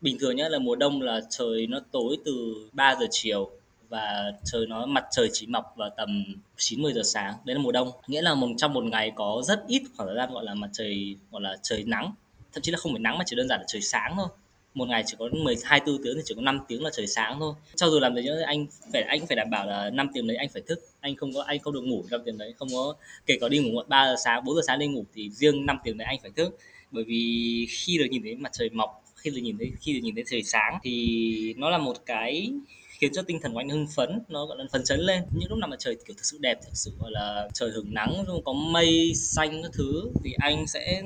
bình 0.00 0.18
thường 0.20 0.36
nhá 0.36 0.48
là 0.48 0.58
mùa 0.58 0.76
đông 0.76 1.02
là 1.02 1.20
trời 1.30 1.66
nó 1.66 1.80
tối 1.92 2.16
từ 2.24 2.54
3 2.72 2.96
giờ 3.00 3.06
chiều 3.10 3.50
và 3.88 4.32
trời 4.44 4.66
nó 4.66 4.86
mặt 4.86 5.04
trời 5.10 5.28
chỉ 5.32 5.46
mọc 5.46 5.74
vào 5.76 5.90
tầm 5.96 6.24
9 6.56 6.82
10 6.82 6.92
giờ 6.92 7.02
sáng. 7.04 7.34
Đấy 7.44 7.56
là 7.56 7.62
mùa 7.62 7.72
đông. 7.72 7.90
Nghĩa 8.06 8.22
là 8.22 8.34
một 8.34 8.48
trong 8.56 8.72
một 8.72 8.84
ngày 8.84 9.12
có 9.16 9.42
rất 9.44 9.64
ít 9.66 9.82
khoảng 9.96 10.08
thời 10.08 10.16
gian 10.16 10.32
gọi 10.32 10.44
là 10.44 10.54
mặt 10.54 10.70
trời 10.72 11.16
gọi 11.30 11.42
là 11.42 11.56
trời 11.62 11.84
nắng. 11.86 12.12
Thậm 12.52 12.62
chí 12.62 12.72
là 12.72 12.78
không 12.78 12.92
phải 12.92 13.00
nắng 13.00 13.18
mà 13.18 13.24
chỉ 13.26 13.36
đơn 13.36 13.48
giản 13.48 13.60
là 13.60 13.64
trời 13.68 13.82
sáng 13.82 14.14
thôi. 14.16 14.28
Một 14.74 14.88
ngày 14.88 15.02
chỉ 15.06 15.16
có 15.18 15.28
12 15.32 15.80
4 15.86 16.02
tiếng 16.04 16.16
thì 16.16 16.22
chỉ 16.24 16.34
có 16.34 16.42
5 16.42 16.60
tiếng 16.68 16.82
là 16.82 16.90
trời 16.92 17.06
sáng 17.06 17.36
thôi. 17.40 17.54
Cho 17.76 17.90
dù 17.90 18.00
làm 18.00 18.16
gì 18.16 18.22
nữa 18.22 18.42
anh 18.46 18.66
phải 18.92 19.02
anh 19.02 19.26
phải 19.26 19.36
đảm 19.36 19.50
bảo 19.50 19.66
là 19.66 19.90
5 19.90 20.08
tiếng 20.14 20.26
đấy 20.26 20.36
anh 20.36 20.48
phải 20.48 20.62
thức. 20.66 20.80
Anh 21.00 21.16
không 21.16 21.32
có 21.34 21.42
anh 21.42 21.58
không 21.58 21.74
được 21.74 21.80
ngủ 21.84 22.04
trong 22.10 22.22
tiếng 22.24 22.38
đấy, 22.38 22.54
không 22.58 22.68
có 22.72 22.94
kể 23.26 23.38
có 23.40 23.48
đi 23.48 23.58
ngủ 23.58 23.82
3 23.88 24.06
giờ 24.06 24.14
sáng, 24.24 24.44
4 24.44 24.54
giờ 24.56 24.62
sáng 24.66 24.78
đi 24.78 24.86
ngủ 24.86 25.04
thì 25.14 25.30
riêng 25.30 25.66
5 25.66 25.78
tiếng 25.84 25.98
đấy 25.98 26.06
anh 26.06 26.18
phải 26.22 26.30
thức. 26.36 26.58
Bởi 26.90 27.04
vì 27.04 27.66
khi 27.70 27.98
được 27.98 28.06
nhìn 28.10 28.22
thấy 28.22 28.34
mặt 28.34 28.52
trời 28.52 28.70
mọc 28.70 29.04
khi 29.16 29.30
được 29.30 29.40
nhìn 29.42 29.58
thấy 29.58 29.72
khi 29.80 29.92
được 29.92 30.00
nhìn 30.02 30.14
thấy 30.14 30.24
trời 30.30 30.42
sáng 30.42 30.78
thì 30.82 31.54
nó 31.56 31.70
là 31.70 31.78
một 31.78 32.06
cái 32.06 32.52
khiến 33.00 33.12
cho 33.12 33.22
tinh 33.22 33.40
thần 33.42 33.52
của 33.52 33.60
anh 33.60 33.68
hưng 33.68 33.86
phấn 33.96 34.22
nó 34.28 34.46
gọi 34.46 34.58
là 34.58 34.64
phấn 34.72 34.84
chấn 34.84 35.00
lên 35.00 35.22
những 35.32 35.50
lúc 35.50 35.58
nào 35.58 35.68
mà 35.68 35.76
trời 35.78 35.94
kiểu 35.94 36.14
thực 36.16 36.24
sự 36.24 36.38
đẹp 36.40 36.58
thực 36.62 36.70
sự 36.74 36.90
gọi 37.00 37.10
là 37.10 37.48
trời 37.54 37.70
hưởng 37.70 37.94
nắng 37.94 38.24
có 38.44 38.52
mây 38.52 39.12
xanh 39.14 39.62
các 39.62 39.70
thứ 39.74 40.10
thì 40.24 40.32
anh 40.38 40.66
sẽ 40.66 41.02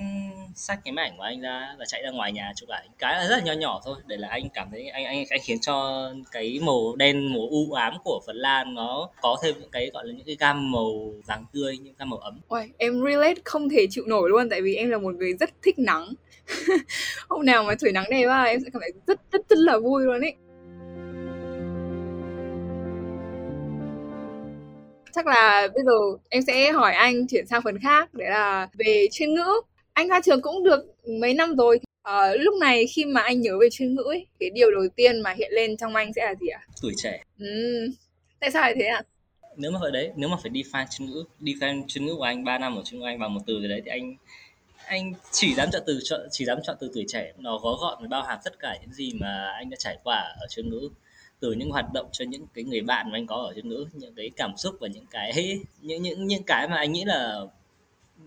xách 0.54 0.78
cái 0.84 0.92
máy 0.92 1.04
ảnh 1.04 1.16
của 1.16 1.22
anh 1.22 1.40
ra 1.40 1.74
và 1.78 1.84
chạy 1.88 2.02
ra 2.02 2.10
ngoài 2.10 2.32
nhà 2.32 2.52
chụp 2.56 2.68
ảnh 2.68 2.86
cái 2.98 3.14
là 3.14 3.28
rất 3.28 3.36
là 3.36 3.44
nhỏ 3.44 3.52
nhỏ 3.52 3.80
thôi 3.84 3.96
để 4.06 4.16
là 4.16 4.28
anh 4.28 4.48
cảm 4.54 4.68
thấy 4.70 4.88
anh 4.88 5.04
anh 5.04 5.24
anh 5.30 5.40
khiến 5.44 5.58
cho 5.60 6.08
cái 6.32 6.58
màu 6.62 6.96
đen 6.96 7.32
màu 7.32 7.42
u 7.50 7.72
ám 7.72 7.94
của 8.04 8.20
Phần 8.26 8.36
Lan 8.36 8.74
nó 8.74 9.08
có 9.22 9.36
thêm 9.42 9.54
những 9.60 9.70
cái 9.70 9.90
gọi 9.94 10.06
là 10.06 10.12
những 10.12 10.26
cái 10.26 10.36
gam 10.40 10.72
màu 10.72 11.14
vàng 11.26 11.44
tươi 11.52 11.78
những 11.78 11.94
gam 11.98 12.10
màu 12.10 12.18
ấm. 12.18 12.40
Ôi, 12.48 12.70
em 12.78 13.04
relate 13.04 13.40
không 13.44 13.68
thể 13.68 13.86
chịu 13.90 14.04
nổi 14.06 14.30
luôn 14.30 14.48
tại 14.50 14.62
vì 14.62 14.74
em 14.74 14.90
là 14.90 14.98
một 14.98 15.14
người 15.14 15.32
rất 15.40 15.50
thích 15.62 15.78
nắng. 15.78 16.14
Hôm 17.28 17.46
nào 17.46 17.64
mà 17.64 17.74
trời 17.74 17.92
nắng 17.92 18.06
đẹp 18.10 18.28
à, 18.28 18.42
em 18.42 18.60
sẽ 18.64 18.70
cảm 18.72 18.80
thấy 18.80 18.92
rất 19.06 19.20
rất 19.32 19.48
rất 19.48 19.58
là 19.58 19.78
vui 19.78 20.04
luôn 20.04 20.20
ấy. 20.20 20.34
Chắc 25.14 25.26
là 25.26 25.68
bây 25.74 25.84
giờ 25.84 25.92
em 26.28 26.42
sẽ 26.42 26.72
hỏi 26.72 26.94
anh 26.94 27.26
chuyển 27.26 27.46
sang 27.46 27.62
phần 27.62 27.78
khác 27.78 28.14
đấy 28.14 28.30
là 28.30 28.68
về 28.78 29.06
chuyên 29.12 29.34
ngữ. 29.34 29.60
Anh 29.92 30.08
ra 30.08 30.20
trường 30.20 30.42
cũng 30.42 30.64
được 30.64 30.80
mấy 31.20 31.34
năm 31.34 31.56
rồi. 31.56 31.80
À, 32.02 32.34
lúc 32.38 32.54
này 32.60 32.86
khi 32.86 33.04
mà 33.04 33.20
anh 33.20 33.40
nhớ 33.40 33.58
về 33.60 33.68
chuyên 33.70 33.94
ngữ 33.94 34.02
ấy, 34.02 34.26
cái 34.40 34.50
điều 34.50 34.70
đầu 34.70 34.82
tiên 34.96 35.20
mà 35.20 35.32
hiện 35.32 35.52
lên 35.52 35.76
trong 35.76 35.94
anh 35.94 36.12
sẽ 36.12 36.24
là 36.24 36.34
gì 36.34 36.46
ạ? 36.48 36.60
Tuổi 36.82 36.92
trẻ. 36.96 37.22
Ừ. 37.38 37.46
tại 38.40 38.50
sao 38.50 38.62
lại 38.62 38.74
thế 38.80 38.86
ạ? 38.86 39.02
Nếu 39.56 39.70
mà 39.70 39.78
phải 39.82 39.90
đấy 39.90 40.10
nếu 40.16 40.28
mà 40.28 40.36
phải 40.42 40.50
define 40.50 40.86
chuyên 40.90 41.10
ngữ 41.10 41.24
define 41.40 41.84
chuyên 41.88 42.06
ngữ 42.06 42.14
của 42.14 42.22
anh 42.22 42.44
3 42.44 42.58
năm 42.58 42.76
ở 42.76 42.82
chuyên 42.84 43.00
ngữ 43.00 43.06
anh 43.06 43.18
bằng 43.18 43.34
một 43.34 43.40
từ 43.46 43.58
rồi 43.58 43.68
đấy 43.68 43.82
thì 43.84 43.90
anh 43.90 44.16
anh 44.86 45.12
chỉ 45.30 45.54
dám 45.54 45.68
chọn 45.72 45.82
từ 45.86 46.00
chọn 46.04 46.20
chỉ 46.30 46.44
dám 46.44 46.58
chọn 46.62 46.76
từ 46.80 46.90
tuổi 46.94 47.04
trẻ. 47.08 47.32
Nó 47.38 47.58
gói 47.58 47.74
gọn 47.80 48.02
và 48.02 48.08
bao 48.10 48.22
hàm 48.22 48.38
tất 48.44 48.58
cả 48.58 48.78
những 48.80 48.92
gì 48.92 49.12
mà 49.20 49.52
anh 49.54 49.70
đã 49.70 49.76
trải 49.80 49.96
qua 50.04 50.16
ở 50.40 50.46
chuyên 50.50 50.70
ngữ 50.70 50.90
từ 51.44 51.52
những 51.52 51.70
hoạt 51.70 51.92
động 51.92 52.06
cho 52.12 52.24
những 52.28 52.46
cái 52.54 52.64
người 52.64 52.80
bạn 52.80 53.10
mà 53.10 53.18
anh 53.18 53.26
có 53.26 53.36
ở 53.36 53.52
trên 53.56 53.68
ngữ 53.68 53.86
những 53.92 54.14
cái 54.14 54.30
cảm 54.36 54.56
xúc 54.56 54.74
và 54.80 54.88
những 54.88 55.06
cái, 55.10 55.58
những 55.80 56.02
những 56.02 56.26
những 56.26 56.42
cái 56.42 56.68
mà 56.68 56.76
anh 56.76 56.92
nghĩ 56.92 57.04
là 57.04 57.40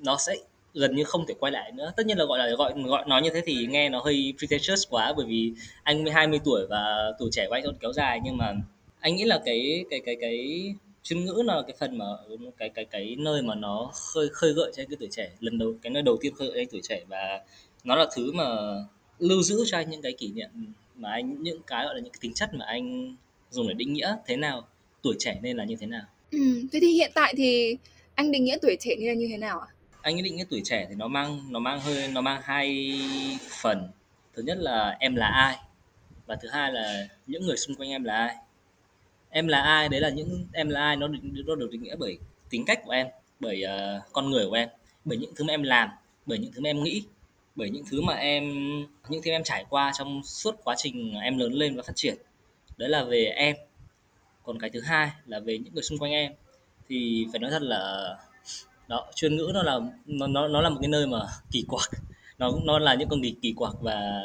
nó 0.03 0.17
sẽ 0.17 0.35
gần 0.73 0.95
như 0.95 1.03
không 1.03 1.25
thể 1.27 1.33
quay 1.39 1.51
lại 1.51 1.71
nữa. 1.71 1.93
Tất 1.97 2.05
nhiên 2.05 2.17
là 2.17 2.25
gọi 2.25 2.39
là, 2.39 2.55
gọi 2.55 2.73
gọi 2.85 3.03
nói 3.07 3.21
như 3.21 3.29
thế 3.33 3.41
thì 3.45 3.67
nghe 3.69 3.89
nó 3.89 4.01
hơi 4.01 4.33
pretentious 4.37 4.83
quá, 4.89 5.13
bởi 5.17 5.25
vì 5.25 5.53
anh 5.83 6.03
mới 6.03 6.13
20 6.13 6.39
tuổi 6.43 6.67
và 6.69 7.11
tuổi 7.19 7.29
trẻ 7.31 7.45
của 7.47 7.53
anh 7.53 7.63
còn 7.65 7.75
kéo 7.79 7.93
dài, 7.93 8.19
nhưng 8.23 8.37
mà 8.37 8.53
anh 8.99 9.15
nghĩ 9.15 9.23
là 9.23 9.41
cái 9.45 9.85
cái 9.89 9.99
cái 10.05 10.15
cái 10.21 10.63
chuyên 11.03 11.25
ngữ 11.25 11.41
là 11.45 11.61
cái 11.67 11.75
phần 11.79 11.97
mà 11.97 12.05
cái 12.57 12.69
cái 12.69 12.85
cái 12.85 13.15
nơi 13.19 13.41
mà 13.41 13.55
nó 13.55 13.91
khơi 14.13 14.29
khơi 14.31 14.53
gợi 14.53 14.71
cho 14.75 14.81
anh 14.81 14.89
cái 14.89 14.97
tuổi 14.99 15.09
trẻ, 15.11 15.31
lần 15.39 15.57
đầu, 15.57 15.73
cái 15.81 15.91
nơi 15.91 16.03
đầu 16.03 16.17
tiên 16.21 16.35
khơi 16.35 16.47
gợi 16.47 16.57
anh 16.57 16.67
tuổi 16.71 16.81
trẻ 16.83 17.01
và 17.07 17.41
nó 17.83 17.95
là 17.95 18.05
thứ 18.15 18.31
mà 18.31 18.45
lưu 19.19 19.43
giữ 19.43 19.63
cho 19.67 19.77
anh 19.77 19.89
những 19.89 20.01
cái 20.01 20.13
kỷ 20.13 20.31
niệm 20.31 20.49
mà 20.97 21.11
anh 21.11 21.43
những 21.43 21.61
cái 21.67 21.85
gọi 21.85 21.95
là 21.95 22.01
những 22.01 22.13
cái 22.13 22.19
tính 22.21 22.33
chất 22.33 22.53
mà 22.53 22.65
anh 22.65 23.15
dùng 23.49 23.67
để 23.67 23.73
định 23.73 23.93
nghĩa 23.93 24.15
thế 24.25 24.35
nào 24.35 24.67
tuổi 25.01 25.15
trẻ 25.19 25.39
nên 25.41 25.57
là 25.57 25.63
như 25.65 25.75
thế 25.79 25.87
nào? 25.87 26.03
Ừ, 26.31 26.39
thế 26.71 26.79
thì 26.79 26.87
hiện 26.87 27.11
tại 27.15 27.33
thì 27.37 27.77
anh 28.15 28.31
định 28.31 28.43
nghĩa 28.43 28.57
tuổi 28.61 28.77
trẻ 28.79 28.95
nên 28.99 29.07
là 29.07 29.13
như 29.13 29.27
thế 29.27 29.37
nào 29.37 29.59
ạ? 29.59 29.67
Anh 30.01 30.23
định 30.23 30.35
nghĩa 30.35 30.45
tuổi 30.49 30.61
trẻ 30.63 30.85
thì 30.89 30.95
nó 30.95 31.07
mang 31.07 31.39
nó 31.49 31.59
mang 31.59 31.79
hơi 31.79 32.07
nó 32.07 32.21
mang 32.21 32.41
hai 32.43 32.99
phần. 33.61 33.89
Thứ 34.33 34.43
nhất 34.43 34.57
là 34.57 34.97
em 34.99 35.15
là 35.15 35.27
ai? 35.27 35.57
Và 36.25 36.35
thứ 36.35 36.49
hai 36.49 36.71
là 36.71 37.07
những 37.27 37.45
người 37.45 37.57
xung 37.57 37.75
quanh 37.75 37.89
em 37.89 38.03
là 38.03 38.15
ai? 38.15 38.35
Em 39.29 39.47
là 39.47 39.61
ai? 39.61 39.89
Đấy 39.89 40.01
là 40.01 40.09
những 40.09 40.47
em 40.53 40.69
là 40.69 40.81
ai 40.81 40.95
nó 40.95 41.07
nó 41.45 41.55
được 41.55 41.71
định 41.71 41.83
nghĩa 41.83 41.95
bởi 41.95 42.17
tính 42.49 42.65
cách 42.65 42.81
của 42.85 42.91
em 42.91 43.07
bởi 43.39 43.63
uh, 43.65 44.13
con 44.13 44.29
người 44.29 44.45
của 44.49 44.55
em 44.55 44.69
bởi 45.05 45.17
những 45.17 45.35
thứ 45.35 45.43
mà 45.43 45.53
em 45.53 45.63
làm 45.63 45.89
bởi 46.25 46.39
những 46.39 46.51
thứ 46.51 46.61
mà 46.61 46.69
em 46.69 46.83
nghĩ 46.83 47.03
bởi 47.57 47.69
những 47.69 47.83
thứ 47.91 48.01
mà 48.01 48.13
em, 48.13 48.43
những 49.09 49.21
thứ 49.23 49.31
em 49.31 49.43
trải 49.43 49.65
qua 49.69 49.91
trong 49.97 50.23
suốt 50.23 50.55
quá 50.63 50.75
trình 50.77 51.13
em 51.13 51.37
lớn 51.37 51.53
lên 51.53 51.75
và 51.75 51.83
phát 51.83 51.95
triển. 51.95 52.15
Đấy 52.77 52.89
là 52.89 53.03
về 53.03 53.25
em. 53.25 53.55
Còn 54.43 54.59
cái 54.59 54.69
thứ 54.69 54.81
hai 54.81 55.11
là 55.25 55.39
về 55.39 55.57
những 55.57 55.73
người 55.73 55.83
xung 55.83 55.97
quanh 55.97 56.11
em. 56.11 56.31
Thì 56.89 57.27
phải 57.31 57.39
nói 57.39 57.51
thật 57.51 57.61
là 57.61 58.13
đó, 58.87 59.07
chuyên 59.15 59.35
ngữ 59.35 59.51
nó 59.53 59.63
là, 59.63 59.79
nó 60.05 60.27
nó 60.27 60.47
nó 60.47 60.61
là 60.61 60.69
một 60.69 60.77
cái 60.81 60.89
nơi 60.89 61.07
mà 61.07 61.19
kỳ 61.51 61.65
quặc. 61.67 61.89
Nó 62.37 62.51
nó 62.63 62.79
là 62.79 62.95
những 62.95 63.09
con 63.09 63.21
người 63.21 63.35
kỳ 63.41 63.53
quặc 63.53 63.73
và 63.81 64.21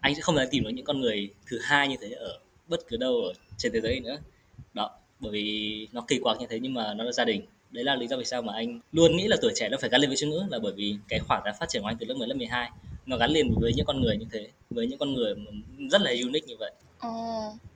anh 0.00 0.14
sẽ 0.14 0.20
không 0.20 0.36
thể 0.36 0.46
tìm 0.50 0.64
được 0.64 0.70
những 0.70 0.84
con 0.84 1.00
người 1.00 1.30
thứ 1.46 1.58
hai 1.62 1.88
như 1.88 1.96
thế 2.00 2.10
ở 2.10 2.38
bất 2.68 2.80
cứ 2.88 2.96
đâu 2.96 3.14
ở 3.14 3.32
trên 3.58 3.72
thế 3.72 3.80
giới 3.80 4.00
nữa. 4.00 4.16
Đó, 4.74 4.90
bởi 5.20 5.32
vì 5.32 5.88
nó 5.92 6.04
kỳ 6.08 6.18
quặc 6.18 6.38
như 6.40 6.46
thế 6.50 6.60
nhưng 6.60 6.74
mà 6.74 6.94
nó 6.94 7.04
là 7.04 7.12
gia 7.12 7.24
đình 7.24 7.46
đấy 7.70 7.84
là 7.84 7.96
lý 7.96 8.06
do 8.06 8.16
vì 8.16 8.24
sao 8.24 8.42
mà 8.42 8.52
anh 8.52 8.80
luôn 8.92 9.16
nghĩ 9.16 9.28
là 9.28 9.36
tuổi 9.42 9.52
trẻ 9.54 9.68
nó 9.68 9.78
phải 9.80 9.90
gắn 9.90 10.00
liền 10.00 10.10
với 10.10 10.16
chuyên 10.16 10.30
ngữ 10.30 10.42
là 10.50 10.58
bởi 10.58 10.72
vì 10.76 10.94
cái 11.08 11.18
khoảng 11.18 11.42
thời 11.44 11.52
phát 11.60 11.68
triển 11.68 11.82
của 11.82 11.88
anh 11.88 11.96
từ 12.00 12.06
lớp 12.06 12.14
10 12.14 12.28
lớp 12.28 12.34
12 12.34 12.70
nó 13.06 13.16
gắn 13.16 13.30
liền 13.30 13.54
với 13.60 13.72
những 13.76 13.86
con 13.86 14.00
người 14.00 14.16
như 14.16 14.26
thế 14.32 14.48
với 14.70 14.86
những 14.86 14.98
con 14.98 15.14
người 15.14 15.34
rất 15.90 16.00
là 16.00 16.10
unique 16.10 16.46
như 16.46 16.54
vậy 16.58 16.72
ờ, 16.98 17.10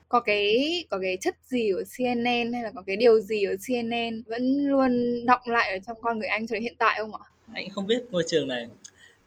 có 0.09 0.21
cái 0.21 0.85
có 0.91 0.99
cái 1.03 1.17
chất 1.17 1.37
gì 1.47 1.71
ở 1.71 1.85
CNN 1.97 2.53
hay 2.53 2.63
là 2.63 2.71
có 2.75 2.83
cái 2.87 2.97
điều 2.97 3.21
gì 3.21 3.45
ở 3.45 3.57
CNN 3.67 4.23
vẫn 4.23 4.67
luôn 4.67 5.23
động 5.27 5.41
lại 5.45 5.73
ở 5.73 5.79
trong 5.87 5.97
con 6.01 6.19
người 6.19 6.29
anh 6.29 6.47
cho 6.47 6.55
đến 6.55 6.63
hiện 6.63 6.75
tại 6.79 6.99
không 6.99 7.15
ạ? 7.15 7.25
Anh 7.53 7.71
không 7.71 7.87
biết 7.87 8.03
ngôi 8.11 8.25
trường 8.27 8.49
này 8.49 8.67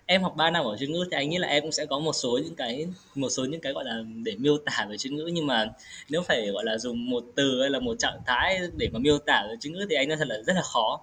em 0.05 0.23
học 0.23 0.35
3 0.35 0.49
năm 0.51 0.65
ở 0.65 0.77
chuyên 0.77 0.91
ngữ 0.91 1.05
thì 1.11 1.17
anh 1.17 1.29
nghĩ 1.29 1.37
là 1.37 1.47
em 1.47 1.63
cũng 1.63 1.71
sẽ 1.71 1.85
có 1.85 1.99
một 1.99 2.13
số 2.13 2.39
những 2.43 2.55
cái, 2.55 2.87
một 3.15 3.29
số 3.29 3.45
những 3.45 3.61
cái 3.61 3.73
gọi 3.73 3.85
là 3.85 4.03
để 4.23 4.35
miêu 4.37 4.57
tả 4.57 4.85
về 4.89 4.97
chuyên 4.97 5.15
ngữ. 5.15 5.29
Nhưng 5.33 5.47
mà 5.47 5.65
nếu 6.09 6.21
phải 6.21 6.47
gọi 6.47 6.63
là 6.65 6.77
dùng 6.77 7.09
một 7.09 7.23
từ 7.35 7.61
hay 7.61 7.69
là 7.69 7.79
một 7.79 7.95
trạng 7.99 8.19
thái 8.25 8.59
để 8.77 8.89
mà 8.93 8.99
miêu 8.99 9.17
tả 9.17 9.45
về 9.49 9.55
chuyên 9.61 9.73
ngữ 9.73 9.85
thì 9.89 9.95
anh 9.95 10.07
nói 10.07 10.17
thật 10.17 10.27
là 10.27 10.41
rất 10.45 10.53
là 10.53 10.61
khó. 10.61 11.01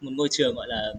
Một 0.00 0.10
ngôi 0.14 0.28
trường 0.30 0.54
gọi 0.54 0.68
là 0.68 0.94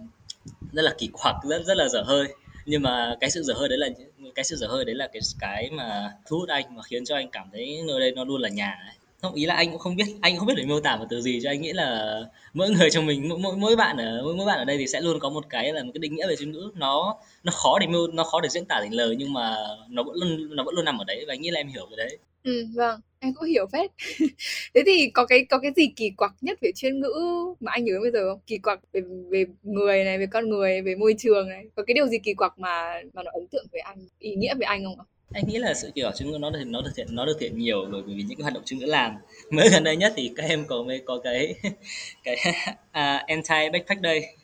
rất 0.71 0.81
là 0.81 0.95
kỳ 0.97 1.09
quặc, 1.13 1.35
rất 1.43 1.65
rất 1.65 1.77
là 1.77 1.87
dở 1.87 2.01
hơi. 2.01 2.27
Nhưng 2.65 2.81
mà 2.81 3.15
cái 3.19 3.29
sự 3.29 3.43
dở 3.43 3.53
hơi 3.53 3.69
đấy 3.69 3.77
là 3.77 3.87
cái 4.35 4.45
sự 4.45 4.55
dở 4.55 4.67
hơi 4.67 4.85
đấy 4.85 4.95
là 4.95 5.07
cái 5.07 5.21
cái 5.39 5.69
mà 5.71 6.11
thu 6.25 6.39
hút 6.39 6.49
anh 6.49 6.75
mà 6.75 6.83
khiến 6.83 7.05
cho 7.05 7.15
anh 7.15 7.29
cảm 7.31 7.49
thấy 7.51 7.81
nơi 7.87 7.99
đây 7.99 8.11
nó 8.11 8.23
luôn 8.23 8.41
là 8.41 8.49
nhà 8.49 8.79
ấy 8.87 8.95
không 9.23 9.33
ý 9.33 9.45
là 9.45 9.55
anh 9.55 9.69
cũng 9.71 9.79
không 9.79 9.95
biết 9.95 10.03
anh 10.21 10.33
cũng 10.33 10.39
không 10.39 10.47
biết 10.47 10.53
để 10.57 10.65
miêu 10.65 10.79
tả 10.79 10.95
một 10.97 11.05
từ 11.09 11.21
gì 11.21 11.39
cho 11.43 11.49
anh 11.49 11.61
nghĩ 11.61 11.73
là 11.73 12.17
mỗi 12.53 12.69
người 12.71 12.89
trong 12.89 13.05
mình 13.05 13.29
mỗi 13.41 13.57
mỗi 13.57 13.75
bạn 13.75 13.97
ở 13.97 14.21
mỗi, 14.23 14.35
mỗi 14.35 14.45
bạn 14.45 14.57
ở 14.57 14.65
đây 14.65 14.77
thì 14.77 14.87
sẽ 14.87 15.01
luôn 15.01 15.19
có 15.19 15.29
một 15.29 15.45
cái 15.49 15.73
là 15.73 15.83
một 15.83 15.91
cái 15.93 15.99
định 15.99 16.15
nghĩa 16.15 16.27
về 16.27 16.35
chữ 16.35 16.45
ngữ. 16.45 16.71
Nó 16.75 17.17
nó 17.43 17.51
khó 17.51 17.79
để 17.79 17.87
miêu 17.87 18.07
nó 18.07 18.23
khó 18.23 18.41
để 18.41 18.49
diễn 18.49 18.65
tả 18.65 18.79
thành 18.81 18.93
lời 18.93 19.15
nhưng 19.19 19.33
mà 19.33 19.55
nó 19.89 20.03
vẫn 20.03 20.15
luôn 20.15 20.55
nó 20.55 20.63
vẫn 20.63 20.75
luôn 20.75 20.85
nằm 20.85 20.97
ở 20.97 21.03
đấy 21.07 21.25
và 21.27 21.33
anh 21.33 21.41
nghĩ 21.41 21.49
là 21.51 21.59
em 21.59 21.67
hiểu 21.67 21.85
cái 21.89 21.97
đấy. 21.97 22.17
Ừ 22.43 22.65
vâng 22.75 22.99
em 23.19 23.33
cũng 23.33 23.49
hiểu 23.49 23.65
phết. 23.71 23.91
Thế 24.73 24.81
thì 24.85 25.09
có 25.13 25.25
cái 25.25 25.45
có 25.49 25.59
cái 25.59 25.71
gì 25.75 25.87
kỳ 25.95 26.09
quặc 26.09 26.31
nhất 26.41 26.59
về 26.61 26.71
chuyên 26.75 26.99
ngữ 26.99 27.13
mà 27.59 27.71
anh 27.71 27.83
nhớ 27.85 27.93
bây 28.01 28.11
giờ 28.11 28.19
không? 28.29 28.39
Kỳ 28.47 28.57
quặc 28.57 28.79
về 28.93 29.01
về 29.31 29.45
người 29.63 30.03
này 30.03 30.17
về 30.17 30.25
con 30.31 30.49
người 30.49 30.81
về 30.81 30.95
môi 30.95 31.15
trường 31.17 31.49
này. 31.49 31.65
Có 31.75 31.83
cái 31.87 31.93
điều 31.93 32.07
gì 32.07 32.17
kỳ 32.23 32.33
quặc 32.33 32.59
mà 32.59 33.01
mà 33.13 33.23
nó 33.23 33.31
ấn 33.33 33.47
tượng 33.47 33.65
với 33.71 33.81
anh 33.81 34.07
ý 34.19 34.35
nghĩa 34.35 34.55
về 34.55 34.65
anh 34.65 34.83
không 34.85 34.99
ạ? 34.99 35.05
Anh 35.31 35.47
nghĩ 35.47 35.57
là 35.57 35.73
sự 35.73 35.91
kiểu 35.95 36.11
chứng 36.15 36.31
ngữ 36.31 36.37
nó 36.37 36.49
được 36.49 36.63
nó 36.65 36.81
được 36.81 36.91
thiện 36.95 37.07
nó 37.09 37.25
được 37.25 37.37
thiện 37.39 37.57
nhiều 37.57 37.85
bởi 37.91 38.01
vì 38.01 38.13
những 38.13 38.37
cái 38.37 38.43
hoạt 38.43 38.53
động 38.53 38.63
chứng 38.65 38.79
ngữ 38.79 38.85
làm. 38.85 39.15
Mới 39.51 39.69
gần 39.69 39.83
đây 39.83 39.95
nhất 39.95 40.13
thì 40.15 40.31
các 40.35 40.43
em 40.43 40.65
có 40.67 40.83
mới 40.83 41.01
có 41.05 41.19
cái 41.23 41.55
cái 42.23 42.37
uh, 42.81 43.27
anti 43.27 43.69
backpack 43.73 44.01
day 44.03 44.35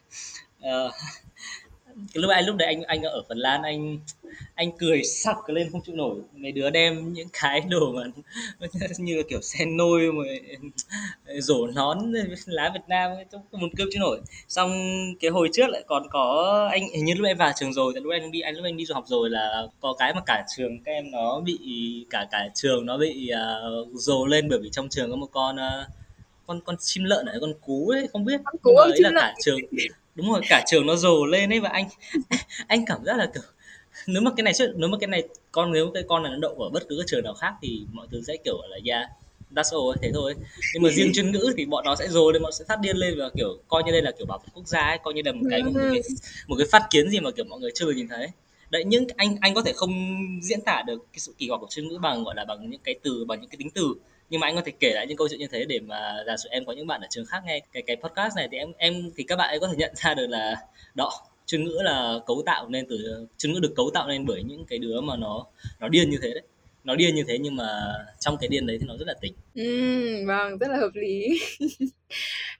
uh, 0.58 0.64
ờ, 0.64 0.92
cái 1.96 2.22
lúc 2.22 2.32
anh 2.32 2.46
lúc 2.46 2.56
đấy 2.56 2.68
anh 2.68 2.84
anh 2.84 3.04
ở 3.04 3.24
Phần 3.30 3.38
Lan 3.38 3.62
anh 3.64 4.00
anh 4.56 4.72
cười 4.78 5.04
sặc 5.04 5.50
lên 5.50 5.70
không 5.72 5.82
chịu 5.82 5.96
nổi. 5.96 6.16
Mấy 6.36 6.52
đứa 6.52 6.70
đem 6.70 7.14
những 7.14 7.28
cái 7.42 7.62
đồ 7.62 7.92
mà 7.92 8.04
như 8.98 9.18
là 9.18 9.24
kiểu 9.30 9.42
sen 9.42 9.78
nôi 9.78 10.12
mà 10.12 10.24
rổ 11.40 11.68
nón 11.68 11.98
lá 12.46 12.72
Việt 12.74 12.84
Nam 12.88 13.12
trong 13.32 13.42
muốn 13.52 13.70
cơm 13.78 13.88
chịu 13.92 14.00
nổi. 14.00 14.22
Xong 14.48 14.72
cái 15.20 15.32
hồi 15.32 15.50
trước 15.54 15.70
lại 15.70 15.84
còn 15.88 16.04
có 16.10 16.68
anh 16.72 16.90
hình 16.94 17.06
như 17.06 17.14
lúc 17.14 17.28
em 17.28 17.38
vào 17.38 17.52
trường 17.60 17.74
rồi 17.74 17.94
tại 17.96 18.02
lúc 18.02 18.12
anh 18.12 18.32
đi 18.32 18.42
anh 18.42 18.56
lúc 18.56 18.66
anh 18.66 18.78
đi 18.78 18.86
du 18.86 18.94
học 18.94 19.04
rồi 19.08 19.30
là 19.30 19.68
có 19.80 19.96
cái 20.00 20.14
mà 20.14 20.22
cả 20.26 20.46
trường 20.58 20.84
các 20.84 20.92
em 20.92 21.12
nó 21.12 21.40
bị 21.40 21.60
cả 22.10 22.28
cả 22.32 22.50
trường 22.56 22.86
nó 22.86 22.98
bị 22.98 23.32
uh, 24.12 24.30
lên 24.30 24.50
bởi 24.50 24.60
vì 24.64 24.70
trong 24.72 24.90
trường 24.90 25.12
có 25.12 25.16
một 25.16 25.28
con 25.32 25.56
uh, 25.56 25.88
con 26.48 26.62
con 26.62 26.76
chim 26.80 27.04
lợn 27.04 27.26
này 27.26 27.36
con 27.42 27.54
cú 27.62 27.90
ấy 27.90 28.08
không 28.14 28.26
biết. 28.26 28.42
Con 28.46 28.56
cú 28.64 28.76
ấy 28.76 29.00
là 29.00 29.12
cả 29.16 29.34
trường 29.46 29.60
đúng 30.20 30.32
rồi 30.32 30.42
cả 30.50 30.64
trường 30.68 30.88
nó 30.88 30.96
rồ 30.96 31.26
lên 31.26 31.54
ấy 31.54 31.60
và 31.60 31.70
anh 31.70 31.86
anh 32.68 32.86
cảm 32.86 33.06
giác 33.06 33.18
là 33.18 33.26
kiểu 33.34 33.44
nếu 34.08 34.22
mà 34.22 34.32
cái 34.38 34.44
này 34.44 34.54
nếu 34.76 34.90
mà 34.90 34.98
cái 35.02 35.08
này 35.08 35.24
con 35.52 35.72
nếu 35.72 35.92
cái 35.94 36.04
con 36.08 36.24
này 36.24 36.32
nó 36.32 36.38
đậu 36.42 36.52
ở 36.52 36.70
bất 36.70 36.84
cứ 36.90 36.98
cái 36.98 37.06
trường 37.08 37.24
nào 37.24 37.34
khác 37.34 37.54
thì 37.62 37.86
mọi 37.92 38.08
thứ 38.12 38.22
sẽ 38.28 38.38
kiểu 38.44 38.62
là 38.70 38.78
yeah 38.86 39.10
that's 39.52 39.72
all 39.72 40.00
thế 40.02 40.12
thôi 40.14 40.36
nhưng 40.74 40.84
mà 40.84 40.90
riêng 40.90 41.12
chuyên 41.16 41.32
ngữ 41.32 41.54
thì 41.58 41.66
bọn 41.66 41.86
nó 41.86 41.96
sẽ 41.96 42.08
rồ 42.08 42.32
lên 42.32 42.42
bọn 42.42 42.52
sẽ 42.52 42.66
phát 42.68 42.80
điên 42.82 42.98
lên 42.98 43.16
và 43.20 43.30
kiểu 43.38 43.58
coi 43.68 43.84
như 43.84 43.92
đây 43.92 44.02
là 44.02 44.12
kiểu 44.12 44.26
bảo 44.26 44.38
vệ 44.38 44.50
quốc 44.54 44.68
gia 44.68 44.88
ấy 44.88 44.98
coi 45.04 45.14
như 45.14 45.22
là 45.26 45.32
một 45.32 45.48
cái 45.50 45.64
một 45.64 45.72
cái, 45.76 46.02
một 46.48 46.56
cái 46.56 46.68
phát 46.72 46.88
kiến 46.90 47.10
gì 47.10 47.20
mà 47.20 47.32
kiểu 47.32 47.46
mọi 47.46 47.60
người 47.60 47.72
chưa 47.76 47.86
bao 47.86 47.94
nhìn 47.94 48.08
thấy 48.08 48.28
đấy 48.70 48.84
nhưng 48.88 49.08
anh 49.18 49.38
anh 49.42 49.54
có 49.54 49.62
thể 49.62 49.74
không 49.74 49.92
diễn 50.42 50.62
tả 50.62 50.84
được 50.88 51.06
cái 51.14 51.20
sự 51.20 51.34
kỳ 51.38 51.48
quặc 51.48 51.62
của 51.62 51.68
chuyên 51.70 51.88
ngữ 51.88 51.98
bằng 52.02 52.24
gọi 52.24 52.36
là 52.36 52.46
bằng 52.46 52.70
những 52.70 52.82
cái 52.84 52.96
từ 53.04 53.26
bằng 53.26 53.42
những 53.42 53.50
cái 53.50 53.58
tính 53.58 53.70
từ 53.70 53.96
nhưng 54.30 54.40
mà 54.42 54.48
anh 54.48 54.56
có 54.56 54.62
thể 54.66 54.72
kể 54.80 54.92
lại 54.94 55.08
những 55.08 55.18
câu 55.18 55.28
chuyện 55.28 55.40
như 55.40 55.48
thế 55.52 55.66
để 55.66 55.80
mà 55.80 56.24
giả 56.28 56.38
sử 56.38 56.50
em 56.50 56.66
có 56.66 56.74
những 56.74 56.88
bạn 56.88 57.02
ở 57.02 57.08
trường 57.10 57.26
khác 57.26 57.44
nghe 57.46 57.60
cái 57.74 57.84
cái 57.88 57.96
podcast 57.96 58.36
này 58.36 58.48
thì 58.52 58.58
em 58.58 58.72
em 58.78 59.12
thì 59.18 59.24
các 59.24 59.36
bạn 59.36 59.50
ấy 59.50 59.60
có 59.60 59.68
thể 59.68 59.74
nhận 59.78 59.92
ra 59.96 60.14
được 60.14 60.28
là 60.28 60.56
đó 60.96 61.12
chuyên 61.46 61.64
ngữ 61.64 61.78
là 61.84 62.14
cấu 62.28 62.44
tạo 62.46 62.70
nên 62.70 62.86
từ 62.90 63.28
chuyên 63.38 63.54
ngữ 63.54 63.60
được 63.60 63.74
cấu 63.76 63.92
tạo 63.94 64.08
nên 64.08 64.26
bởi 64.26 64.44
những 64.44 64.66
cái 64.66 64.80
đứa 64.80 65.02
mà 65.02 65.18
nó 65.18 65.46
nó 65.80 65.88
điên 65.88 66.10
như 66.10 66.18
thế 66.22 66.30
đấy. 66.34 66.44
Nó 66.84 66.96
điên 66.96 67.16
như 67.16 67.24
thế 67.28 67.38
nhưng 67.40 67.56
mà 67.56 67.66
trong 68.20 68.38
cái 68.42 68.48
điên 68.48 68.68
đấy 68.68 68.78
thì 68.82 68.88
nó 68.88 68.98
rất 68.98 69.08
là 69.08 69.14
tỉnh 69.22 69.34
ừ, 69.56 70.26
vâng 70.28 70.58
rất 70.58 70.68
là 70.72 70.78
hợp 70.78 70.92
lý. 70.94 71.40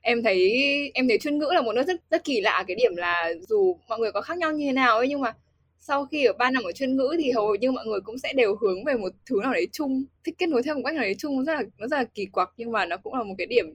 Em 0.02 0.24
thấy 0.24 0.52
em 0.94 1.08
thấy 1.08 1.18
chuyên 1.18 1.38
ngữ 1.38 1.50
là 1.54 1.62
một 1.62 1.74
nơi 1.74 1.84
rất 1.84 2.02
rất 2.12 2.24
kỳ 2.24 2.42
lạ 2.42 2.64
cái 2.68 2.76
điểm 2.76 2.96
là 2.96 3.34
dù 3.50 3.78
mọi 3.88 4.00
người 4.00 4.12
có 4.12 4.22
khác 4.22 4.38
nhau 4.38 4.52
như 4.52 4.66
thế 4.66 4.72
nào 4.72 4.98
ấy 4.98 5.08
nhưng 5.08 5.22
mà 5.22 5.34
sau 5.80 6.06
khi 6.06 6.26
ở 6.26 6.34
ba 6.34 6.52
năm 6.52 6.64
ở 6.64 6.72
chuyên 6.72 6.96
ngữ 6.96 7.16
thì 7.20 7.32
hầu 7.32 7.56
như 7.56 7.72
mọi 7.72 7.86
người 7.86 8.00
cũng 8.02 8.18
sẽ 8.18 8.34
đều 8.34 8.56
hướng 8.62 8.84
về 8.84 8.94
một 8.94 9.10
thứ 9.26 9.36
nào 9.44 9.54
đấy 9.54 9.68
chung 9.72 10.04
thích 10.26 10.36
kết 10.38 10.50
nối 10.50 10.64
theo 10.64 10.76
một 10.76 10.82
cách 10.86 10.94
nào 10.96 11.04
đấy 11.04 11.16
chung 11.18 11.46
rất 11.46 11.54
là 11.54 11.64
nó 11.78 11.88
rất 11.88 11.98
là 11.98 12.04
kỳ 12.04 12.26
quặc 12.26 12.50
nhưng 12.58 12.72
mà 12.72 12.86
nó 12.86 12.98
cũng 12.98 13.14
là 13.14 13.24
một 13.24 13.36
cái 13.38 13.48
điểm 13.48 13.66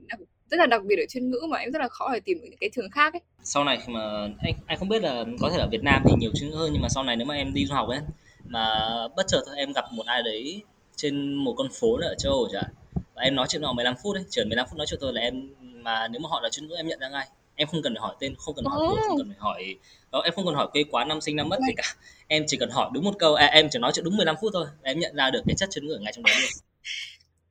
rất 0.50 0.56
là 0.56 0.66
đặc 0.66 0.84
biệt 0.84 0.96
ở 0.96 1.06
chuyên 1.08 1.30
ngữ 1.30 1.40
mà 1.48 1.58
em 1.58 1.70
rất 1.72 1.78
là 1.78 1.88
khó 1.88 2.10
để 2.12 2.20
tìm 2.20 2.38
những 2.42 2.56
cái 2.60 2.70
trường 2.74 2.90
khác 2.90 3.12
ấy. 3.12 3.20
Sau 3.42 3.64
này 3.64 3.78
mà 3.88 4.28
anh 4.42 4.54
anh 4.66 4.78
không 4.78 4.88
biết 4.88 5.02
là 5.02 5.24
có 5.40 5.50
thể 5.50 5.58
ở 5.58 5.68
Việt 5.70 5.82
Nam 5.82 6.02
thì 6.06 6.12
nhiều 6.18 6.30
chuyên 6.34 6.50
ngữ 6.50 6.56
hơn 6.56 6.70
nhưng 6.72 6.82
mà 6.82 6.88
sau 6.88 7.04
này 7.04 7.16
nếu 7.16 7.26
mà 7.26 7.34
em 7.34 7.54
đi 7.54 7.66
du 7.66 7.74
học 7.74 7.88
ấy 7.88 8.00
mà 8.46 8.68
bất 9.16 9.26
chợt 9.28 9.42
em 9.56 9.72
gặp 9.72 9.84
một 9.92 10.06
ai 10.06 10.22
đấy 10.22 10.62
trên 10.96 11.34
một 11.34 11.54
con 11.56 11.68
phố 11.80 11.98
ở 12.02 12.14
châu 12.18 12.32
Âu 12.32 12.48
chẳng 12.52 12.72
và 13.14 13.22
em 13.22 13.34
nói 13.34 13.46
chuyện 13.48 13.62
họ 13.62 13.72
15 13.72 13.94
phút 14.02 14.14
đấy, 14.14 14.24
chỉ 14.30 14.44
15 14.44 14.66
phút 14.70 14.78
nói 14.78 14.86
chuyện 14.90 15.00
thôi 15.02 15.12
là 15.14 15.20
em 15.20 15.54
mà 15.60 16.08
nếu 16.08 16.20
mà 16.20 16.28
họ 16.28 16.40
là 16.40 16.48
chuyên 16.50 16.68
ngữ 16.68 16.74
em 16.76 16.86
nhận 16.86 16.98
ra 17.00 17.08
ngay 17.08 17.26
em 17.56 17.68
không 17.68 17.82
cần 17.82 17.94
hỏi 17.94 18.14
tên 18.20 18.34
không 18.38 18.54
cần 18.54 18.64
hỏi 18.64 18.80
tuổi 18.88 18.98
không 19.08 19.18
cần 19.18 19.28
phải 19.28 19.36
hỏi 19.38 19.76
đó 20.12 20.20
em 20.24 20.34
không 20.34 20.46
cần 20.46 20.54
hỏi 20.54 20.68
quê 20.72 20.84
quán 20.90 21.08
năm 21.08 21.20
sinh 21.20 21.36
năm 21.36 21.48
mất 21.48 21.58
gì 21.66 21.72
cả. 21.76 21.82
Em 22.26 22.44
chỉ 22.46 22.56
cần 22.56 22.70
hỏi 22.70 22.90
đúng 22.94 23.04
một 23.04 23.14
câu 23.18 23.34
à, 23.34 23.46
em 23.46 23.68
chỉ 23.70 23.78
nói 23.78 23.92
chuyện 23.94 24.04
đúng 24.04 24.16
15 24.16 24.36
phút 24.40 24.50
thôi 24.54 24.66
em 24.82 24.98
nhận 24.98 25.16
ra 25.16 25.30
được 25.30 25.40
cái 25.46 25.54
chất 25.56 25.68
chuyên 25.72 25.86
ngữ 25.86 25.98
ngay 26.00 26.12
trong 26.12 26.24
đấy 26.24 26.34
luôn. 26.40 26.50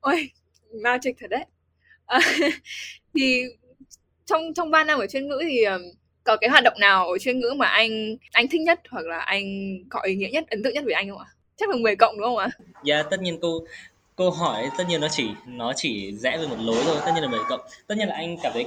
Ôi 0.00 0.30
magic 0.82 1.16
thật 1.20 1.26
đấy. 1.30 1.44
À, 2.06 2.20
thì 3.14 3.42
trong 4.26 4.54
trong 4.54 4.70
ba 4.70 4.84
năm 4.84 4.98
ở 4.98 5.06
chuyên 5.06 5.28
ngữ 5.28 5.42
thì 5.42 5.64
có 6.24 6.36
cái 6.36 6.50
hoạt 6.50 6.64
động 6.64 6.74
nào 6.80 7.08
ở 7.08 7.18
chuyên 7.18 7.40
ngữ 7.40 7.54
mà 7.56 7.66
anh 7.66 8.16
anh 8.32 8.48
thích 8.48 8.60
nhất 8.60 8.80
hoặc 8.90 9.06
là 9.06 9.18
anh 9.18 9.44
có 9.88 10.00
ý 10.00 10.14
nghĩa 10.14 10.28
nhất 10.32 10.44
ấn 10.50 10.62
tượng 10.62 10.74
nhất 10.74 10.84
với 10.84 10.94
anh 10.94 11.08
không 11.10 11.18
ạ? 11.18 11.26
Chắc 11.56 11.70
là 11.70 11.76
10 11.76 11.96
cộng 11.96 12.16
đúng 12.18 12.26
không 12.26 12.36
ạ? 12.36 12.48
Dạ 12.84 12.94
yeah, 12.94 13.06
tất 13.10 13.20
nhiên 13.20 13.38
cô 13.42 13.64
câu 14.16 14.30
hỏi 14.30 14.70
tất 14.78 14.84
nhiên 14.88 15.00
nó 15.00 15.08
chỉ 15.10 15.28
nó 15.46 15.72
chỉ 15.76 16.16
rẽ 16.16 16.38
về 16.38 16.46
một 16.46 16.56
lối 16.58 16.82
thôi. 16.84 16.96
Tất 17.06 17.12
nhiên 17.14 17.22
là 17.22 17.28
mười 17.28 17.40
cộng 17.48 17.60
tất 17.86 17.94
nhiên 17.98 18.08
là 18.08 18.14
anh 18.14 18.36
cảm 18.42 18.52
thấy 18.52 18.66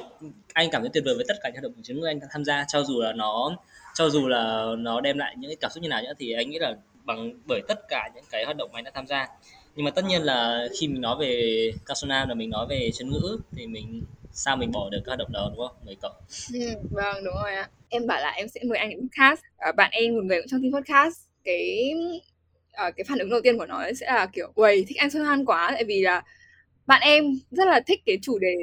anh 0.54 0.70
cảm 0.72 0.82
thấy 0.82 0.90
tuyệt 0.94 1.04
vời 1.06 1.16
với 1.16 1.26
tất 1.28 1.36
cả 1.44 1.50
những 1.50 1.56
hoạt 1.56 1.64
động 1.64 1.74
của 1.74 1.82
chứng 1.84 2.02
anh 2.04 2.20
tham 2.32 2.46
gia. 2.46 2.66
Cho 2.68 2.84
dù 2.84 3.02
là 3.02 3.14
nó 3.14 3.58
cho 3.94 4.10
dù 4.10 4.28
là 4.28 4.66
nó 4.78 5.02
đem 5.02 5.18
lại 5.18 5.36
những 5.38 5.50
cái 5.50 5.58
cảm 5.62 5.72
xúc 5.72 5.84
như 5.84 5.90
nào 5.90 6.02
nữa 6.02 6.14
thì 6.20 6.32
anh 6.32 6.50
nghĩ 6.50 6.60
là 6.60 6.76
bằng 7.04 7.32
bởi 7.48 7.62
tất 7.68 7.80
cả 7.90 8.10
những 8.16 8.24
cái 8.32 8.46
hoạt 8.46 8.58
động 8.58 8.70
mà 8.74 8.80
anh 8.80 8.84
đã 8.84 8.92
tham 8.96 9.08
gia. 9.08 9.28
Nhưng 9.76 9.86
mà 9.86 9.92
tất 9.92 10.06
nhiên 10.06 10.22
là 10.22 10.68
khi 10.80 10.88
mình 10.88 11.02
nói 11.02 11.16
về 11.20 11.72
Casona 11.86 12.26
là 12.26 12.34
mình 12.34 12.50
nói 12.50 12.66
về 12.70 12.90
chân 12.94 13.10
ngữ 13.10 13.40
thì 13.56 13.68
mình 13.68 14.04
sao 14.32 14.58
mình 14.58 14.72
bỏ 14.72 14.90
được 14.90 15.00
cái 15.06 15.10
hoạt 15.10 15.20
động 15.20 15.32
đó 15.32 15.52
đúng 15.56 15.68
không? 15.68 15.78
Mấy 15.86 15.96
cộng 16.02 16.16
ừ, 16.54 16.60
vâng 16.92 17.24
đúng 17.24 17.36
rồi 17.44 17.54
ạ. 17.54 17.70
Em 17.90 18.08
bảo 18.08 18.22
là 18.22 18.30
em 18.30 18.48
sẽ 18.48 18.62
mời 18.66 18.78
anh 18.78 18.90
đến 18.90 19.00
podcast. 19.00 19.42
Ờ, 19.58 19.72
bạn 19.72 19.92
em 19.92 20.16
một 20.16 20.24
người 20.24 20.42
cũng 20.42 20.48
trong 20.48 20.62
team 20.62 20.74
podcast. 20.74 21.18
Cái 21.44 21.94
uh, 22.88 22.96
cái 22.96 23.04
phản 23.08 23.20
ứng 23.20 23.30
đầu 23.30 23.42
tiên 23.44 23.58
của 23.58 23.66
nó 23.66 23.84
sẽ 24.00 24.06
là 24.06 24.26
kiểu 24.26 24.52
quầy 24.56 24.86
thích 24.88 24.98
anh 24.98 25.10
Xuân 25.10 25.26
Han 25.26 25.46
quá. 25.46 25.70
Tại 25.72 25.84
vì 25.84 26.02
là 26.02 26.24
bạn 26.86 27.02
em 27.02 27.40
rất 27.52 27.68
là 27.68 27.80
thích 27.88 28.02
cái 28.06 28.18
chủ 28.22 28.40
đề 28.40 28.56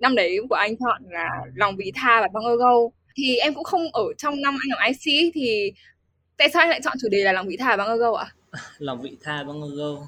năm 0.00 0.14
đấy 0.14 0.38
của 0.48 0.54
anh 0.54 0.76
chọn 0.76 1.02
là 1.10 1.28
lòng 1.54 1.76
vị 1.76 1.92
tha 1.94 2.20
và 2.20 2.28
băng 2.32 2.56
go 2.56 2.74
thì 3.16 3.36
em 3.36 3.54
cũng 3.54 3.64
không 3.64 3.92
ở 3.92 4.04
trong 4.18 4.40
năm 4.42 4.56
anh 4.62 4.78
làm 4.78 4.92
IC 4.92 5.32
thì 5.34 5.72
tại 6.36 6.48
sao 6.48 6.62
anh 6.62 6.70
lại 6.70 6.80
chọn 6.84 6.96
chủ 7.02 7.08
đề 7.08 7.18
là 7.18 7.32
lòng 7.32 7.48
vị 7.48 7.56
tha 7.56 7.76
và 7.76 7.86
băng 7.86 7.98
gâu 7.98 8.14
ạ? 8.14 8.26
lòng 8.78 9.02
vị 9.02 9.16
tha 9.22 9.44
băng 9.44 9.60
go 9.60 10.06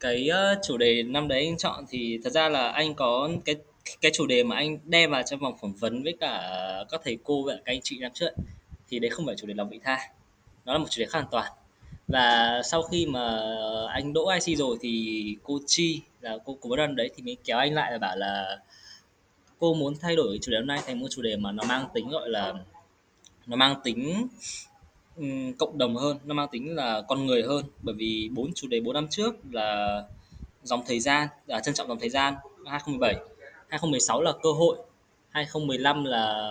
cái 0.00 0.28
uh, 0.30 0.58
chủ 0.62 0.76
đề 0.76 1.02
năm 1.02 1.28
đấy 1.28 1.46
anh 1.46 1.56
chọn 1.56 1.84
thì 1.90 2.18
thật 2.24 2.30
ra 2.30 2.48
là 2.48 2.68
anh 2.68 2.94
có 2.94 3.30
cái 3.44 3.56
cái 4.00 4.12
chủ 4.14 4.26
đề 4.26 4.44
mà 4.44 4.56
anh 4.56 4.78
đem 4.84 5.10
vào 5.10 5.22
trong 5.22 5.40
vòng 5.40 5.56
phỏng 5.60 5.72
vấn 5.72 6.02
với 6.02 6.16
cả 6.20 6.42
các 6.90 7.00
thầy 7.04 7.18
cô 7.24 7.42
và 7.46 7.54
các 7.54 7.72
anh 7.72 7.80
chị 7.82 7.98
năm 8.00 8.12
trước 8.14 8.30
thì 8.88 8.98
đấy 8.98 9.10
không 9.10 9.26
phải 9.26 9.34
chủ 9.38 9.46
đề 9.46 9.54
lòng 9.54 9.68
vị 9.68 9.80
tha. 9.84 9.98
Nó 10.64 10.72
là 10.72 10.78
một 10.78 10.86
chủ 10.90 11.00
đề 11.00 11.06
khác 11.06 11.12
hoàn 11.12 11.30
toàn 11.30 11.52
và 12.08 12.60
sau 12.64 12.82
khi 12.82 13.06
mà 13.06 13.40
anh 13.88 14.12
đỗ 14.12 14.28
IC 14.28 14.58
rồi 14.58 14.76
thì 14.80 15.36
cô 15.42 15.58
Chi 15.66 16.00
là 16.20 16.38
cô 16.44 16.58
cố 16.60 16.70
vấn 16.70 16.96
đấy 16.96 17.10
thì 17.16 17.22
mới 17.22 17.36
kéo 17.44 17.58
anh 17.58 17.74
lại 17.74 17.92
và 17.92 17.98
bảo 17.98 18.16
là 18.16 18.58
cô 19.58 19.74
muốn 19.74 19.94
thay 20.00 20.16
đổi 20.16 20.38
chủ 20.42 20.52
đề 20.52 20.58
hôm 20.58 20.66
nay 20.66 20.80
thành 20.86 21.00
một 21.00 21.06
chủ 21.10 21.22
đề 21.22 21.36
mà 21.36 21.52
nó 21.52 21.64
mang 21.64 21.88
tính 21.94 22.08
gọi 22.08 22.28
là 22.28 22.54
nó 23.46 23.56
mang 23.56 23.80
tính 23.84 24.28
um, 25.16 25.52
cộng 25.52 25.78
đồng 25.78 25.96
hơn 25.96 26.18
nó 26.24 26.34
mang 26.34 26.48
tính 26.52 26.74
là 26.74 27.02
con 27.08 27.26
người 27.26 27.42
hơn. 27.42 27.64
Bởi 27.82 27.94
vì 27.94 28.30
bốn 28.32 28.52
chủ 28.54 28.68
đề 28.68 28.80
bốn 28.80 28.94
năm 28.94 29.08
trước 29.10 29.34
là 29.50 30.02
dòng 30.62 30.82
thời 30.86 31.00
gian 31.00 31.28
là 31.46 31.60
trân 31.60 31.74
trọng 31.74 31.88
dòng 31.88 31.98
thời 31.98 32.10
gian 32.10 32.34
2017 32.66 33.14
2016 33.68 34.22
là 34.22 34.32
cơ 34.42 34.52
hội 34.52 34.76
2015 35.30 36.04
là 36.04 36.48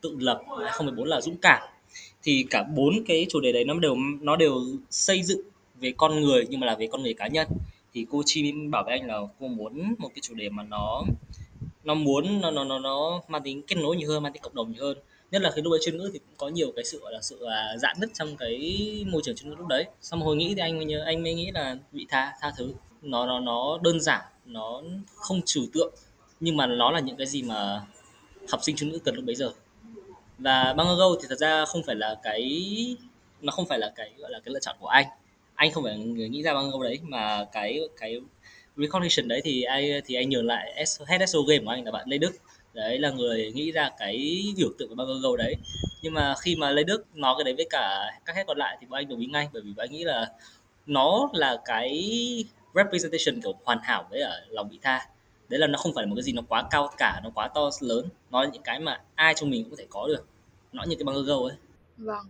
tự 0.00 0.16
lập 0.18 0.42
2014 0.48 1.08
là 1.08 1.20
dũng 1.20 1.36
cảm 1.36 1.68
thì 2.22 2.46
cả 2.50 2.62
bốn 2.62 3.04
cái 3.06 3.26
chủ 3.30 3.40
đề 3.40 3.52
đấy 3.52 3.64
nó 3.64 3.74
đều 3.74 3.96
nó 4.20 4.36
đều 4.36 4.64
xây 4.90 5.22
dựng 5.22 5.40
về 5.80 5.92
con 5.96 6.20
người 6.20 6.46
nhưng 6.48 6.60
mà 6.60 6.66
là 6.66 6.76
về 6.76 6.88
con 6.92 7.02
người 7.02 7.14
cá 7.14 7.28
nhân. 7.28 7.48
Thì 7.94 8.06
cô 8.10 8.22
chi 8.26 8.52
bảo 8.70 8.84
với 8.84 8.98
anh 8.98 9.08
là 9.08 9.20
cô 9.40 9.48
muốn 9.48 9.94
một 9.98 10.08
cái 10.14 10.20
chủ 10.22 10.34
đề 10.34 10.48
mà 10.48 10.62
nó 10.62 11.04
nó 11.84 11.94
muốn, 11.94 12.40
nó 12.40 12.50
nó 12.50 12.64
nó 12.64 12.78
nó 12.78 13.22
mang 13.28 13.42
tính 13.42 13.62
kết 13.62 13.76
nối 13.76 13.96
nhiều 13.96 14.08
hơn, 14.08 14.22
mang 14.22 14.32
tính 14.32 14.42
cộng 14.42 14.54
đồng 14.54 14.72
nhiều 14.72 14.84
hơn. 14.84 14.98
Nhất 15.30 15.42
là 15.42 15.50
khi 15.50 15.62
lúc 15.62 15.72
ấy 15.72 15.80
chuyên 15.84 15.98
ngữ 15.98 16.10
thì 16.12 16.18
cũng 16.18 16.34
có 16.36 16.48
nhiều 16.48 16.72
cái 16.76 16.84
sự, 16.84 17.00
gọi 17.00 17.12
là, 17.12 17.20
sự 17.22 17.44
à, 17.44 17.76
giãn 17.78 17.96
nứt 18.00 18.10
trong 18.14 18.36
cái 18.36 18.60
môi 19.10 19.22
trường 19.24 19.36
chuyên 19.36 19.50
ngữ 19.50 19.56
lúc 19.58 19.66
đấy. 19.66 19.84
Xong 20.02 20.20
hồi 20.20 20.36
nghĩ 20.36 20.54
thì 20.54 20.60
anh 20.60 20.76
mới 20.76 20.84
nhớ, 20.84 21.02
anh 21.06 21.22
mới 21.22 21.34
nghĩ 21.34 21.50
là 21.54 21.76
bị 21.92 22.06
tha 22.08 22.32
tha 22.40 22.52
thứ. 22.56 22.72
Nó 23.02 23.26
nó 23.26 23.40
nó 23.40 23.78
đơn 23.82 24.00
giản, 24.00 24.20
nó 24.46 24.82
không 25.14 25.40
trừu 25.44 25.64
tượng, 25.72 25.94
nhưng 26.40 26.56
mà 26.56 26.66
nó 26.66 26.90
là 26.90 27.00
những 27.00 27.16
cái 27.16 27.26
gì 27.26 27.42
mà 27.42 27.86
học 28.50 28.60
sinh 28.62 28.76
chuyên 28.76 28.90
ngữ 28.90 28.98
cần 28.98 29.14
lúc 29.14 29.24
bấy 29.24 29.34
giờ 29.34 29.52
và 30.38 30.74
băng 30.76 30.86
go 30.96 31.04
thì 31.22 31.26
thật 31.28 31.38
ra 31.38 31.64
không 31.64 31.82
phải 31.86 31.96
là 31.96 32.16
cái, 32.22 32.50
nó 33.40 33.52
không 33.52 33.66
phải 33.66 33.78
là 33.78 33.92
cái, 33.96 34.12
gọi 34.18 34.30
là 34.30 34.40
cái 34.44 34.52
lựa 34.52 34.60
chọn 34.60 34.76
của 34.80 34.86
anh. 34.86 35.06
Anh 35.54 35.72
không 35.72 35.84
phải 35.84 35.98
người 35.98 36.28
nghĩ 36.28 36.42
ra 36.42 36.54
băng 36.54 36.70
go 36.70 36.82
đấy, 36.82 36.98
mà 37.02 37.44
cái 37.52 37.80
cái 38.00 38.20
recognition 38.76 39.28
đấy 39.28 39.40
thì 39.44 39.62
ai, 39.62 40.02
thì 40.06 40.14
anh 40.14 40.28
nhường 40.30 40.46
lại 40.46 40.84
head 41.06 41.30
SO 41.30 41.38
game 41.48 41.64
của 41.64 41.70
anh 41.70 41.84
là 41.84 41.90
bạn 41.90 42.08
Lê 42.08 42.18
Đức. 42.18 42.32
Đấy 42.74 42.98
là 42.98 43.10
người 43.10 43.52
nghĩ 43.54 43.72
ra 43.72 43.90
cái 43.98 44.44
biểu 44.56 44.68
tượng 44.78 44.88
của 44.88 44.94
băng 44.94 45.06
go 45.22 45.36
đấy. 45.36 45.56
Nhưng 46.02 46.14
mà 46.14 46.34
khi 46.40 46.56
mà 46.56 46.70
Lê 46.70 46.82
Đức 46.82 47.04
nói 47.14 47.34
cái 47.38 47.44
đấy 47.44 47.54
với 47.54 47.66
cả 47.70 48.10
các 48.24 48.36
head 48.36 48.46
còn 48.46 48.58
lại 48.58 48.76
thì 48.80 48.86
bọn 48.86 48.98
anh 48.98 49.08
đồng 49.08 49.20
ý 49.20 49.26
ngay, 49.26 49.48
bởi 49.52 49.62
vì 49.62 49.72
bọn 49.76 49.84
anh 49.84 49.92
nghĩ 49.92 50.04
là 50.04 50.32
nó 50.86 51.28
là 51.32 51.56
cái 51.64 52.10
representation 52.74 53.40
kiểu 53.42 53.52
hoàn 53.64 53.78
hảo 53.82 54.06
với 54.10 54.20
ở 54.20 54.40
lòng 54.48 54.68
vị 54.68 54.78
tha 54.82 55.06
đấy 55.48 55.60
là 55.60 55.66
nó 55.66 55.78
không 55.78 55.92
phải 55.94 56.04
là 56.04 56.08
một 56.08 56.16
cái 56.16 56.22
gì 56.22 56.32
nó 56.32 56.42
quá 56.48 56.64
cao 56.70 56.90
cả 56.98 57.20
nó 57.24 57.30
quá 57.34 57.48
to 57.54 57.70
lớn 57.80 58.08
nó 58.30 58.42
là 58.42 58.50
những 58.52 58.62
cái 58.62 58.80
mà 58.80 59.00
ai 59.14 59.34
trong 59.36 59.50
mình 59.50 59.64
cũng 59.64 59.70
có 59.70 59.76
thể 59.78 59.86
có 59.90 60.08
được 60.08 60.26
nó 60.72 60.84
như 60.88 60.96
cái 60.96 61.04
băng 61.04 61.24
go 61.24 61.36
ấy 61.36 61.56
vâng 61.96 62.26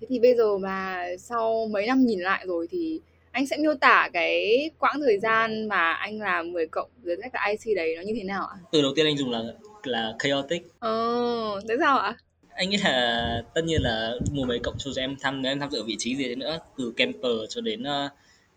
thế 0.00 0.06
thì 0.10 0.18
bây 0.18 0.34
giờ 0.36 0.58
mà 0.58 1.06
sau 1.18 1.66
mấy 1.70 1.86
năm 1.86 2.06
nhìn 2.06 2.20
lại 2.20 2.44
rồi 2.46 2.68
thì 2.70 3.00
anh 3.34 3.46
sẽ 3.46 3.56
miêu 3.56 3.74
tả 3.74 4.08
cái 4.12 4.70
quãng 4.78 5.00
thời 5.00 5.18
gian 5.18 5.68
mà 5.68 5.92
anh 5.92 6.20
làm 6.20 6.52
10 6.52 6.66
cộng 6.66 6.90
với 7.02 7.16
các 7.22 7.32
cái 7.32 7.56
IC 7.56 7.76
đấy 7.76 7.94
nó 7.96 8.02
như 8.02 8.12
thế 8.16 8.24
nào 8.24 8.46
ạ? 8.46 8.56
Từ 8.72 8.82
đầu 8.82 8.92
tiên 8.96 9.06
anh 9.06 9.16
dùng 9.16 9.30
là 9.30 9.42
là 9.82 10.14
chaotic. 10.18 10.66
Ồ, 10.80 11.60
thế 11.68 11.74
sao 11.80 11.98
ạ? 11.98 12.16
Anh 12.50 12.70
nghĩ 12.70 12.76
là 12.84 13.42
tất 13.54 13.64
nhiên 13.64 13.82
là 13.82 14.12
mùa 14.32 14.44
10 14.44 14.58
cộng 14.58 14.74
cho 14.78 14.90
em 14.96 15.16
tham 15.20 15.42
em 15.42 15.60
tham 15.60 15.70
dự 15.70 15.82
vị 15.84 15.96
trí 15.98 16.16
gì 16.16 16.34
nữa 16.34 16.58
từ 16.78 16.92
camper 16.96 17.32
cho 17.48 17.60
đến 17.60 17.82
uh, 17.82 18.12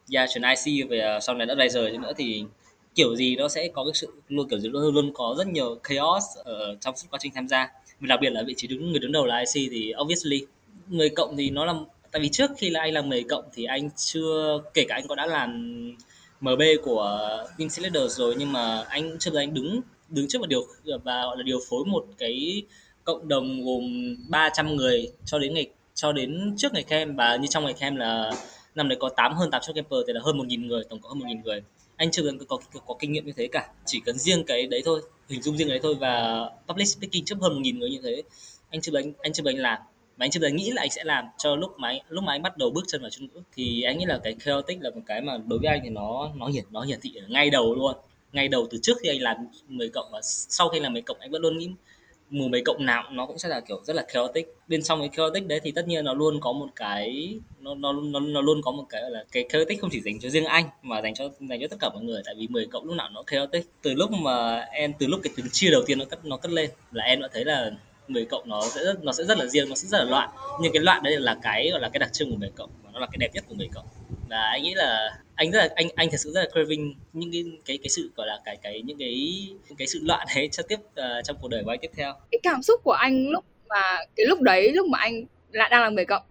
gia 0.05 0.27
chuyển 0.27 0.43
IC 0.43 0.89
về 0.89 1.15
uh, 1.17 1.23
sau 1.23 1.35
này 1.35 1.47
đã 1.47 1.55
advisor 1.57 2.01
nữa 2.01 2.11
thì 2.17 2.43
kiểu 2.97 3.15
gì 3.15 3.35
nó 3.35 3.47
sẽ 3.47 3.67
có 3.67 3.83
cái 3.85 3.93
sự 3.93 4.07
luôn 4.27 4.49
kiểu 4.49 4.59
gì 4.59 4.69
luôn 4.69 4.93
luôn 4.93 5.11
có 5.13 5.35
rất 5.37 5.47
nhiều 5.47 5.79
chaos 5.89 6.23
ở 6.45 6.75
trong 6.81 6.97
suốt 6.97 7.07
quá 7.11 7.19
trình 7.21 7.31
tham 7.35 7.47
gia. 7.47 7.71
Và 7.99 8.07
đặc 8.07 8.19
biệt 8.21 8.29
là 8.29 8.43
vị 8.47 8.53
trí 8.57 8.67
đứng, 8.67 8.91
người 8.91 8.99
đứng 8.99 9.11
đầu 9.11 9.25
là 9.25 9.37
IC 9.37 9.69
thì 9.71 9.93
obviously 10.01 10.45
người 10.87 11.09
cộng 11.09 11.37
thì 11.37 11.49
nó 11.49 11.65
là, 11.65 11.73
tại 12.11 12.21
vì 12.21 12.29
trước 12.29 12.51
khi 12.57 12.69
là 12.69 12.79
anh 12.79 12.93
làm 12.93 13.09
người 13.09 13.23
cộng 13.23 13.43
thì 13.53 13.63
anh 13.65 13.89
chưa, 13.95 14.61
kể 14.73 14.85
cả 14.87 14.95
anh 14.95 15.07
có 15.07 15.15
đã 15.15 15.25
làm 15.25 15.71
MB 16.41 16.61
của 16.83 17.19
Team 17.57 17.69
Leaders 17.81 18.19
rồi 18.19 18.35
nhưng 18.37 18.51
mà 18.51 18.83
anh 18.89 19.17
chưa 19.19 19.31
bao 19.31 19.41
anh 19.41 19.53
đứng 19.53 19.81
đứng 20.09 20.27
trước 20.27 20.39
một 20.39 20.47
điều, 20.49 20.65
và 21.03 21.21
gọi 21.23 21.37
là 21.37 21.43
điều 21.43 21.59
phối 21.69 21.85
một 21.85 22.05
cái 22.17 22.63
cộng 23.03 23.27
đồng 23.27 23.65
gồm 23.65 24.15
300 24.29 24.75
người 24.75 25.11
cho 25.25 25.39
đến 25.39 25.53
ngày, 25.53 25.67
cho 25.95 26.11
đến 26.11 26.55
trước 26.57 26.73
ngày 26.73 26.83
kem 26.83 27.15
và 27.15 27.35
như 27.35 27.47
trong 27.47 27.65
ngày 27.65 27.73
kem 27.79 27.95
là 27.95 28.31
năm 28.75 28.89
đấy 28.89 28.97
có 29.01 29.09
8 29.09 29.35
hơn 29.35 29.51
800 29.51 29.75
camper, 29.75 29.99
thì 30.07 30.13
là 30.13 30.21
hơn 30.23 30.37
1.000 30.37 30.67
người, 30.67 30.83
tổng 30.89 30.99
cộng 30.99 31.11
hơn 31.11 31.19
1.000 31.19 31.41
người 31.43 31.61
anh 31.97 32.11
chưa 32.11 32.23
cần 32.23 32.37
có, 32.47 32.57
có, 32.73 32.79
có 32.87 32.95
kinh 32.99 33.11
nghiệm 33.11 33.25
như 33.25 33.33
thế 33.37 33.47
cả 33.47 33.69
chỉ 33.85 33.99
cần 34.05 34.17
riêng 34.17 34.43
cái 34.47 34.67
đấy 34.67 34.81
thôi 34.85 35.01
hình 35.29 35.41
dung 35.41 35.57
riêng 35.57 35.69
đấy 35.69 35.79
thôi 35.83 35.95
và 35.95 36.43
public 36.67 36.87
speaking 36.87 37.25
trước 37.25 37.35
hơn 37.41 37.53
một 37.53 37.59
nghìn 37.61 37.79
người 37.79 37.89
như 37.89 37.99
thế 38.03 38.23
anh 38.69 38.81
chưa 38.81 38.91
anh 38.95 39.13
anh 39.21 39.33
chưa 39.33 39.43
anh 39.45 39.57
làm. 39.57 39.79
Mà 40.17 40.25
anh 40.25 40.31
chưa 40.31 40.39
bao 40.39 40.49
nghĩ 40.49 40.71
là 40.71 40.81
anh 40.81 40.89
sẽ 40.89 41.03
làm 41.03 41.25
cho 41.37 41.55
lúc 41.55 41.71
mà 41.79 41.87
anh, 41.87 41.99
lúc 42.09 42.23
mà 42.23 42.33
anh 42.33 42.41
bắt 42.41 42.57
đầu 42.57 42.69
bước 42.69 42.83
chân 42.87 43.01
vào 43.01 43.09
trung 43.09 43.27
quốc 43.33 43.43
thì 43.55 43.81
anh 43.81 43.97
nghĩ 43.97 44.05
là 44.05 44.19
cái 44.23 44.35
chaotic 44.45 44.81
là 44.81 44.89
một 44.89 45.01
cái 45.05 45.21
mà 45.21 45.37
đối 45.47 45.59
với 45.59 45.69
anh 45.69 45.79
thì 45.83 45.89
nó 45.89 46.31
nó 46.35 46.47
hiển 46.47 46.65
nó 46.71 46.81
hiển 46.81 46.99
thị 47.01 47.15
ở 47.15 47.27
ngay 47.27 47.49
đầu 47.49 47.75
luôn. 47.75 47.95
Ngay 48.33 48.47
đầu 48.47 48.67
từ 48.71 48.77
trước 48.81 48.97
khi 49.01 49.09
anh 49.09 49.21
làm 49.21 49.37
10 49.67 49.89
cộng 49.89 50.09
và 50.11 50.19
sau 50.23 50.69
khi 50.69 50.79
làm 50.79 50.93
10 50.93 51.01
cộng 51.01 51.19
anh 51.19 51.31
vẫn 51.31 51.41
luôn 51.41 51.57
nghĩ 51.57 51.71
mười 52.29 52.49
mấy 52.49 52.61
cộng 52.65 52.85
nào 52.85 53.03
nó 53.11 53.25
cũng 53.25 53.37
sẽ 53.37 53.49
là 53.49 53.59
kiểu 53.59 53.81
rất 53.83 53.95
là 53.95 54.05
chaotic. 54.13 54.55
Bên 54.67 54.83
trong 54.83 54.99
cái 54.99 55.09
chaotic 55.17 55.47
đấy 55.47 55.59
thì 55.63 55.71
tất 55.71 55.87
nhiên 55.87 56.05
nó 56.05 56.13
luôn 56.13 56.39
có 56.39 56.51
một 56.51 56.67
cái 56.75 57.39
nó 57.59 57.75
nó 57.75 57.93
nó, 57.93 58.19
nó 58.19 58.41
luôn 58.41 58.61
có 58.61 58.71
một 58.71 58.85
cái 58.89 59.01
là 59.09 59.23
cái 59.31 59.45
chaotic 59.49 59.81
không 59.81 59.89
chỉ 59.93 60.01
dành 60.01 60.19
cho 60.19 60.29
riêng 60.29 60.45
anh 60.45 60.65
mà 60.81 61.01
dành 61.01 61.13
cho 61.13 61.29
dành 61.49 61.61
cho 61.61 61.67
tất 61.67 61.77
cả 61.79 61.89
mọi 61.93 62.03
người 62.03 62.21
tại 62.25 62.35
vì 62.37 62.47
10 62.47 62.65
cộng 62.65 62.85
lúc 62.85 62.95
nào 62.95 63.09
nó 63.13 63.23
chaotic. 63.31 63.65
Từ 63.81 63.93
lúc 63.93 64.11
mà 64.11 64.59
em 64.59 64.93
từ 64.99 65.07
lúc 65.07 65.19
cái 65.23 65.33
tiếng 65.35 65.49
chia 65.51 65.71
đầu 65.71 65.83
tiên 65.85 65.99
nó 65.99 66.05
cất 66.05 66.25
nó 66.25 66.37
cất 66.37 66.51
lên 66.51 66.69
là 66.91 67.03
em 67.03 67.21
đã 67.21 67.27
thấy 67.33 67.45
là 67.45 67.71
10 68.07 68.25
cộng 68.25 68.49
nó 68.49 68.61
sẽ 68.75 68.83
rất, 68.83 69.03
nó 69.03 69.11
sẽ 69.11 69.23
rất 69.23 69.37
là 69.37 69.45
riêng 69.45 69.69
nó 69.69 69.75
sẽ 69.75 69.87
rất 69.87 69.97
là 69.97 70.05
loạn. 70.05 70.29
Nhưng 70.61 70.73
cái 70.73 70.83
loạn 70.83 71.03
đấy 71.03 71.19
là 71.19 71.37
cái 71.41 71.69
gọi 71.71 71.81
là 71.81 71.89
cái 71.89 71.99
đặc 71.99 72.13
trưng 72.13 72.31
của 72.31 72.37
10 72.37 72.51
cộng 72.55 72.69
và 72.83 72.89
nó 72.93 72.99
là 72.99 73.07
cái 73.11 73.17
đẹp 73.17 73.29
nhất 73.33 73.43
của 73.49 73.55
10 73.55 73.69
cộng 73.73 73.85
và 74.29 74.41
anh 74.51 74.63
nghĩ 74.63 74.73
là 74.75 75.17
anh 75.35 75.51
rất 75.51 75.59
là 75.59 75.69
anh 75.75 75.87
anh 75.95 76.07
thật 76.11 76.17
sự 76.17 76.31
rất 76.31 76.41
là 76.41 76.49
craving 76.51 76.95
những 77.13 77.31
cái 77.31 77.43
cái 77.65 77.77
cái 77.83 77.89
sự 77.89 78.11
gọi 78.15 78.27
là 78.27 78.39
cái 78.45 78.57
cái 78.63 78.81
những 78.81 78.97
cái 78.97 79.47
cái 79.77 79.87
sự 79.87 79.99
loạn 80.03 80.27
đấy 80.35 80.49
cho 80.51 80.63
tiếp 80.67 80.79
uh, 80.79 81.23
trong 81.23 81.37
cuộc 81.41 81.47
đời 81.47 81.63
của 81.63 81.69
anh 81.69 81.79
tiếp 81.81 81.91
theo 81.95 82.13
cái 82.31 82.39
cảm 82.43 82.63
xúc 82.63 82.81
của 82.83 82.91
anh 82.91 83.29
lúc 83.29 83.45
mà 83.69 83.97
cái 84.15 84.25
lúc 84.25 84.41
đấy 84.41 84.71
lúc 84.71 84.87
mà 84.87 84.99
anh 84.99 85.25
lại 85.51 85.69
đang 85.71 85.81
là 85.81 85.89
10 85.89 86.05
cộng 86.05 86.23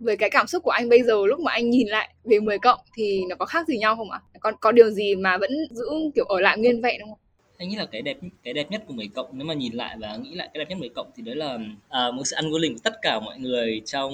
về 0.00 0.16
cái 0.16 0.30
cảm 0.30 0.46
xúc 0.46 0.62
của 0.62 0.70
anh 0.70 0.88
bây 0.88 1.02
giờ 1.02 1.26
lúc 1.26 1.40
mà 1.40 1.52
anh 1.52 1.70
nhìn 1.70 1.88
lại 1.88 2.14
về 2.24 2.40
10 2.40 2.58
cộng 2.58 2.80
thì 2.96 3.20
nó 3.28 3.36
có 3.36 3.46
khác 3.46 3.68
gì 3.68 3.78
nhau 3.78 3.96
không 3.96 4.10
ạ? 4.10 4.20
Còn 4.40 4.54
có 4.60 4.72
điều 4.72 4.90
gì 4.90 5.14
mà 5.14 5.38
vẫn 5.38 5.50
giữ 5.70 5.84
kiểu 6.14 6.24
ở 6.24 6.40
lại 6.40 6.58
nguyên 6.58 6.82
vẹn 6.82 7.00
không? 7.00 7.18
anh 7.62 7.68
nghĩ 7.68 7.76
là 7.76 7.86
cái 7.86 8.02
đẹp 8.02 8.16
cái 8.42 8.54
đẹp 8.54 8.70
nhất 8.70 8.82
của 8.86 8.94
10 8.94 9.08
cộng 9.14 9.28
nếu 9.32 9.46
mà 9.46 9.54
nhìn 9.54 9.72
lại 9.72 9.96
và 10.00 10.16
nghĩ 10.16 10.34
lại 10.34 10.50
cái 10.54 10.64
đẹp 10.64 10.70
nhất 10.70 10.78
10 10.78 10.88
cộng 10.88 11.10
thì 11.16 11.22
đấy 11.22 11.36
là 11.36 11.54
uh, 11.54 12.14
một 12.14 12.22
sự 12.24 12.36
ăn 12.36 12.50
willing 12.50 12.72
của 12.72 12.80
tất 12.82 12.92
cả 13.02 13.20
mọi 13.20 13.38
người 13.38 13.82
trong 13.84 14.12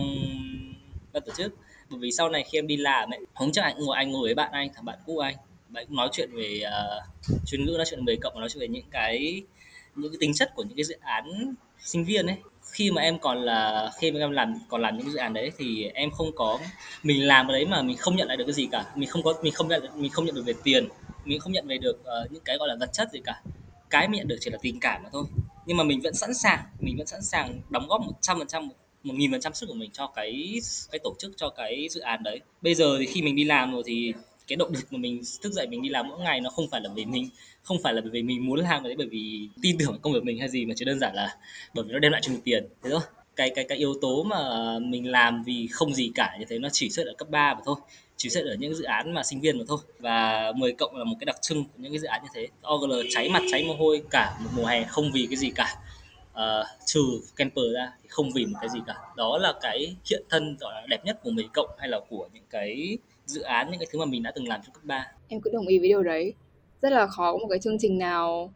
ban 1.12 1.22
tổ 1.26 1.32
chức 1.36 1.54
bởi 1.90 1.98
vì 2.00 2.12
sau 2.12 2.28
này 2.28 2.44
khi 2.50 2.58
em 2.58 2.66
đi 2.66 2.76
làm 2.76 3.10
ấy 3.10 3.20
không 3.34 3.52
chắc 3.52 3.62
anh 3.62 3.78
ngồi 3.78 3.96
anh 3.96 4.10
ngồi 4.10 4.22
với 4.22 4.34
bạn 4.34 4.52
anh 4.52 4.68
thằng 4.74 4.84
bạn 4.84 4.98
cũ 5.06 5.18
anh. 5.18 5.34
Bạn 5.68 5.84
cũng 5.86 5.96
nói 5.96 6.08
chuyện 6.12 6.30
về 6.34 6.62
uh, 6.66 7.40
chuyên 7.46 7.64
ngữ 7.64 7.74
nói 7.76 7.86
chuyện 7.90 8.04
về 8.04 8.16
cộng 8.20 8.40
nói 8.40 8.48
chuyện 8.48 8.60
về 8.60 8.68
những 8.68 8.86
cái 8.90 9.42
những 9.94 10.12
cái 10.12 10.18
tính 10.20 10.34
chất 10.34 10.52
của 10.54 10.62
những 10.62 10.76
cái 10.76 10.84
dự 10.84 10.96
án 11.00 11.54
sinh 11.80 12.04
viên 12.04 12.26
ấy. 12.26 12.36
Khi 12.72 12.90
mà 12.90 13.02
em 13.02 13.18
còn 13.18 13.42
là 13.42 13.90
khi 13.98 14.10
mà 14.10 14.20
em 14.20 14.30
làm 14.30 14.54
còn 14.68 14.82
làm 14.82 14.98
những 14.98 15.10
dự 15.10 15.18
án 15.18 15.32
đấy 15.32 15.52
thì 15.58 15.84
em 15.84 16.10
không 16.10 16.32
có 16.36 16.58
mình 17.02 17.26
làm 17.26 17.48
cái 17.48 17.52
đấy 17.52 17.64
mà 17.64 17.82
mình 17.82 17.96
không 17.96 18.16
nhận 18.16 18.28
lại 18.28 18.36
được 18.36 18.44
cái 18.44 18.54
gì 18.54 18.68
cả. 18.72 18.84
Mình 18.94 19.08
không 19.08 19.22
có 19.22 19.34
mình 19.42 19.52
không 19.52 19.68
nhận 19.68 19.82
mình 19.94 20.10
không 20.10 20.24
nhận 20.24 20.34
được 20.34 20.44
về 20.46 20.54
tiền 20.64 20.88
mình 21.24 21.40
không 21.40 21.52
nhận 21.52 21.66
về 21.66 21.78
được 21.78 22.00
uh, 22.00 22.32
những 22.32 22.42
cái 22.44 22.56
gọi 22.56 22.68
là 22.68 22.76
vật 22.80 22.92
chất 22.92 23.08
gì 23.12 23.20
cả. 23.24 23.42
Cái 23.90 24.08
mình 24.08 24.18
nhận 24.18 24.28
được 24.28 24.36
chỉ 24.40 24.50
là 24.50 24.58
tình 24.62 24.80
cảm 24.80 25.02
mà 25.02 25.08
thôi. 25.12 25.24
Nhưng 25.66 25.76
mà 25.76 25.84
mình 25.84 26.00
vẫn 26.00 26.14
sẵn 26.14 26.34
sàng 26.34 26.60
mình 26.80 26.96
vẫn 26.96 27.06
sẵn 27.06 27.22
sàng 27.22 27.60
đóng 27.68 27.88
góp 27.88 28.00
một 28.00 28.12
trăm 28.20 28.38
phần 28.38 28.48
trăm 28.48 28.68
một 29.08 29.14
nghìn 29.16 29.32
phần 29.32 29.40
trăm 29.40 29.54
sức 29.54 29.66
của 29.66 29.74
mình 29.74 29.90
cho 29.92 30.06
cái 30.06 30.60
cái 30.92 30.98
tổ 31.04 31.14
chức, 31.18 31.32
cho 31.36 31.48
cái 31.48 31.88
dự 31.90 32.00
án 32.00 32.22
đấy. 32.22 32.40
Bây 32.62 32.74
giờ 32.74 32.96
thì 32.98 33.06
khi 33.06 33.22
mình 33.22 33.36
đi 33.36 33.44
làm 33.44 33.72
rồi 33.72 33.82
thì 33.86 34.12
cái 34.46 34.56
động 34.56 34.72
lực 34.72 34.92
mà 34.92 34.98
mình 34.98 35.22
thức 35.42 35.52
dậy 35.52 35.66
mình 35.66 35.82
đi 35.82 35.88
làm 35.88 36.08
mỗi 36.08 36.20
ngày 36.20 36.40
nó 36.40 36.50
không 36.50 36.68
phải 36.70 36.80
là 36.80 36.90
vì 36.94 37.04
mình, 37.04 37.28
không 37.62 37.76
phải 37.82 37.94
là 37.94 38.00
bởi 38.00 38.10
vì 38.10 38.22
mình 38.22 38.46
muốn 38.46 38.58
làm 38.58 38.82
đấy 38.82 38.94
bởi 38.98 39.06
vì 39.06 39.48
tin 39.62 39.78
tưởng 39.78 39.98
công 40.02 40.12
việc 40.12 40.24
mình 40.24 40.38
hay 40.38 40.48
gì 40.48 40.66
mà 40.66 40.74
chỉ 40.76 40.84
đơn 40.84 40.98
giản 40.98 41.14
là 41.14 41.36
bởi 41.74 41.84
vì 41.84 41.92
nó 41.92 41.98
đem 41.98 42.12
lại 42.12 42.20
cho 42.24 42.32
mình 42.32 42.40
tiền, 42.40 42.68
thế 42.82 42.90
thôi. 42.90 43.00
Cái 43.36 43.50
cái 43.54 43.64
cái 43.68 43.78
yếu 43.78 43.94
tố 44.00 44.22
mà 44.22 44.38
mình 44.78 45.10
làm 45.10 45.42
vì 45.42 45.68
không 45.70 45.94
gì 45.94 46.10
cả 46.14 46.36
như 46.38 46.44
thế 46.48 46.58
nó 46.58 46.68
chỉ 46.72 46.90
xuất 46.90 47.06
ở 47.06 47.14
cấp 47.18 47.30
3 47.30 47.54
mà 47.54 47.60
thôi, 47.64 47.76
chỉ 48.16 48.28
xuất 48.28 48.44
ở 48.44 48.54
những 48.54 48.74
dự 48.74 48.84
án 48.84 49.14
mà 49.14 49.22
sinh 49.22 49.40
viên 49.40 49.58
mà 49.58 49.64
thôi. 49.68 49.78
Và 49.98 50.52
10 50.56 50.72
cộng 50.72 50.96
là 50.96 51.04
một 51.04 51.16
cái 51.20 51.24
đặc 51.24 51.36
trưng 51.42 51.64
của 51.64 51.70
những 51.76 51.92
cái 51.92 51.98
dự 51.98 52.06
án 52.06 52.22
như 52.22 52.28
thế. 52.34 52.48
OGL 52.74 52.92
cháy 53.10 53.28
mặt, 53.28 53.42
cháy 53.50 53.64
mồ 53.64 53.74
hôi 53.74 54.02
cả 54.10 54.38
một 54.40 54.50
mùa 54.56 54.64
hè 54.64 54.84
không 54.84 55.12
vì 55.12 55.26
cái 55.30 55.36
gì 55.36 55.50
cả 55.54 55.76
uh, 56.38 56.66
trừ 56.84 57.00
camper 57.36 57.64
ra 57.74 57.92
thì 58.02 58.08
không 58.08 58.30
vì 58.34 58.46
một 58.46 58.58
cái 58.60 58.70
gì 58.70 58.80
cả. 58.86 58.94
Đó 59.16 59.38
là 59.38 59.54
cái 59.60 59.96
hiện 60.10 60.22
thân 60.30 60.56
gọi 60.60 60.74
là 60.74 60.86
đẹp 60.90 61.04
nhất 61.04 61.20
của 61.22 61.30
10 61.30 61.48
cộng 61.52 61.70
hay 61.78 61.88
là 61.88 62.00
của 62.08 62.28
những 62.34 62.44
cái 62.50 62.98
dự 63.26 63.40
án 63.40 63.70
những 63.70 63.80
cái 63.80 63.86
thứ 63.92 63.98
mà 63.98 64.04
mình 64.04 64.22
đã 64.22 64.32
từng 64.34 64.48
làm 64.48 64.60
trong 64.64 64.74
cấp 64.74 64.84
3 64.84 65.12
em 65.28 65.40
cũng 65.40 65.52
đồng 65.52 65.66
ý 65.66 65.78
với 65.78 65.88
điều 65.88 66.02
đấy. 66.02 66.34
Rất 66.82 66.92
là 66.92 67.06
khó 67.06 67.32
có 67.32 67.38
một 67.38 67.46
cái 67.50 67.58
chương 67.58 67.78
trình 67.78 67.98
nào 67.98 68.52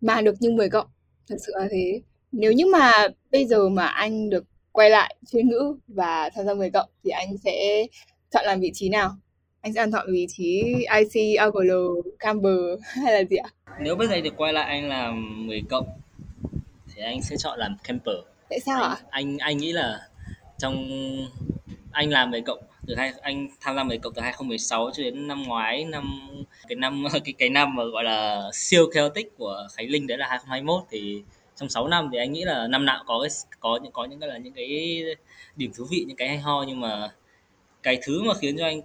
mà 0.00 0.20
được 0.20 0.34
như 0.40 0.50
10 0.50 0.68
cộng 0.68 0.86
thật 1.28 1.36
sự 1.46 1.52
là 1.56 1.68
thế. 1.70 2.00
Nếu 2.32 2.52
như 2.52 2.66
mà 2.66 3.08
bây 3.30 3.46
giờ 3.46 3.68
mà 3.68 3.86
anh 3.86 4.30
được 4.30 4.44
quay 4.72 4.90
lại 4.90 5.16
chuyên 5.32 5.48
ngữ 5.48 5.76
và 5.88 6.30
tham 6.34 6.46
gia 6.46 6.54
10 6.54 6.70
cộng 6.70 6.88
thì 7.04 7.10
anh 7.10 7.38
sẽ 7.44 7.86
chọn 8.30 8.44
làm 8.44 8.60
vị 8.60 8.70
trí 8.74 8.88
nào? 8.88 9.16
Anh 9.60 9.72
sẽ 9.72 9.86
chọn 9.92 10.06
vị 10.12 10.26
trí 10.28 10.62
IC, 10.74 11.38
AGL, 11.38 11.72
Camber 12.18 12.58
hay 12.80 13.12
là 13.12 13.24
gì 13.24 13.36
ạ? 13.36 13.50
Nếu 13.80 13.96
bây 13.96 14.08
giờ 14.08 14.20
được 14.20 14.34
quay 14.36 14.52
lại 14.52 14.64
anh 14.64 14.88
làm 14.88 15.46
10 15.46 15.62
cộng 15.70 15.86
thì 16.94 17.02
anh 17.02 17.22
sẽ 17.22 17.36
chọn 17.38 17.58
làm 17.58 17.76
camper. 17.84 18.16
Tại 18.50 18.60
sao 18.60 18.82
anh, 18.82 18.90
ạ? 18.90 18.96
Anh 19.10 19.38
anh 19.38 19.58
nghĩ 19.58 19.72
là 19.72 20.00
trong 20.58 20.86
anh 21.92 22.10
làm 22.10 22.30
10 22.30 22.40
cộng 22.40 22.58
từ 22.86 22.94
hai 22.94 23.12
anh 23.22 23.48
tham 23.60 23.76
gia 23.76 23.82
10 23.82 23.98
cộng 23.98 24.14
từ 24.14 24.22
2016 24.22 24.90
cho 24.94 25.02
đến 25.02 25.28
năm 25.28 25.42
ngoái 25.42 25.84
năm 25.84 26.20
cái 26.68 26.76
năm 26.76 27.04
cái 27.24 27.34
cái 27.38 27.50
năm 27.50 27.74
mà 27.74 27.84
gọi 27.84 28.04
là 28.04 28.42
siêu 28.52 28.90
chaotic 28.94 29.38
của 29.38 29.68
Khánh 29.72 29.90
Linh 29.90 30.06
đấy 30.06 30.18
là 30.18 30.26
2021 30.28 30.82
thì 30.90 31.22
trong 31.56 31.68
6 31.68 31.88
năm 31.88 32.08
thì 32.12 32.18
anh 32.18 32.32
nghĩ 32.32 32.44
là 32.44 32.66
năm 32.68 32.84
nào 32.84 33.04
có 33.06 33.20
cái 33.22 33.30
có 33.60 33.78
những 33.82 33.92
có 33.92 34.04
những 34.04 34.20
cái 34.20 34.28
là 34.28 34.38
những 34.38 34.52
cái 34.52 35.02
điểm 35.56 35.72
thú 35.76 35.84
vị 35.90 36.04
những 36.08 36.16
cái 36.16 36.28
hay 36.28 36.38
ho 36.38 36.64
nhưng 36.68 36.80
mà 36.80 37.08
cái 37.82 37.98
thứ 38.02 38.22
mà 38.22 38.34
khiến 38.34 38.56
cho 38.58 38.64
anh 38.64 38.80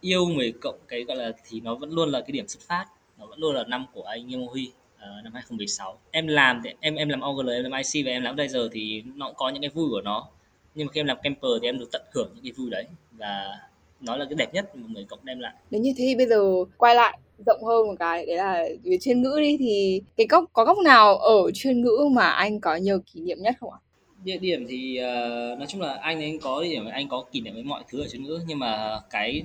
yêu 0.00 0.26
10 0.26 0.52
cộng 0.60 0.78
cái 0.88 1.04
gọi 1.04 1.16
là 1.16 1.32
thì 1.48 1.60
nó 1.60 1.74
vẫn 1.74 1.90
luôn 1.90 2.08
là 2.08 2.20
cái 2.20 2.32
điểm 2.32 2.48
xuất 2.48 2.62
phát 2.62 2.86
nó 3.18 3.26
vẫn 3.26 3.38
luôn 3.38 3.54
là 3.54 3.64
năm 3.64 3.86
của 3.92 4.02
anh 4.02 4.26
Nghiêm 4.26 4.46
Huy 4.46 4.72
uh, 5.18 5.24
năm 5.24 5.32
2016 5.34 5.98
em 6.10 6.26
làm 6.26 6.60
thì 6.64 6.70
em 6.80 6.94
em 6.94 7.08
làm 7.08 7.20
OGL 7.20 7.50
em 7.50 7.64
làm 7.64 7.72
IC 7.72 8.06
và 8.06 8.12
em 8.12 8.22
làm 8.22 8.36
giờ 8.48 8.68
thì 8.72 9.02
nó 9.14 9.26
cũng 9.26 9.36
có 9.36 9.48
những 9.48 9.62
cái 9.62 9.70
vui 9.70 9.88
của 9.90 10.00
nó. 10.00 10.28
Nhưng 10.74 10.86
mà 10.86 10.92
khi 10.92 11.00
em 11.00 11.06
làm 11.06 11.18
camper 11.22 11.50
thì 11.62 11.68
em 11.68 11.78
được 11.78 11.88
tận 11.92 12.02
hưởng 12.14 12.30
những 12.34 12.44
cái 12.44 12.52
vui 12.52 12.70
đấy. 12.70 12.84
Và 13.12 13.58
nó 14.00 14.16
là 14.16 14.24
cái 14.24 14.34
đẹp 14.34 14.54
nhất 14.54 14.76
mà 14.76 14.86
người 14.92 15.04
cộng 15.04 15.18
đem 15.24 15.38
lại. 15.38 15.54
Nếu 15.70 15.80
như 15.80 15.94
thế 15.96 16.04
thì 16.08 16.14
bây 16.14 16.26
giờ 16.26 16.42
quay 16.76 16.94
lại 16.94 17.18
rộng 17.46 17.64
hơn 17.64 17.86
một 17.86 17.94
cái 17.98 18.26
đấy 18.26 18.36
là 18.36 18.64
về 18.84 18.98
chuyên 19.00 19.22
ngữ 19.22 19.36
đi 19.40 19.56
thì 19.58 20.02
cái 20.16 20.26
góc 20.30 20.44
có 20.52 20.64
góc 20.64 20.78
nào 20.78 21.18
ở 21.18 21.50
chuyên 21.54 21.82
ngữ 21.82 22.08
mà 22.12 22.28
anh 22.28 22.60
có 22.60 22.76
nhiều 22.76 22.98
kỷ 23.12 23.20
niệm 23.20 23.38
nhất 23.40 23.54
không 23.60 23.72
ạ? 23.72 23.78
Địa 24.24 24.38
điểm 24.38 24.66
thì 24.68 25.00
uh, 25.00 25.58
nói 25.58 25.66
chung 25.68 25.80
là 25.80 25.94
anh 25.94 26.20
anh 26.20 26.38
có 26.38 26.62
địa 26.62 26.68
điểm 26.68 26.86
anh 26.86 27.08
có 27.08 27.24
kỷ 27.32 27.40
niệm 27.40 27.54
với 27.54 27.62
mọi 27.62 27.82
thứ 27.88 28.00
ở 28.00 28.08
chuyên 28.08 28.24
ngữ. 28.24 28.40
Nhưng 28.46 28.58
mà 28.58 29.00
cái 29.10 29.42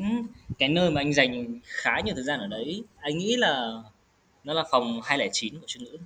cái 0.59 0.69
nơi 0.69 0.91
mà 0.91 1.01
anh 1.01 1.13
dành 1.13 1.59
khá 1.63 1.99
nhiều 2.05 2.15
thời 2.15 2.23
gian 2.23 2.39
ở 2.39 2.47
đấy 2.47 2.83
anh 2.99 3.17
nghĩ 3.17 3.35
là 3.35 3.81
nó 4.43 4.53
là 4.53 4.63
phòng 4.71 5.01
209 5.03 5.59
của 5.59 5.65
chuyên 5.67 5.83
ngữ. 5.83 5.97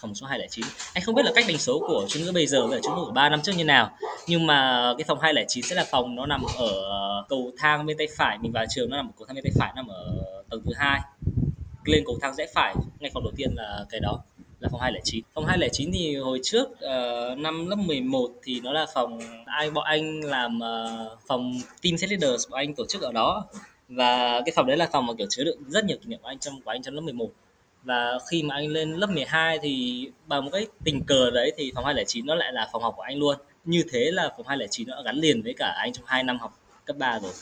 Phòng 0.00 0.14
số 0.14 0.26
209 0.26 0.64
anh 0.94 1.04
không 1.04 1.14
biết 1.14 1.22
là 1.24 1.32
cách 1.34 1.44
đánh 1.48 1.58
số 1.58 1.78
của 1.78 2.06
chuyên 2.08 2.24
ngữ 2.24 2.32
bây 2.32 2.46
giờ 2.46 2.66
với 2.66 2.80
chuyên 2.82 2.94
ngữ 2.94 3.04
của 3.04 3.12
3 3.12 3.28
năm 3.28 3.42
trước 3.42 3.52
như 3.56 3.64
nào 3.64 3.90
nhưng 4.26 4.46
mà 4.46 4.88
cái 4.98 5.04
phòng 5.08 5.20
209 5.20 5.64
sẽ 5.64 5.74
là 5.74 5.86
phòng 5.90 6.14
nó 6.14 6.26
nằm 6.26 6.42
ở 6.58 6.68
ờ, 6.68 7.24
cầu 7.28 7.52
thang 7.58 7.86
bên 7.86 7.98
tay 7.98 8.06
phải. 8.16 8.38
Mình 8.38 8.52
vào 8.52 8.64
trường 8.74 8.90
nó 8.90 8.96
nằm 8.96 9.08
ở 9.08 9.12
cầu 9.18 9.26
thang 9.26 9.34
bên 9.34 9.44
tay 9.44 9.52
phải 9.58 9.72
nằm 9.76 9.86
ở 9.86 10.22
tầng 10.50 10.62
thứ 10.66 10.72
hai. 10.76 11.00
Lên 11.84 12.02
cầu 12.06 12.18
thang 12.22 12.34
rẽ 12.34 12.46
phải 12.54 12.74
ngay 13.00 13.10
phòng 13.14 13.24
đầu 13.24 13.32
tiên 13.36 13.54
là 13.56 13.84
cái 13.90 14.00
đó 14.00 14.20
là 14.60 14.68
phòng 14.72 14.80
209 14.80 15.24
phòng 15.34 15.46
209 15.46 15.90
thì 15.92 16.16
hồi 16.16 16.40
trước 16.42 16.68
uh, 16.70 17.38
năm 17.38 17.66
lớp 17.66 17.76
11 17.76 18.30
thì 18.42 18.60
nó 18.60 18.72
là 18.72 18.86
phòng 18.94 19.18
ai 19.46 19.70
bọn 19.70 19.84
anh 19.84 20.20
làm 20.24 20.58
uh, 20.58 21.18
phòng 21.26 21.52
team 21.82 21.96
set 21.96 22.10
leaders 22.10 22.48
bọn 22.50 22.58
anh 22.58 22.74
tổ 22.74 22.86
chức 22.86 23.02
ở 23.02 23.12
đó. 23.12 23.46
Và 23.88 24.40
cái 24.46 24.52
phòng 24.56 24.66
đấy 24.66 24.76
là 24.76 24.88
phòng 24.92 25.06
mà 25.06 25.12
kiểu 25.18 25.26
chứa 25.30 25.44
đựng 25.44 25.58
rất 25.68 25.84
nhiều 25.84 25.96
kỷ 26.02 26.06
niệm 26.06 26.18
của 26.22 26.28
anh 26.28 26.38
trong 26.38 26.62
của 26.62 26.70
anh 26.70 26.82
trong 26.82 26.94
lớp 26.94 27.00
11 27.00 27.30
và 27.84 28.18
khi 28.30 28.42
mà 28.42 28.54
anh 28.54 28.68
lên 28.68 28.92
lớp 28.92 29.10
12 29.10 29.58
thì 29.62 30.06
bằng 30.26 30.44
một 30.44 30.50
cái 30.52 30.66
tình 30.84 31.04
cờ 31.06 31.30
đấy 31.30 31.52
thì 31.56 31.72
phòng 31.74 31.84
209 31.84 32.26
nó 32.26 32.34
lại 32.34 32.52
là 32.52 32.68
phòng 32.72 32.82
học 32.82 32.94
của 32.96 33.02
anh 33.02 33.18
luôn. 33.18 33.36
Như 33.64 33.84
thế 33.92 34.10
là 34.10 34.32
phòng 34.36 34.46
209 34.46 34.88
nó 34.88 35.02
gắn 35.02 35.16
liền 35.16 35.42
với 35.42 35.54
cả 35.58 35.74
anh 35.78 35.92
trong 35.92 36.04
2 36.06 36.22
năm 36.22 36.38
học 36.38 36.58
cấp 36.84 36.96
3 36.96 37.18
rồi. 37.18 37.32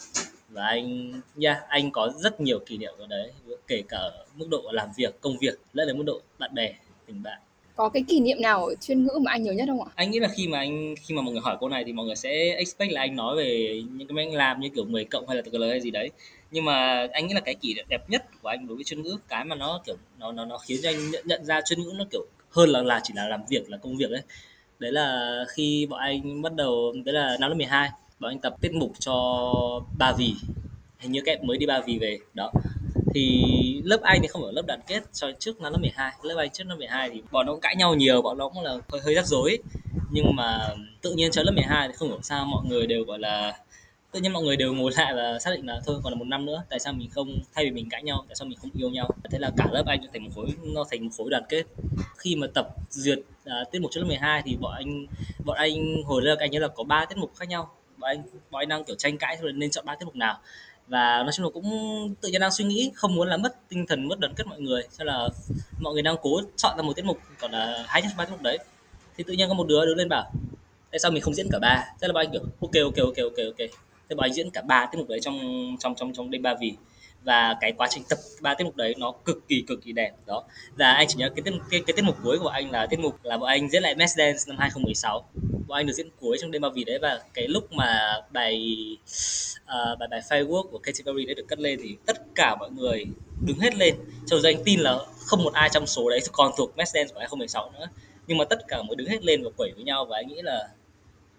Và 0.48 0.66
anh 0.66 1.12
yeah, 1.42 1.68
anh 1.68 1.90
có 1.90 2.12
rất 2.18 2.40
nhiều 2.40 2.58
kỷ 2.58 2.78
niệm 2.78 2.92
ở 2.98 3.06
đấy 3.06 3.32
kể 3.66 3.82
cả 3.88 3.98
mức 4.36 4.46
độ 4.50 4.62
làm 4.72 4.88
việc 4.96 5.20
công 5.20 5.38
việc 5.38 5.60
lẫn 5.72 5.86
đến 5.86 5.98
mức 5.98 6.04
độ 6.06 6.20
bạn 6.38 6.54
bè 6.54 6.74
tình 7.06 7.22
bạn 7.22 7.38
có 7.76 7.88
cái 7.88 8.04
kỷ 8.08 8.20
niệm 8.20 8.40
nào 8.40 8.66
ở 8.66 8.74
chuyên 8.74 9.04
ngữ 9.04 9.18
mà 9.22 9.30
anh 9.30 9.42
nhớ 9.42 9.52
nhất 9.52 9.68
không 9.68 9.82
ạ? 9.82 9.90
Anh 9.94 10.10
nghĩ 10.10 10.18
là 10.18 10.28
khi 10.28 10.48
mà 10.48 10.58
anh 10.58 10.94
khi 11.02 11.14
mà 11.14 11.22
mọi 11.22 11.32
người 11.32 11.42
hỏi 11.44 11.56
câu 11.60 11.68
này 11.68 11.84
thì 11.86 11.92
mọi 11.92 12.06
người 12.06 12.16
sẽ 12.16 12.54
expect 12.56 12.92
là 12.92 13.00
anh 13.00 13.16
nói 13.16 13.36
về 13.36 13.82
những 13.92 14.08
cái 14.08 14.26
anh 14.26 14.34
làm 14.34 14.60
như 14.60 14.68
kiểu 14.68 14.84
10 14.84 15.04
cộng 15.04 15.28
hay 15.28 15.36
là 15.36 15.42
từ 15.52 15.58
lời 15.58 15.70
hay 15.70 15.80
gì 15.80 15.90
đấy. 15.90 16.10
Nhưng 16.50 16.64
mà 16.64 17.08
anh 17.12 17.26
nghĩ 17.26 17.34
là 17.34 17.40
cái 17.40 17.54
kỷ 17.54 17.74
niệm 17.74 17.86
đẹp 17.88 18.10
nhất 18.10 18.24
của 18.42 18.48
anh 18.48 18.66
đối 18.66 18.76
với 18.76 18.84
chuyên 18.84 19.02
ngữ 19.02 19.16
cái 19.28 19.44
mà 19.44 19.56
nó 19.56 19.80
kiểu 19.86 19.96
nó 20.18 20.32
nó 20.32 20.44
nó 20.44 20.58
khiến 20.58 20.80
cho 20.82 20.88
anh 20.88 21.10
nhận, 21.10 21.22
nhận 21.26 21.44
ra 21.44 21.60
chuyên 21.60 21.82
ngữ 21.82 21.92
nó 21.98 22.04
kiểu 22.10 22.26
hơn 22.50 22.68
là 22.68 22.82
là 22.82 23.00
chỉ 23.02 23.14
là 23.16 23.28
làm 23.28 23.40
việc 23.48 23.70
là 23.70 23.76
công 23.76 23.96
việc 23.96 24.10
đấy. 24.10 24.22
Đấy 24.78 24.92
là 24.92 25.36
khi 25.48 25.86
bọn 25.86 26.00
anh 26.00 26.42
bắt 26.42 26.54
đầu 26.54 26.94
đấy 27.04 27.14
là 27.14 27.36
năm 27.40 27.50
lớp 27.50 27.56
12 27.56 27.90
bọn 28.20 28.30
anh 28.30 28.38
tập 28.38 28.54
tiết 28.60 28.72
mục 28.72 28.92
cho 28.98 29.42
Ba 29.98 30.12
Vì 30.18 30.34
hình 30.98 31.12
như 31.12 31.20
các 31.24 31.32
em 31.32 31.46
mới 31.46 31.58
đi 31.58 31.66
Ba 31.66 31.80
Vì 31.86 31.98
về 31.98 32.18
đó 32.34 32.52
thì 33.14 33.42
lớp 33.84 34.00
anh 34.02 34.18
thì 34.22 34.28
không 34.28 34.44
ở 34.44 34.52
lớp 34.52 34.62
đoàn 34.66 34.80
kết 34.86 35.02
cho 35.12 35.32
trước 35.38 35.60
năm 35.60 35.72
lớp 35.72 35.78
12 35.78 36.12
lớp 36.22 36.34
anh 36.38 36.50
trước 36.50 36.64
năm 36.64 36.78
12 36.78 37.10
thì 37.10 37.22
bọn 37.30 37.46
nó 37.46 37.52
cũng 37.52 37.60
cãi 37.60 37.76
nhau 37.76 37.94
nhiều 37.94 38.22
bọn 38.22 38.38
nó 38.38 38.48
cũng 38.48 38.62
là 38.62 38.70
hơi, 38.88 39.00
hơi 39.04 39.14
rắc 39.14 39.26
rối. 39.26 39.58
Nhưng 40.10 40.36
mà 40.36 40.68
tự 41.00 41.12
nhiên 41.12 41.30
cho 41.30 41.42
lớp 41.42 41.52
12 41.52 41.88
thì 41.88 41.94
không 41.94 42.08
hiểu 42.08 42.18
sao 42.22 42.44
mọi 42.44 42.64
người 42.68 42.86
đều 42.86 43.04
gọi 43.04 43.18
là 43.18 43.58
tự 44.12 44.20
nhiên 44.20 44.32
mọi 44.32 44.42
người 44.42 44.56
đều 44.56 44.74
ngồi 44.74 44.92
lại 44.96 45.14
và 45.14 45.38
xác 45.38 45.50
định 45.54 45.66
là 45.66 45.80
thôi 45.86 46.00
còn 46.02 46.12
là 46.12 46.18
một 46.18 46.24
năm 46.24 46.46
nữa 46.46 46.64
tại 46.70 46.78
sao 46.78 46.92
mình 46.92 47.10
không 47.10 47.38
thay 47.54 47.64
vì 47.64 47.70
mình 47.70 47.88
cãi 47.90 48.02
nhau 48.02 48.24
tại 48.28 48.36
sao 48.36 48.48
mình 48.48 48.58
không 48.58 48.70
yêu 48.74 48.90
nhau? 48.90 49.08
Thế 49.30 49.38
là 49.38 49.50
cả 49.56 49.66
lớp 49.72 49.86
anh 49.86 50.00
thành 50.12 50.24
một 50.24 50.30
khối 50.34 50.46
nó 50.62 50.84
thành 50.90 51.04
một 51.04 51.10
khối 51.16 51.30
đoàn 51.30 51.42
kết. 51.48 51.62
Khi 52.16 52.36
mà 52.36 52.46
tập 52.54 52.68
duyệt 52.90 53.18
à, 53.44 53.64
tiết 53.72 53.82
mục 53.82 53.90
cho 53.94 54.00
lớp 54.00 54.06
12 54.06 54.42
thì 54.44 54.56
bọn 54.56 54.72
anh 54.74 55.06
bọn 55.44 55.56
anh 55.56 56.02
hồi 56.04 56.22
lớp 56.22 56.36
anh 56.38 56.50
nhớ 56.50 56.58
là 56.58 56.68
có 56.68 56.84
ba 56.84 57.04
tiết 57.04 57.18
mục 57.18 57.32
khác 57.36 57.48
nhau. 57.48 57.70
Bọn 57.96 58.08
anh 58.08 58.22
bọn 58.50 58.60
anh 58.62 58.68
đang 58.68 58.84
kiểu 58.84 58.96
tranh 58.96 59.18
cãi 59.18 59.38
nên 59.54 59.70
chọn 59.70 59.86
ba 59.86 59.94
tiết 59.94 60.04
mục 60.04 60.16
nào? 60.16 60.40
Và 60.86 61.22
nói 61.22 61.32
chung 61.32 61.46
là 61.46 61.50
cũng 61.50 61.64
tự 62.20 62.28
nhiên 62.28 62.40
đang 62.40 62.50
suy 62.50 62.64
nghĩ, 62.64 62.92
không 62.94 63.14
muốn 63.14 63.28
là 63.28 63.36
mất 63.36 63.68
tinh 63.68 63.86
thần, 63.86 64.08
mất 64.08 64.18
đoàn 64.18 64.34
kết 64.34 64.46
mọi 64.46 64.60
người. 64.60 64.82
Cho 64.98 65.04
là 65.04 65.28
mọi 65.80 65.92
người 65.92 66.02
đang 66.02 66.16
cố 66.22 66.40
chọn 66.56 66.76
ra 66.76 66.82
một 66.82 66.96
tiết 66.96 67.04
mục 67.04 67.18
còn 67.40 67.50
là 67.52 67.84
hai 67.86 68.02
trong 68.02 68.12
ba 68.16 68.24
tiết 68.24 68.30
mục 68.32 68.42
đấy. 68.42 68.58
Thì 69.16 69.24
tự 69.26 69.32
nhiên 69.32 69.48
có 69.48 69.54
một 69.54 69.66
đứa 69.66 69.86
đứng 69.86 69.96
lên 69.96 70.08
bảo, 70.08 70.32
tại 70.90 70.98
sao 70.98 71.10
mình 71.10 71.22
không 71.22 71.34
diễn 71.34 71.46
cả 71.52 71.58
ba? 71.58 71.84
Thế 72.00 72.08
là 72.08 72.12
bọn 72.12 72.26
anh 72.26 72.32
kiểu, 72.32 72.42
ok 72.60 72.72
ok 72.84 72.96
ok 72.96 73.16
ok 73.16 73.46
ok. 73.46 73.68
Thế 74.08 74.14
bọn 74.16 74.24
anh 74.24 74.32
diễn 74.32 74.50
cả 74.50 74.62
ba 74.62 74.86
tiết 74.92 74.98
mục 74.98 75.08
đấy 75.08 75.20
trong 75.22 75.40
trong 75.80 75.94
trong 75.94 76.12
trong 76.14 76.30
đêm 76.30 76.42
ba 76.42 76.54
vì 76.60 76.72
và 77.24 77.56
cái 77.60 77.72
quá 77.72 77.86
trình 77.90 78.02
tập 78.08 78.18
ba 78.40 78.54
tiết 78.54 78.64
mục 78.64 78.76
đấy 78.76 78.94
nó 78.98 79.12
cực 79.24 79.48
kỳ 79.48 79.64
cực 79.66 79.82
kỳ 79.82 79.92
đẹp. 79.92 80.12
Đó. 80.26 80.44
Và 80.76 80.92
anh 80.92 81.06
chỉ 81.08 81.16
nhớ 81.18 81.30
cái 81.36 81.42
tiết 81.42 81.52
cái, 81.70 81.82
cái 81.86 81.94
tiết 81.96 82.04
mục 82.04 82.16
cuối 82.22 82.38
của 82.38 82.48
anh 82.48 82.70
là 82.70 82.86
tiết 82.86 83.00
mục 83.00 83.18
là 83.22 83.38
bọn 83.38 83.48
anh 83.48 83.70
diễn 83.70 83.82
lại 83.82 83.94
Mass 83.94 84.16
Dance 84.16 84.38
năm 84.46 84.56
2016 84.58 85.24
bọn 85.66 85.78
anh 85.78 85.86
được 85.86 85.92
diễn 85.92 86.08
cuối 86.20 86.38
trong 86.40 86.50
đêm 86.50 86.62
bao 86.62 86.70
vì 86.70 86.84
đấy 86.84 86.98
và 87.02 87.20
cái 87.34 87.48
lúc 87.48 87.72
mà 87.72 88.20
bài 88.30 88.76
uh, 89.62 89.98
bài 89.98 90.08
bài 90.10 90.20
Firework 90.28 90.62
của 90.62 90.78
Katy 90.78 91.02
Perry 91.06 91.24
đấy 91.26 91.34
được 91.34 91.48
cất 91.48 91.58
lên 91.58 91.78
thì 91.82 91.96
tất 92.06 92.34
cả 92.34 92.56
mọi 92.56 92.70
người 92.70 93.04
đứng 93.46 93.58
hết 93.58 93.74
lên. 93.74 93.94
Cho 94.26 94.38
dù 94.38 94.48
anh 94.48 94.64
tin 94.64 94.80
là 94.80 94.98
không 95.26 95.42
một 95.44 95.52
ai 95.52 95.68
trong 95.72 95.86
số 95.86 96.10
đấy 96.10 96.20
còn 96.32 96.52
thuộc 96.56 96.76
Mass 96.76 96.94
Dance 96.94 97.14
của 97.14 97.18
2016 97.18 97.70
nữa 97.70 97.86
nhưng 98.26 98.38
mà 98.38 98.44
tất 98.44 98.68
cả 98.68 98.82
mọi 98.82 98.96
đứng 98.96 99.08
hết 99.08 99.24
lên 99.24 99.44
và 99.44 99.50
quẩy 99.56 99.72
với 99.74 99.84
nhau 99.84 100.04
và 100.04 100.16
anh 100.16 100.28
nghĩ 100.28 100.42
là 100.42 100.68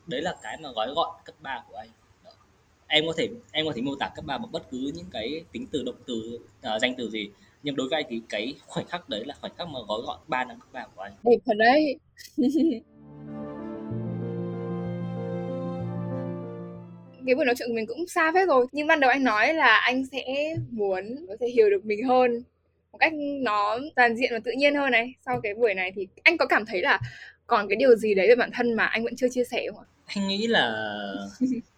đấy 0.07 0.21
là 0.21 0.36
cái 0.41 0.57
mà 0.57 0.71
gói 0.71 0.93
gọn 0.95 1.09
cấp 1.25 1.36
3 1.41 1.63
của 1.69 1.77
anh 1.77 1.89
em 2.94 3.06
có 3.08 3.14
thể 3.18 3.30
em 3.52 3.66
có 3.66 3.74
thể 3.76 3.82
mô 3.82 3.96
tả 3.96 4.10
cấp 4.16 4.26
3 4.26 4.38
bằng 4.38 4.52
bất 4.52 4.72
cứ 4.72 4.91
những 4.96 5.06
cái 5.12 5.44
tính 5.52 5.68
từ 5.72 5.84
động 5.84 5.96
từ 6.08 6.39
uh, 6.76 6.82
danh 6.82 6.94
từ 6.98 7.10
gì 7.10 7.30
nhưng 7.64 7.76
đối 7.76 7.89
với 7.89 8.00
anh 8.00 8.06
thì 8.10 8.22
cái 8.30 8.56
khoảnh 8.68 8.86
khắc 8.86 9.10
đấy 9.10 9.26
là 9.26 9.36
khoảnh 9.41 9.52
khắc 9.58 9.68
mà 9.68 9.80
gói 9.88 10.02
gọn 10.06 10.20
3 10.28 10.44
năm 10.44 10.60
cấp 10.60 10.70
3 10.72 10.86
của 10.96 11.02
anh. 11.02 11.14
Đẹp 11.24 11.38
thật 11.46 11.54
đấy. 11.58 12.00
Cái 17.26 17.36
buổi 17.36 17.46
nói 17.46 17.56
chuyện 17.58 17.70
của 17.70 17.76
mình 17.76 17.86
cũng 17.88 18.08
xa 18.08 18.32
phết 18.34 18.48
rồi 18.48 18.66
nhưng 18.72 18.88
ban 18.88 19.00
đầu 19.00 19.10
anh 19.10 19.24
nói 19.24 19.54
là 19.54 19.76
anh 19.76 20.06
sẽ 20.06 20.56
muốn 20.72 21.26
có 21.28 21.36
thể 21.39 21.48
hiểu 21.48 21.70
được 21.70 21.86
mình 21.86 22.08
hơn 22.08 22.44
một 22.91 22.98
cách 22.98 23.14
nó 23.41 23.80
toàn 23.96 24.16
diện 24.16 24.30
và 24.34 24.39
tự 24.44 24.52
nhiên 24.58 24.76
hơn 24.76 24.91
này. 24.91 25.14
Sau 25.26 25.41
cái 25.41 25.54
buổi 25.54 25.74
này 25.74 25.91
thì 25.96 26.08
anh 26.24 26.38
có 26.38 26.46
cảm 26.46 26.66
thấy 26.66 26.82
là 26.82 27.00
còn 27.48 27.68
cái 27.70 27.76
điều 27.76 27.96
gì 27.96 28.14
đấy 28.14 28.28
về 28.28 28.36
bản 28.36 28.50
thân 28.54 28.74
mà 28.74 28.86
anh 28.86 29.04
vẫn 29.04 29.16
chưa 29.16 29.30
chia 29.30 29.44
sẻ 29.44 29.66
không 29.72 29.80
ạ? 29.80 29.88
Anh 30.06 30.28
nghĩ 30.28 30.48
là 30.48 30.74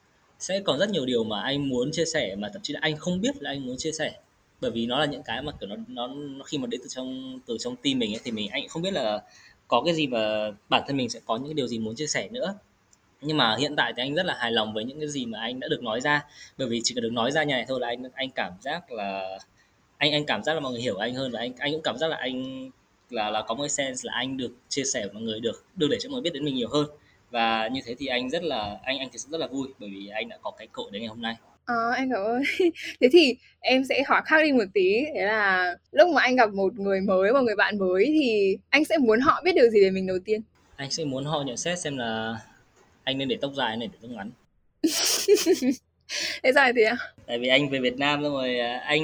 sẽ 0.45 0.59
còn 0.59 0.79
rất 0.79 0.89
nhiều 0.89 1.05
điều 1.05 1.23
mà 1.23 1.41
anh 1.41 1.69
muốn 1.69 1.91
chia 1.91 2.05
sẻ 2.05 2.35
mà 2.35 2.49
thậm 2.53 2.61
chí 2.61 2.73
là 2.73 2.79
anh 2.83 2.97
không 2.97 3.21
biết 3.21 3.41
là 3.41 3.49
anh 3.49 3.65
muốn 3.65 3.77
chia 3.77 3.91
sẻ. 3.91 4.13
Bởi 4.61 4.71
vì 4.71 4.85
nó 4.85 4.99
là 4.99 5.05
những 5.05 5.23
cái 5.23 5.41
mà 5.41 5.51
kiểu 5.59 5.69
nó 5.69 5.75
nó, 5.87 6.07
nó 6.07 6.43
khi 6.43 6.57
mà 6.57 6.67
đến 6.67 6.81
từ 6.83 6.87
trong 6.89 7.39
từ 7.45 7.57
trong 7.59 7.75
tim 7.75 7.99
mình 7.99 8.13
ấy, 8.13 8.19
thì 8.23 8.31
mình 8.31 8.49
anh 8.51 8.67
không 8.67 8.81
biết 8.81 8.93
là 8.93 9.23
có 9.67 9.81
cái 9.85 9.93
gì 9.93 10.07
mà 10.07 10.51
bản 10.69 10.83
thân 10.87 10.97
mình 10.97 11.09
sẽ 11.09 11.19
có 11.25 11.37
những 11.37 11.55
điều 11.55 11.67
gì 11.67 11.79
muốn 11.79 11.95
chia 11.95 12.07
sẻ 12.07 12.29
nữa. 12.31 12.55
Nhưng 13.21 13.37
mà 13.37 13.55
hiện 13.59 13.75
tại 13.75 13.93
thì 13.97 14.03
anh 14.03 14.15
rất 14.15 14.25
là 14.25 14.35
hài 14.39 14.51
lòng 14.51 14.73
với 14.73 14.83
những 14.83 14.99
cái 14.99 15.09
gì 15.09 15.25
mà 15.25 15.39
anh 15.39 15.59
đã 15.59 15.67
được 15.67 15.83
nói 15.83 16.01
ra. 16.01 16.25
Bởi 16.57 16.67
vì 16.67 16.81
chỉ 16.83 16.95
cần 16.95 17.03
được 17.03 17.13
nói 17.13 17.31
ra 17.31 17.43
như 17.43 17.53
này 17.53 17.65
thôi 17.67 17.79
là 17.79 17.87
anh 17.87 18.03
anh 18.13 18.29
cảm 18.31 18.53
giác 18.61 18.91
là 18.91 19.39
anh 19.97 20.11
anh 20.11 20.25
cảm 20.25 20.43
giác 20.43 20.53
là 20.53 20.59
mọi 20.59 20.71
người 20.71 20.81
hiểu 20.81 20.97
anh 20.97 21.15
hơn 21.15 21.31
và 21.31 21.39
anh 21.39 21.53
anh 21.59 21.71
cũng 21.71 21.81
cảm 21.81 21.97
giác 21.97 22.07
là 22.07 22.17
anh 22.17 22.69
là 23.09 23.29
là 23.29 23.41
có 23.41 23.55
một 23.55 23.63
cái 23.63 23.69
sense 23.69 24.01
là 24.03 24.13
anh 24.13 24.37
được 24.37 24.51
chia 24.69 24.83
sẻ 24.83 25.01
với 25.05 25.13
mọi 25.13 25.23
người 25.23 25.39
được 25.39 25.65
được 25.75 25.87
để 25.91 25.97
cho 26.01 26.09
mọi 26.09 26.13
người 26.13 26.21
biết 26.21 26.33
đến 26.33 26.45
mình 26.45 26.55
nhiều 26.55 26.69
hơn 26.69 26.85
và 27.35 27.67
như 27.67 27.81
thế 27.85 27.95
thì 27.99 28.05
anh 28.05 28.29
rất 28.29 28.43
là 28.43 28.79
anh 28.83 28.99
anh 28.99 29.09
thì 29.11 29.17
rất 29.17 29.37
là 29.37 29.47
vui 29.47 29.67
bởi 29.79 29.89
vì 29.89 30.07
anh 30.07 30.29
đã 30.29 30.37
có 30.41 30.51
cái 30.51 30.67
cội 30.67 30.89
đến 30.91 31.01
ngày 31.01 31.09
hôm 31.09 31.21
nay 31.21 31.35
Ờ, 31.65 31.91
anh 31.95 32.09
cảm 32.09 32.23
ơn. 32.23 32.41
Thế 33.01 33.07
thì 33.11 33.35
em 33.59 33.83
sẽ 33.89 34.03
hỏi 34.07 34.21
khác 34.25 34.35
đi 34.43 34.51
một 34.51 34.63
tí, 34.73 35.05
thế 35.15 35.25
là 35.25 35.75
lúc 35.91 36.09
mà 36.09 36.21
anh 36.21 36.35
gặp 36.35 36.53
một 36.53 36.79
người 36.79 37.01
mới, 37.01 37.33
một 37.33 37.41
người 37.41 37.55
bạn 37.55 37.77
mới 37.77 38.05
thì 38.05 38.57
anh 38.69 38.85
sẽ 38.85 38.97
muốn 38.97 39.19
họ 39.19 39.41
biết 39.45 39.51
điều 39.55 39.69
gì 39.69 39.81
về 39.81 39.89
mình 39.91 40.07
đầu 40.07 40.17
tiên? 40.25 40.41
Anh 40.75 40.91
sẽ 40.91 41.05
muốn 41.05 41.25
họ 41.25 41.43
nhận 41.45 41.57
xét 41.57 41.79
xem 41.79 41.97
là 41.97 42.37
anh 43.03 43.17
nên 43.17 43.27
để 43.27 43.37
tóc 43.41 43.51
dài 43.55 43.77
hay 43.77 43.87
để 43.87 43.97
tóc 44.01 44.11
ngắn. 44.11 44.31
Thế 46.43 46.51
sao 46.55 46.71
thì 46.75 46.83
ạ? 46.83 46.97
Tại 47.27 47.39
vì 47.39 47.47
anh 47.47 47.69
về 47.69 47.79
Việt 47.79 47.97
Nam 47.97 48.23
xong 48.23 48.33
rồi 48.33 48.59
à, 48.59 48.81
anh 48.85 49.03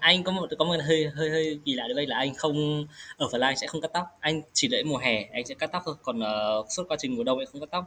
anh 0.00 0.22
có 0.22 0.32
một 0.32 0.48
có 0.58 0.64
một 0.64 0.76
hơi 0.86 1.10
hơi 1.14 1.30
hơi 1.30 1.58
kỳ 1.64 1.74
lạ 1.74 1.84
đây 1.96 2.06
là 2.06 2.16
anh 2.16 2.34
không 2.34 2.86
ở 3.16 3.28
Phần 3.32 3.40
Lan 3.40 3.56
sẽ 3.56 3.66
không 3.66 3.80
cắt 3.80 3.90
tóc. 3.94 4.06
Anh 4.20 4.42
chỉ 4.52 4.68
đợi 4.68 4.84
mùa 4.84 4.96
hè 4.96 5.22
anh 5.32 5.46
sẽ 5.46 5.54
cắt 5.54 5.72
tóc 5.72 5.82
thôi, 5.86 5.94
còn 6.02 6.18
uh, 6.18 6.66
suốt 6.70 6.84
quá 6.88 6.96
trình 7.00 7.16
mùa 7.16 7.24
đông 7.24 7.38
anh 7.38 7.46
không 7.52 7.60
cắt 7.60 7.68
tóc. 7.70 7.84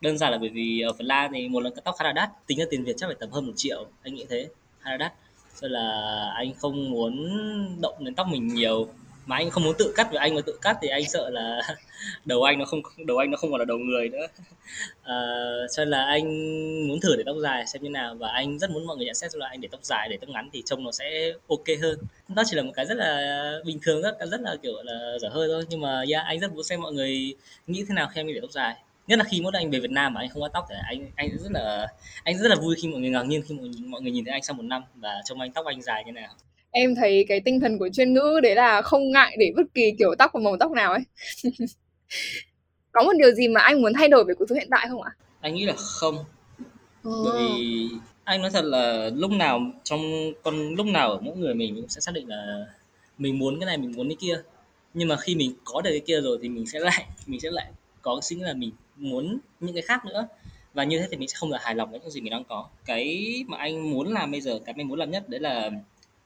Đơn 0.00 0.18
giản 0.18 0.32
là 0.32 0.38
bởi 0.38 0.48
vì 0.48 0.80
ở 0.80 0.92
Phần 0.92 1.06
Lan 1.06 1.30
thì 1.34 1.48
một 1.48 1.60
lần 1.60 1.74
cắt 1.74 1.84
tóc 1.84 1.94
khá 1.98 2.04
là 2.04 2.12
đắt, 2.12 2.30
tính 2.46 2.58
ra 2.58 2.64
tiền 2.70 2.84
Việt 2.84 2.94
chắc 2.96 3.06
phải 3.06 3.16
tầm 3.20 3.30
hơn 3.30 3.46
một 3.46 3.52
triệu, 3.56 3.86
anh 4.02 4.14
nghĩ 4.14 4.26
thế, 4.30 4.48
khá 4.80 4.90
là 4.90 4.96
đắt. 4.96 5.12
Cho 5.60 5.68
là 5.68 5.90
anh 6.36 6.54
không 6.54 6.90
muốn 6.90 7.28
động 7.82 8.04
đến 8.04 8.14
tóc 8.14 8.26
mình 8.26 8.46
nhiều 8.46 8.88
mà 9.26 9.36
anh 9.36 9.50
không 9.50 9.64
muốn 9.64 9.74
tự 9.78 9.92
cắt 9.96 10.08
vì 10.10 10.16
anh 10.16 10.34
mà 10.34 10.40
tự 10.46 10.58
cắt 10.62 10.78
thì 10.82 10.88
anh 10.88 11.04
sợ 11.08 11.30
là 11.30 11.62
đầu 12.24 12.42
anh 12.42 12.58
nó 12.58 12.64
không 12.64 12.82
đầu 13.06 13.18
anh 13.18 13.30
nó 13.30 13.36
không 13.36 13.50
còn 13.50 13.58
là 13.58 13.64
đầu 13.64 13.78
người 13.78 14.08
nữa. 14.08 14.26
À, 15.02 15.16
cho 15.76 15.84
nên 15.84 15.90
là 15.90 16.04
anh 16.04 16.24
muốn 16.88 17.00
thử 17.00 17.16
để 17.16 17.22
tóc 17.26 17.36
dài 17.42 17.66
xem 17.66 17.82
như 17.82 17.90
nào. 17.90 18.14
Và 18.14 18.28
anh 18.28 18.58
rất 18.58 18.70
muốn 18.70 18.86
mọi 18.86 18.96
người 18.96 19.06
nhận 19.06 19.14
xét 19.14 19.34
là 19.34 19.48
anh 19.48 19.60
để 19.60 19.68
tóc 19.72 19.84
dài 19.84 20.08
để 20.08 20.18
tóc 20.20 20.30
ngắn 20.30 20.50
thì 20.52 20.62
trông 20.66 20.84
nó 20.84 20.92
sẽ 20.92 21.32
ok 21.48 21.64
hơn. 21.82 21.98
Nó 22.28 22.42
chỉ 22.46 22.56
là 22.56 22.62
một 22.62 22.72
cái 22.74 22.86
rất 22.86 22.94
là 22.94 23.52
bình 23.64 23.78
thường 23.82 24.02
rất 24.02 24.16
rất 24.30 24.40
là 24.40 24.56
kiểu 24.62 24.82
là 24.82 25.18
dở 25.20 25.28
hơi 25.28 25.48
thôi. 25.52 25.64
Nhưng 25.68 25.80
mà 25.80 26.04
yeah, 26.10 26.26
anh 26.26 26.40
rất 26.40 26.52
muốn 26.52 26.64
xem 26.64 26.80
mọi 26.80 26.92
người 26.92 27.34
nghĩ 27.66 27.84
thế 27.88 27.94
nào 27.94 28.08
khi 28.14 28.20
anh 28.20 28.34
để 28.34 28.40
tóc 28.40 28.50
dài. 28.50 28.76
Nhất 29.06 29.18
là 29.18 29.24
khi 29.24 29.40
mỗi 29.40 29.52
anh 29.54 29.70
về 29.70 29.80
Việt 29.80 29.90
Nam 29.90 30.14
mà 30.14 30.20
anh 30.20 30.28
không 30.28 30.42
có 30.42 30.48
tóc 30.48 30.66
thì 30.68 30.74
anh 30.84 31.10
anh 31.16 31.28
rất 31.42 31.52
là 31.52 31.86
anh 32.24 32.38
rất 32.38 32.48
là 32.48 32.56
vui 32.56 32.76
khi 32.82 32.88
mọi 32.88 33.00
người 33.00 33.10
ngạc 33.10 33.22
nhiên 33.22 33.42
khi 33.48 33.54
mọi, 33.54 33.68
mọi 33.86 34.00
người 34.02 34.12
nhìn 34.12 34.24
thấy 34.24 34.32
anh 34.32 34.42
sau 34.42 34.54
một 34.54 34.62
năm 34.62 34.82
và 34.94 35.22
trông 35.24 35.40
anh 35.40 35.52
tóc 35.52 35.66
anh 35.66 35.82
dài 35.82 36.04
như 36.04 36.12
nào 36.12 36.34
em 36.74 36.94
thấy 36.94 37.24
cái 37.28 37.40
tinh 37.40 37.60
thần 37.60 37.78
của 37.78 37.88
chuyên 37.88 38.14
ngữ 38.14 38.40
đấy 38.42 38.54
là 38.54 38.82
không 38.82 39.10
ngại 39.10 39.36
để 39.38 39.52
bất 39.56 39.62
kỳ 39.74 39.92
kiểu 39.98 40.14
tóc 40.18 40.30
và 40.34 40.40
màu 40.40 40.56
tóc 40.56 40.72
nào 40.72 40.92
ấy. 40.92 41.02
Có 42.92 43.02
một 43.02 43.12
điều 43.18 43.30
gì 43.30 43.48
mà 43.48 43.60
anh 43.60 43.82
muốn 43.82 43.92
thay 43.94 44.08
đổi 44.08 44.24
về 44.24 44.34
cuộc 44.34 44.44
sống 44.48 44.58
hiện 44.58 44.68
tại 44.70 44.86
không 44.90 45.02
ạ? 45.02 45.10
Anh 45.40 45.54
nghĩ 45.54 45.64
là 45.64 45.74
không. 45.76 46.16
Oh. 47.08 47.24
bởi 47.24 47.42
vì 47.48 47.88
anh 48.24 48.40
nói 48.40 48.50
thật 48.50 48.64
là 48.64 49.10
lúc 49.14 49.30
nào 49.30 49.60
trong 49.84 50.32
con 50.42 50.74
lúc 50.74 50.86
nào 50.86 51.10
ở 51.10 51.18
mỗi 51.20 51.36
người 51.36 51.54
mình 51.54 51.74
cũng 51.74 51.88
sẽ 51.88 52.00
xác 52.00 52.12
định 52.14 52.28
là 52.28 52.66
mình 53.18 53.38
muốn 53.38 53.60
cái 53.60 53.66
này 53.66 53.78
mình 53.78 53.92
muốn 53.96 54.08
cái 54.08 54.16
kia. 54.20 54.42
Nhưng 54.94 55.08
mà 55.08 55.16
khi 55.16 55.34
mình 55.34 55.52
có 55.64 55.82
được 55.82 55.90
cái 55.90 56.02
kia 56.06 56.20
rồi 56.20 56.38
thì 56.42 56.48
mình 56.48 56.66
sẽ 56.66 56.78
lại 56.80 57.06
mình 57.26 57.40
sẽ 57.40 57.50
lại 57.50 57.66
có 58.02 58.14
cái 58.14 58.22
suy 58.22 58.36
nghĩ 58.36 58.42
là 58.42 58.54
mình 58.54 58.70
muốn 58.96 59.38
những 59.60 59.74
cái 59.74 59.82
khác 59.82 60.04
nữa. 60.04 60.28
Và 60.74 60.84
như 60.84 60.98
thế 60.98 61.08
thì 61.10 61.16
mình 61.16 61.28
sẽ 61.28 61.34
không 61.36 61.50
được 61.50 61.56
hài 61.60 61.74
lòng 61.74 61.90
với 61.90 62.00
những 62.00 62.10
gì 62.10 62.20
mình 62.20 62.30
đang 62.30 62.44
có. 62.44 62.68
Cái 62.84 63.34
mà 63.46 63.58
anh 63.58 63.90
muốn 63.90 64.12
làm 64.12 64.30
bây 64.30 64.40
giờ 64.40 64.58
cái 64.66 64.74
mình 64.74 64.88
muốn 64.88 64.98
làm 64.98 65.10
nhất 65.10 65.28
đấy 65.28 65.40
là 65.40 65.70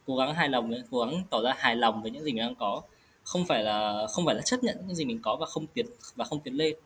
cố 0.08 0.16
gắng 0.16 0.34
hài 0.34 0.48
lòng 0.48 0.72
cố 0.90 1.00
gắng 1.00 1.22
tỏ 1.30 1.42
ra 1.42 1.54
hài 1.58 1.76
lòng 1.76 2.02
với 2.02 2.10
những 2.10 2.24
gì 2.24 2.32
mình 2.32 2.42
đang 2.42 2.54
có 2.54 2.82
không 3.24 3.44
phải 3.46 3.62
là 3.62 4.06
không 4.10 4.26
phải 4.26 4.34
là 4.34 4.42
chấp 4.42 4.64
nhận 4.64 4.76
những 4.86 4.96
gì 4.96 5.04
mình 5.04 5.18
có 5.22 5.36
và 5.40 5.46
không 5.46 5.66
tiến 5.66 5.86
và 6.16 6.24
không 6.24 6.40
tiến 6.40 6.54
lên 6.54 6.76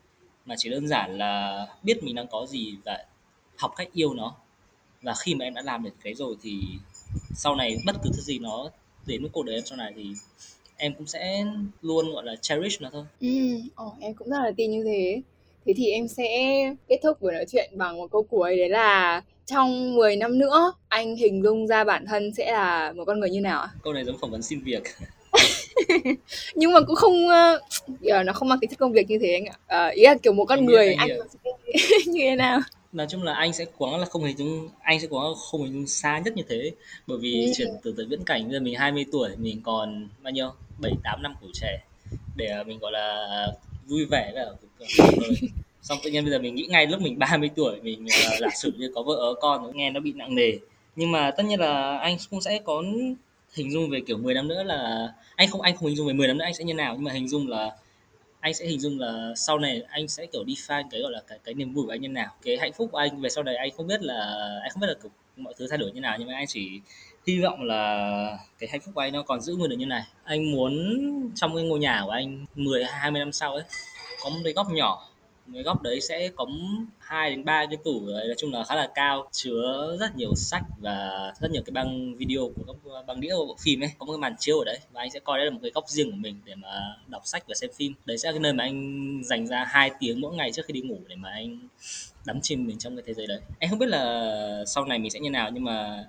mà 0.45 0.55
chỉ 0.59 0.71
đơn 0.71 0.89
giản 0.89 1.19
là 1.19 1.67
biết 1.83 2.03
mình 2.03 2.15
đang 2.15 2.27
có 2.27 2.47
gì 2.47 2.77
và 2.85 3.05
học 3.57 3.73
cách 3.77 3.89
yêu 3.93 4.15
nó 4.15 4.35
và 5.03 5.15
khi 5.15 5.35
mà 5.35 5.45
em 5.45 5.55
đã 5.55 5.63
làm 5.63 5.83
được 5.83 5.95
cái 6.05 6.15
rồi 6.15 6.37
thì 6.43 6.61
sau 7.35 7.57
này 7.57 7.79
bất 7.85 8.03
cứ 8.03 8.11
thứ 8.15 8.23
gì 8.23 8.39
nó 8.39 8.71
đến 9.07 9.23
với 9.23 9.31
cuộc 9.33 9.43
đời 9.43 9.55
em 9.55 9.65
sau 9.67 9.77
này 9.77 9.93
thì 9.97 10.15
em 10.77 10.95
cũng 10.95 11.07
sẽ 11.07 11.45
luôn 11.83 12.13
gọi 12.13 12.25
là 12.25 12.37
cherish 12.37 12.83
nó 12.83 12.91
thôi. 12.93 13.05
Ừ, 13.21 13.29
oh, 13.87 13.93
em 14.01 14.15
cũng 14.15 14.29
rất 14.29 14.39
là 14.39 14.51
tin 14.57 14.71
như 14.71 14.85
thế. 14.85 15.23
Thế 15.67 15.73
thì 15.77 15.91
em 15.91 16.09
sẽ 16.09 16.27
kết 16.89 17.01
thúc 17.03 17.23
buổi 17.23 17.33
nói 17.33 17.45
chuyện 17.53 17.71
bằng 17.73 17.97
một 17.97 18.11
câu 18.13 18.23
cuối 18.23 18.57
đấy 18.57 18.69
là 18.69 19.23
trong 19.47 19.95
10 19.95 20.17
năm 20.17 20.39
nữa 20.39 20.73
anh 20.89 21.17
hình 21.17 21.43
dung 21.43 21.67
ra 21.67 21.85
bản 21.85 22.07
thân 22.07 22.35
sẽ 22.35 22.53
là 22.53 22.93
một 22.93 23.05
con 23.05 23.21
người 23.21 23.31
như 23.31 23.41
nào 23.41 23.61
ạ? 23.61 23.69
Câu 23.83 23.93
này 23.93 24.05
giống 24.05 24.19
phỏng 24.19 24.31
vấn 24.31 24.43
xin 24.43 24.61
việc. 24.61 24.83
nhưng 26.55 26.73
mà 26.73 26.81
cũng 26.81 26.97
không 26.97 27.27
uh, 27.27 28.27
nó 28.27 28.33
không 28.33 28.49
mang 28.49 28.59
tính 28.61 28.71
chất 28.71 28.79
công 28.79 28.93
việc 28.93 29.11
như 29.11 29.19
thế 29.23 29.33
anh 29.33 29.45
ạ. 29.45 29.89
Uh, 29.89 29.95
ý 29.95 30.03
là 30.03 30.15
kiểu 30.23 30.33
một 30.33 30.45
con 30.45 30.59
anh 30.59 30.65
người 30.65 30.89
biết, 30.89 30.97
anh, 30.99 31.09
anh 31.09 31.57
như 32.07 32.21
thế 32.21 32.37
nào? 32.37 32.61
nói 32.93 33.07
chung 33.11 33.23
là 33.23 33.35
anh 33.35 33.53
sẽ 33.53 33.65
cố 33.79 33.91
gắng 33.91 34.01
là 34.01 34.07
không 34.07 34.25
hình 34.25 34.37
dung 34.37 34.69
anh 34.81 35.01
sẽ 35.01 35.07
cố 35.11 35.21
gắng 35.21 35.35
không 35.51 35.63
hình 35.63 35.73
dung 35.73 35.87
xa 35.87 36.19
nhất 36.19 36.37
như 36.37 36.43
thế 36.49 36.71
bởi 37.07 37.19
vì 37.19 37.45
ừ. 37.47 37.53
chuyển 37.57 37.69
từ 37.83 37.95
từ 37.97 38.07
viễn 38.11 38.25
cảnh 38.25 38.51
giờ 38.51 38.61
mình 38.61 38.75
20 38.75 39.05
tuổi 39.13 39.31
mình 39.37 39.61
còn 39.63 40.09
bao 40.23 40.31
nhiêu 40.31 40.51
bảy 40.79 40.93
tám 41.05 41.23
năm 41.23 41.35
tuổi 41.41 41.51
trẻ 41.55 41.79
để 42.37 42.65
mình 42.67 42.79
gọi 42.79 42.93
là 42.93 43.27
vui 43.87 44.05
vẻ 44.05 44.33
đời 44.35 44.55
xong 45.83 45.99
tự 46.05 46.11
nhiên 46.11 46.25
bây 46.25 46.31
giờ 46.31 46.39
mình 46.39 46.55
nghĩ 46.55 46.67
ngay 46.71 46.87
lúc 46.87 47.01
mình 47.01 47.19
30 47.19 47.51
tuổi, 47.57 47.81
mình 47.83 48.07
ờ, 48.25 48.37
giả 48.41 48.49
sử 48.63 48.73
như 48.79 48.91
có 48.95 49.03
vợ, 49.03 49.17
có 49.19 49.35
con 49.41 49.77
nghe 49.77 49.91
nó 49.91 50.01
bị 50.01 50.13
nặng 50.13 50.35
nề. 50.35 50.53
Nhưng 50.97 51.13
mà 51.13 51.31
tất 51.31 51.43
nhiên 51.47 51.61
là 51.61 51.99
anh 51.99 52.17
cũng 52.31 52.41
sẽ 52.41 52.59
có 52.65 52.83
hình 53.55 53.73
dung 53.73 53.91
về 53.91 54.01
kiểu 54.07 54.19
10 54.19 54.35
năm 54.35 54.49
nữa 54.49 54.63
là, 54.63 55.09
anh 55.37 55.49
không 55.51 55.61
anh 55.61 55.77
không 55.77 55.87
hình 55.89 55.97
dung 55.97 56.07
về 56.07 56.13
10 56.13 56.29
năm 56.29 56.39
nữa 56.39 56.45
anh 56.45 56.55
sẽ 56.55 56.65
như 56.65 56.75
nào, 56.75 56.95
nhưng 56.95 57.05
mà 57.05 57.13
hình 57.13 57.29
dung 57.29 57.49
là, 57.49 57.71
anh 58.41 58.55
sẽ 58.55 58.67
hình 58.67 58.81
dung 58.81 58.99
là 59.01 59.33
sau 59.37 59.59
này 59.59 59.83
anh 59.89 60.09
sẽ 60.09 60.27
kiểu 60.27 60.45
define 60.45 60.85
cái, 60.91 61.01
gọi 61.01 61.13
là, 61.13 61.23
cái 61.29 61.39
cái 61.45 61.55
niềm 61.55 61.73
vui 61.75 61.85
của 61.85 61.93
anh 61.93 62.01
như 62.01 62.09
nào, 62.09 62.31
cái 62.43 62.57
hạnh 62.57 62.73
phúc 62.73 62.89
của 62.93 62.99
anh. 62.99 63.21
Về 63.21 63.29
sau 63.29 63.45
này 63.45 63.57
anh 63.57 63.71
không 63.77 63.87
biết 63.87 64.03
là, 64.03 64.49
anh 64.63 64.71
không 64.71 64.81
biết 64.81 64.87
là 64.89 64.95
mọi 65.37 65.55
thứ 65.59 65.67
thay 65.69 65.79
đổi 65.79 65.91
như 65.93 66.01
nào, 66.01 66.17
nhưng 66.19 66.29
mà 66.29 66.35
anh 66.35 66.47
chỉ 66.49 66.81
hy 67.27 67.41
vọng 67.41 67.63
là 67.63 68.39
cái 68.59 68.69
hạnh 68.73 68.81
phúc 68.81 68.95
của 68.95 69.01
anh 69.01 69.13
nó 69.13 69.23
còn 69.23 69.41
giữ 69.41 69.55
nguyên 69.55 69.71
được 69.71 69.77
như 69.77 69.87
này. 69.87 70.03
Anh 70.25 70.53
muốn 70.53 70.73
trong 71.35 71.57
cái 71.57 71.65
ngôi 71.65 71.79
nhà 71.79 72.03
của 72.05 72.11
anh 72.11 72.47
10 72.55 72.85
20 72.85 73.19
năm 73.19 73.33
sau 73.33 73.55
ấy 73.55 73.65
có 74.23 74.31
một 74.31 74.41
cái 74.45 74.53
góc 74.53 74.71
nhỏ. 74.71 75.09
Cái 75.55 75.63
góc 75.63 75.83
đấy 75.83 76.01
sẽ 76.01 76.29
có 76.37 76.47
hai 76.99 77.31
đến 77.31 77.45
ba 77.45 77.67
cái 77.67 77.77
tủ 77.85 78.07
đấy 78.07 78.27
nói 78.27 78.35
chung 78.39 78.53
là 78.53 78.65
khá 78.65 78.75
là 78.75 78.91
cao 78.95 79.29
chứa 79.33 79.97
rất 80.01 80.17
nhiều 80.17 80.35
sách 80.35 80.63
và 80.79 81.33
rất 81.41 81.51
nhiều 81.51 81.63
cái 81.67 81.73
băng 81.73 82.17
video 82.17 82.51
của 82.57 82.63
các 82.67 83.07
băng 83.07 83.21
đĩa 83.21 83.35
của 83.37 83.47
bộ 83.47 83.57
phim 83.61 83.83
ấy. 83.83 83.91
Có 83.99 84.07
một 84.07 84.13
cái 84.13 84.19
màn 84.19 84.35
chiếu 84.39 84.59
ở 84.59 84.65
đấy 84.65 84.79
và 84.93 85.01
anh 85.01 85.11
sẽ 85.11 85.21
coi 85.21 85.39
đấy 85.39 85.45
là 85.45 85.51
một 85.51 85.59
cái 85.63 85.71
góc 85.75 85.89
riêng 85.89 86.11
của 86.11 86.17
mình 86.17 86.41
để 86.45 86.55
mà 86.55 86.97
đọc 87.07 87.23
sách 87.25 87.45
và 87.49 87.55
xem 87.55 87.71
phim. 87.77 87.95
Đấy 88.05 88.19
sẽ 88.19 88.29
là 88.29 88.33
cái 88.33 88.41
nơi 88.41 88.53
mà 88.53 88.65
anh 88.65 89.21
dành 89.25 89.47
ra 89.47 89.65
hai 89.65 89.91
tiếng 90.01 90.21
mỗi 90.21 90.35
ngày 90.35 90.53
trước 90.53 90.67
khi 90.67 90.73
đi 90.73 90.81
ngủ 90.81 90.99
để 91.09 91.17
mà 91.17 91.31
anh 91.31 91.69
đắm 92.25 92.41
chìm 92.43 92.67
mình 92.67 92.79
trong 92.79 92.97
cái 92.97 93.03
thế 93.07 93.15
giới 93.15 93.27
đấy. 93.27 93.41
Anh 93.61 93.71
không 93.71 93.79
biết 93.79 93.89
là 93.89 94.65
sau 94.67 94.85
này 94.85 94.99
mình 94.99 95.11
sẽ 95.11 95.21
như 95.21 95.31
nào 95.31 95.51
nhưng 95.53 95.65
mà 95.65 96.05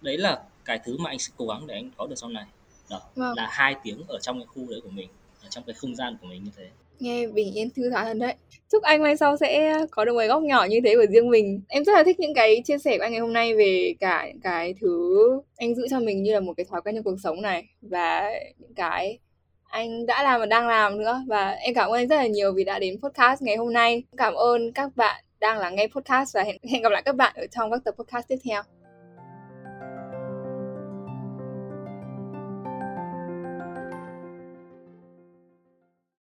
đấy 0.00 0.18
là 0.18 0.42
cái 0.64 0.78
thứ 0.84 0.98
mà 0.98 1.10
anh 1.10 1.18
sẽ 1.18 1.32
cố 1.36 1.46
gắng 1.46 1.66
để 1.66 1.74
anh 1.74 1.90
có 1.96 2.06
được 2.06 2.16
sau 2.16 2.30
này. 2.30 2.44
Đó 2.90 3.00
vâng. 3.14 3.34
là 3.36 3.48
hai 3.50 3.74
tiếng 3.82 4.02
ở 4.08 4.18
trong 4.18 4.38
cái 4.38 4.46
khu 4.46 4.70
đấy 4.70 4.80
của 4.84 4.90
mình 4.90 5.08
ở 5.42 5.48
trong 5.50 5.64
cái 5.64 5.74
không 5.74 5.94
gian 5.94 6.16
của 6.20 6.26
mình 6.26 6.44
như 6.44 6.50
thế 6.56 6.70
nghe 6.98 7.26
bình 7.26 7.54
yên 7.54 7.70
thư 7.76 7.90
thái 7.90 8.04
hơn 8.04 8.18
đấy. 8.18 8.34
Chúc 8.72 8.82
anh 8.82 9.02
mai 9.02 9.16
sau 9.16 9.36
sẽ 9.36 9.78
có 9.90 10.04
được 10.04 10.14
một 10.14 10.22
góc 10.28 10.42
nhỏ 10.42 10.66
như 10.70 10.80
thế 10.84 10.94
của 10.96 11.06
riêng 11.06 11.30
mình. 11.30 11.60
Em 11.68 11.84
rất 11.84 11.92
là 11.92 12.04
thích 12.04 12.20
những 12.20 12.34
cái 12.34 12.62
chia 12.64 12.78
sẻ 12.78 12.98
của 12.98 13.04
anh 13.04 13.12
ngày 13.12 13.20
hôm 13.20 13.32
nay 13.32 13.54
về 13.54 13.94
cả 14.00 14.26
những 14.26 14.40
cái 14.40 14.74
thứ 14.80 15.18
anh 15.56 15.74
giữ 15.74 15.86
cho 15.90 16.00
mình 16.00 16.22
như 16.22 16.32
là 16.32 16.40
một 16.40 16.52
cái 16.56 16.66
thói 16.70 16.82
quen 16.82 16.94
trong 16.94 17.04
cuộc 17.04 17.16
sống 17.22 17.42
này 17.42 17.64
và 17.82 18.30
những 18.58 18.74
cái 18.74 19.18
anh 19.64 20.06
đã 20.06 20.22
làm 20.22 20.40
và 20.40 20.46
đang 20.46 20.68
làm 20.68 20.98
nữa. 20.98 21.22
Và 21.26 21.50
em 21.50 21.74
cảm 21.74 21.90
ơn 21.90 21.94
anh 21.94 22.08
rất 22.08 22.16
là 22.16 22.26
nhiều 22.26 22.52
vì 22.52 22.64
đã 22.64 22.78
đến 22.78 23.00
podcast 23.02 23.42
ngày 23.42 23.56
hôm 23.56 23.72
nay. 23.72 24.02
Cảm 24.16 24.34
ơn 24.34 24.72
các 24.72 24.96
bạn 24.96 25.24
đang 25.40 25.58
lắng 25.58 25.74
nghe 25.76 25.86
podcast 25.86 26.34
và 26.34 26.42
hẹn, 26.42 26.56
hẹn 26.72 26.82
gặp 26.82 26.92
lại 26.92 27.02
các 27.02 27.16
bạn 27.16 27.32
ở 27.36 27.46
trong 27.46 27.70
các 27.70 27.80
tập 27.84 27.94
podcast 27.98 28.28
tiếp 28.28 28.38
theo. 28.44 28.83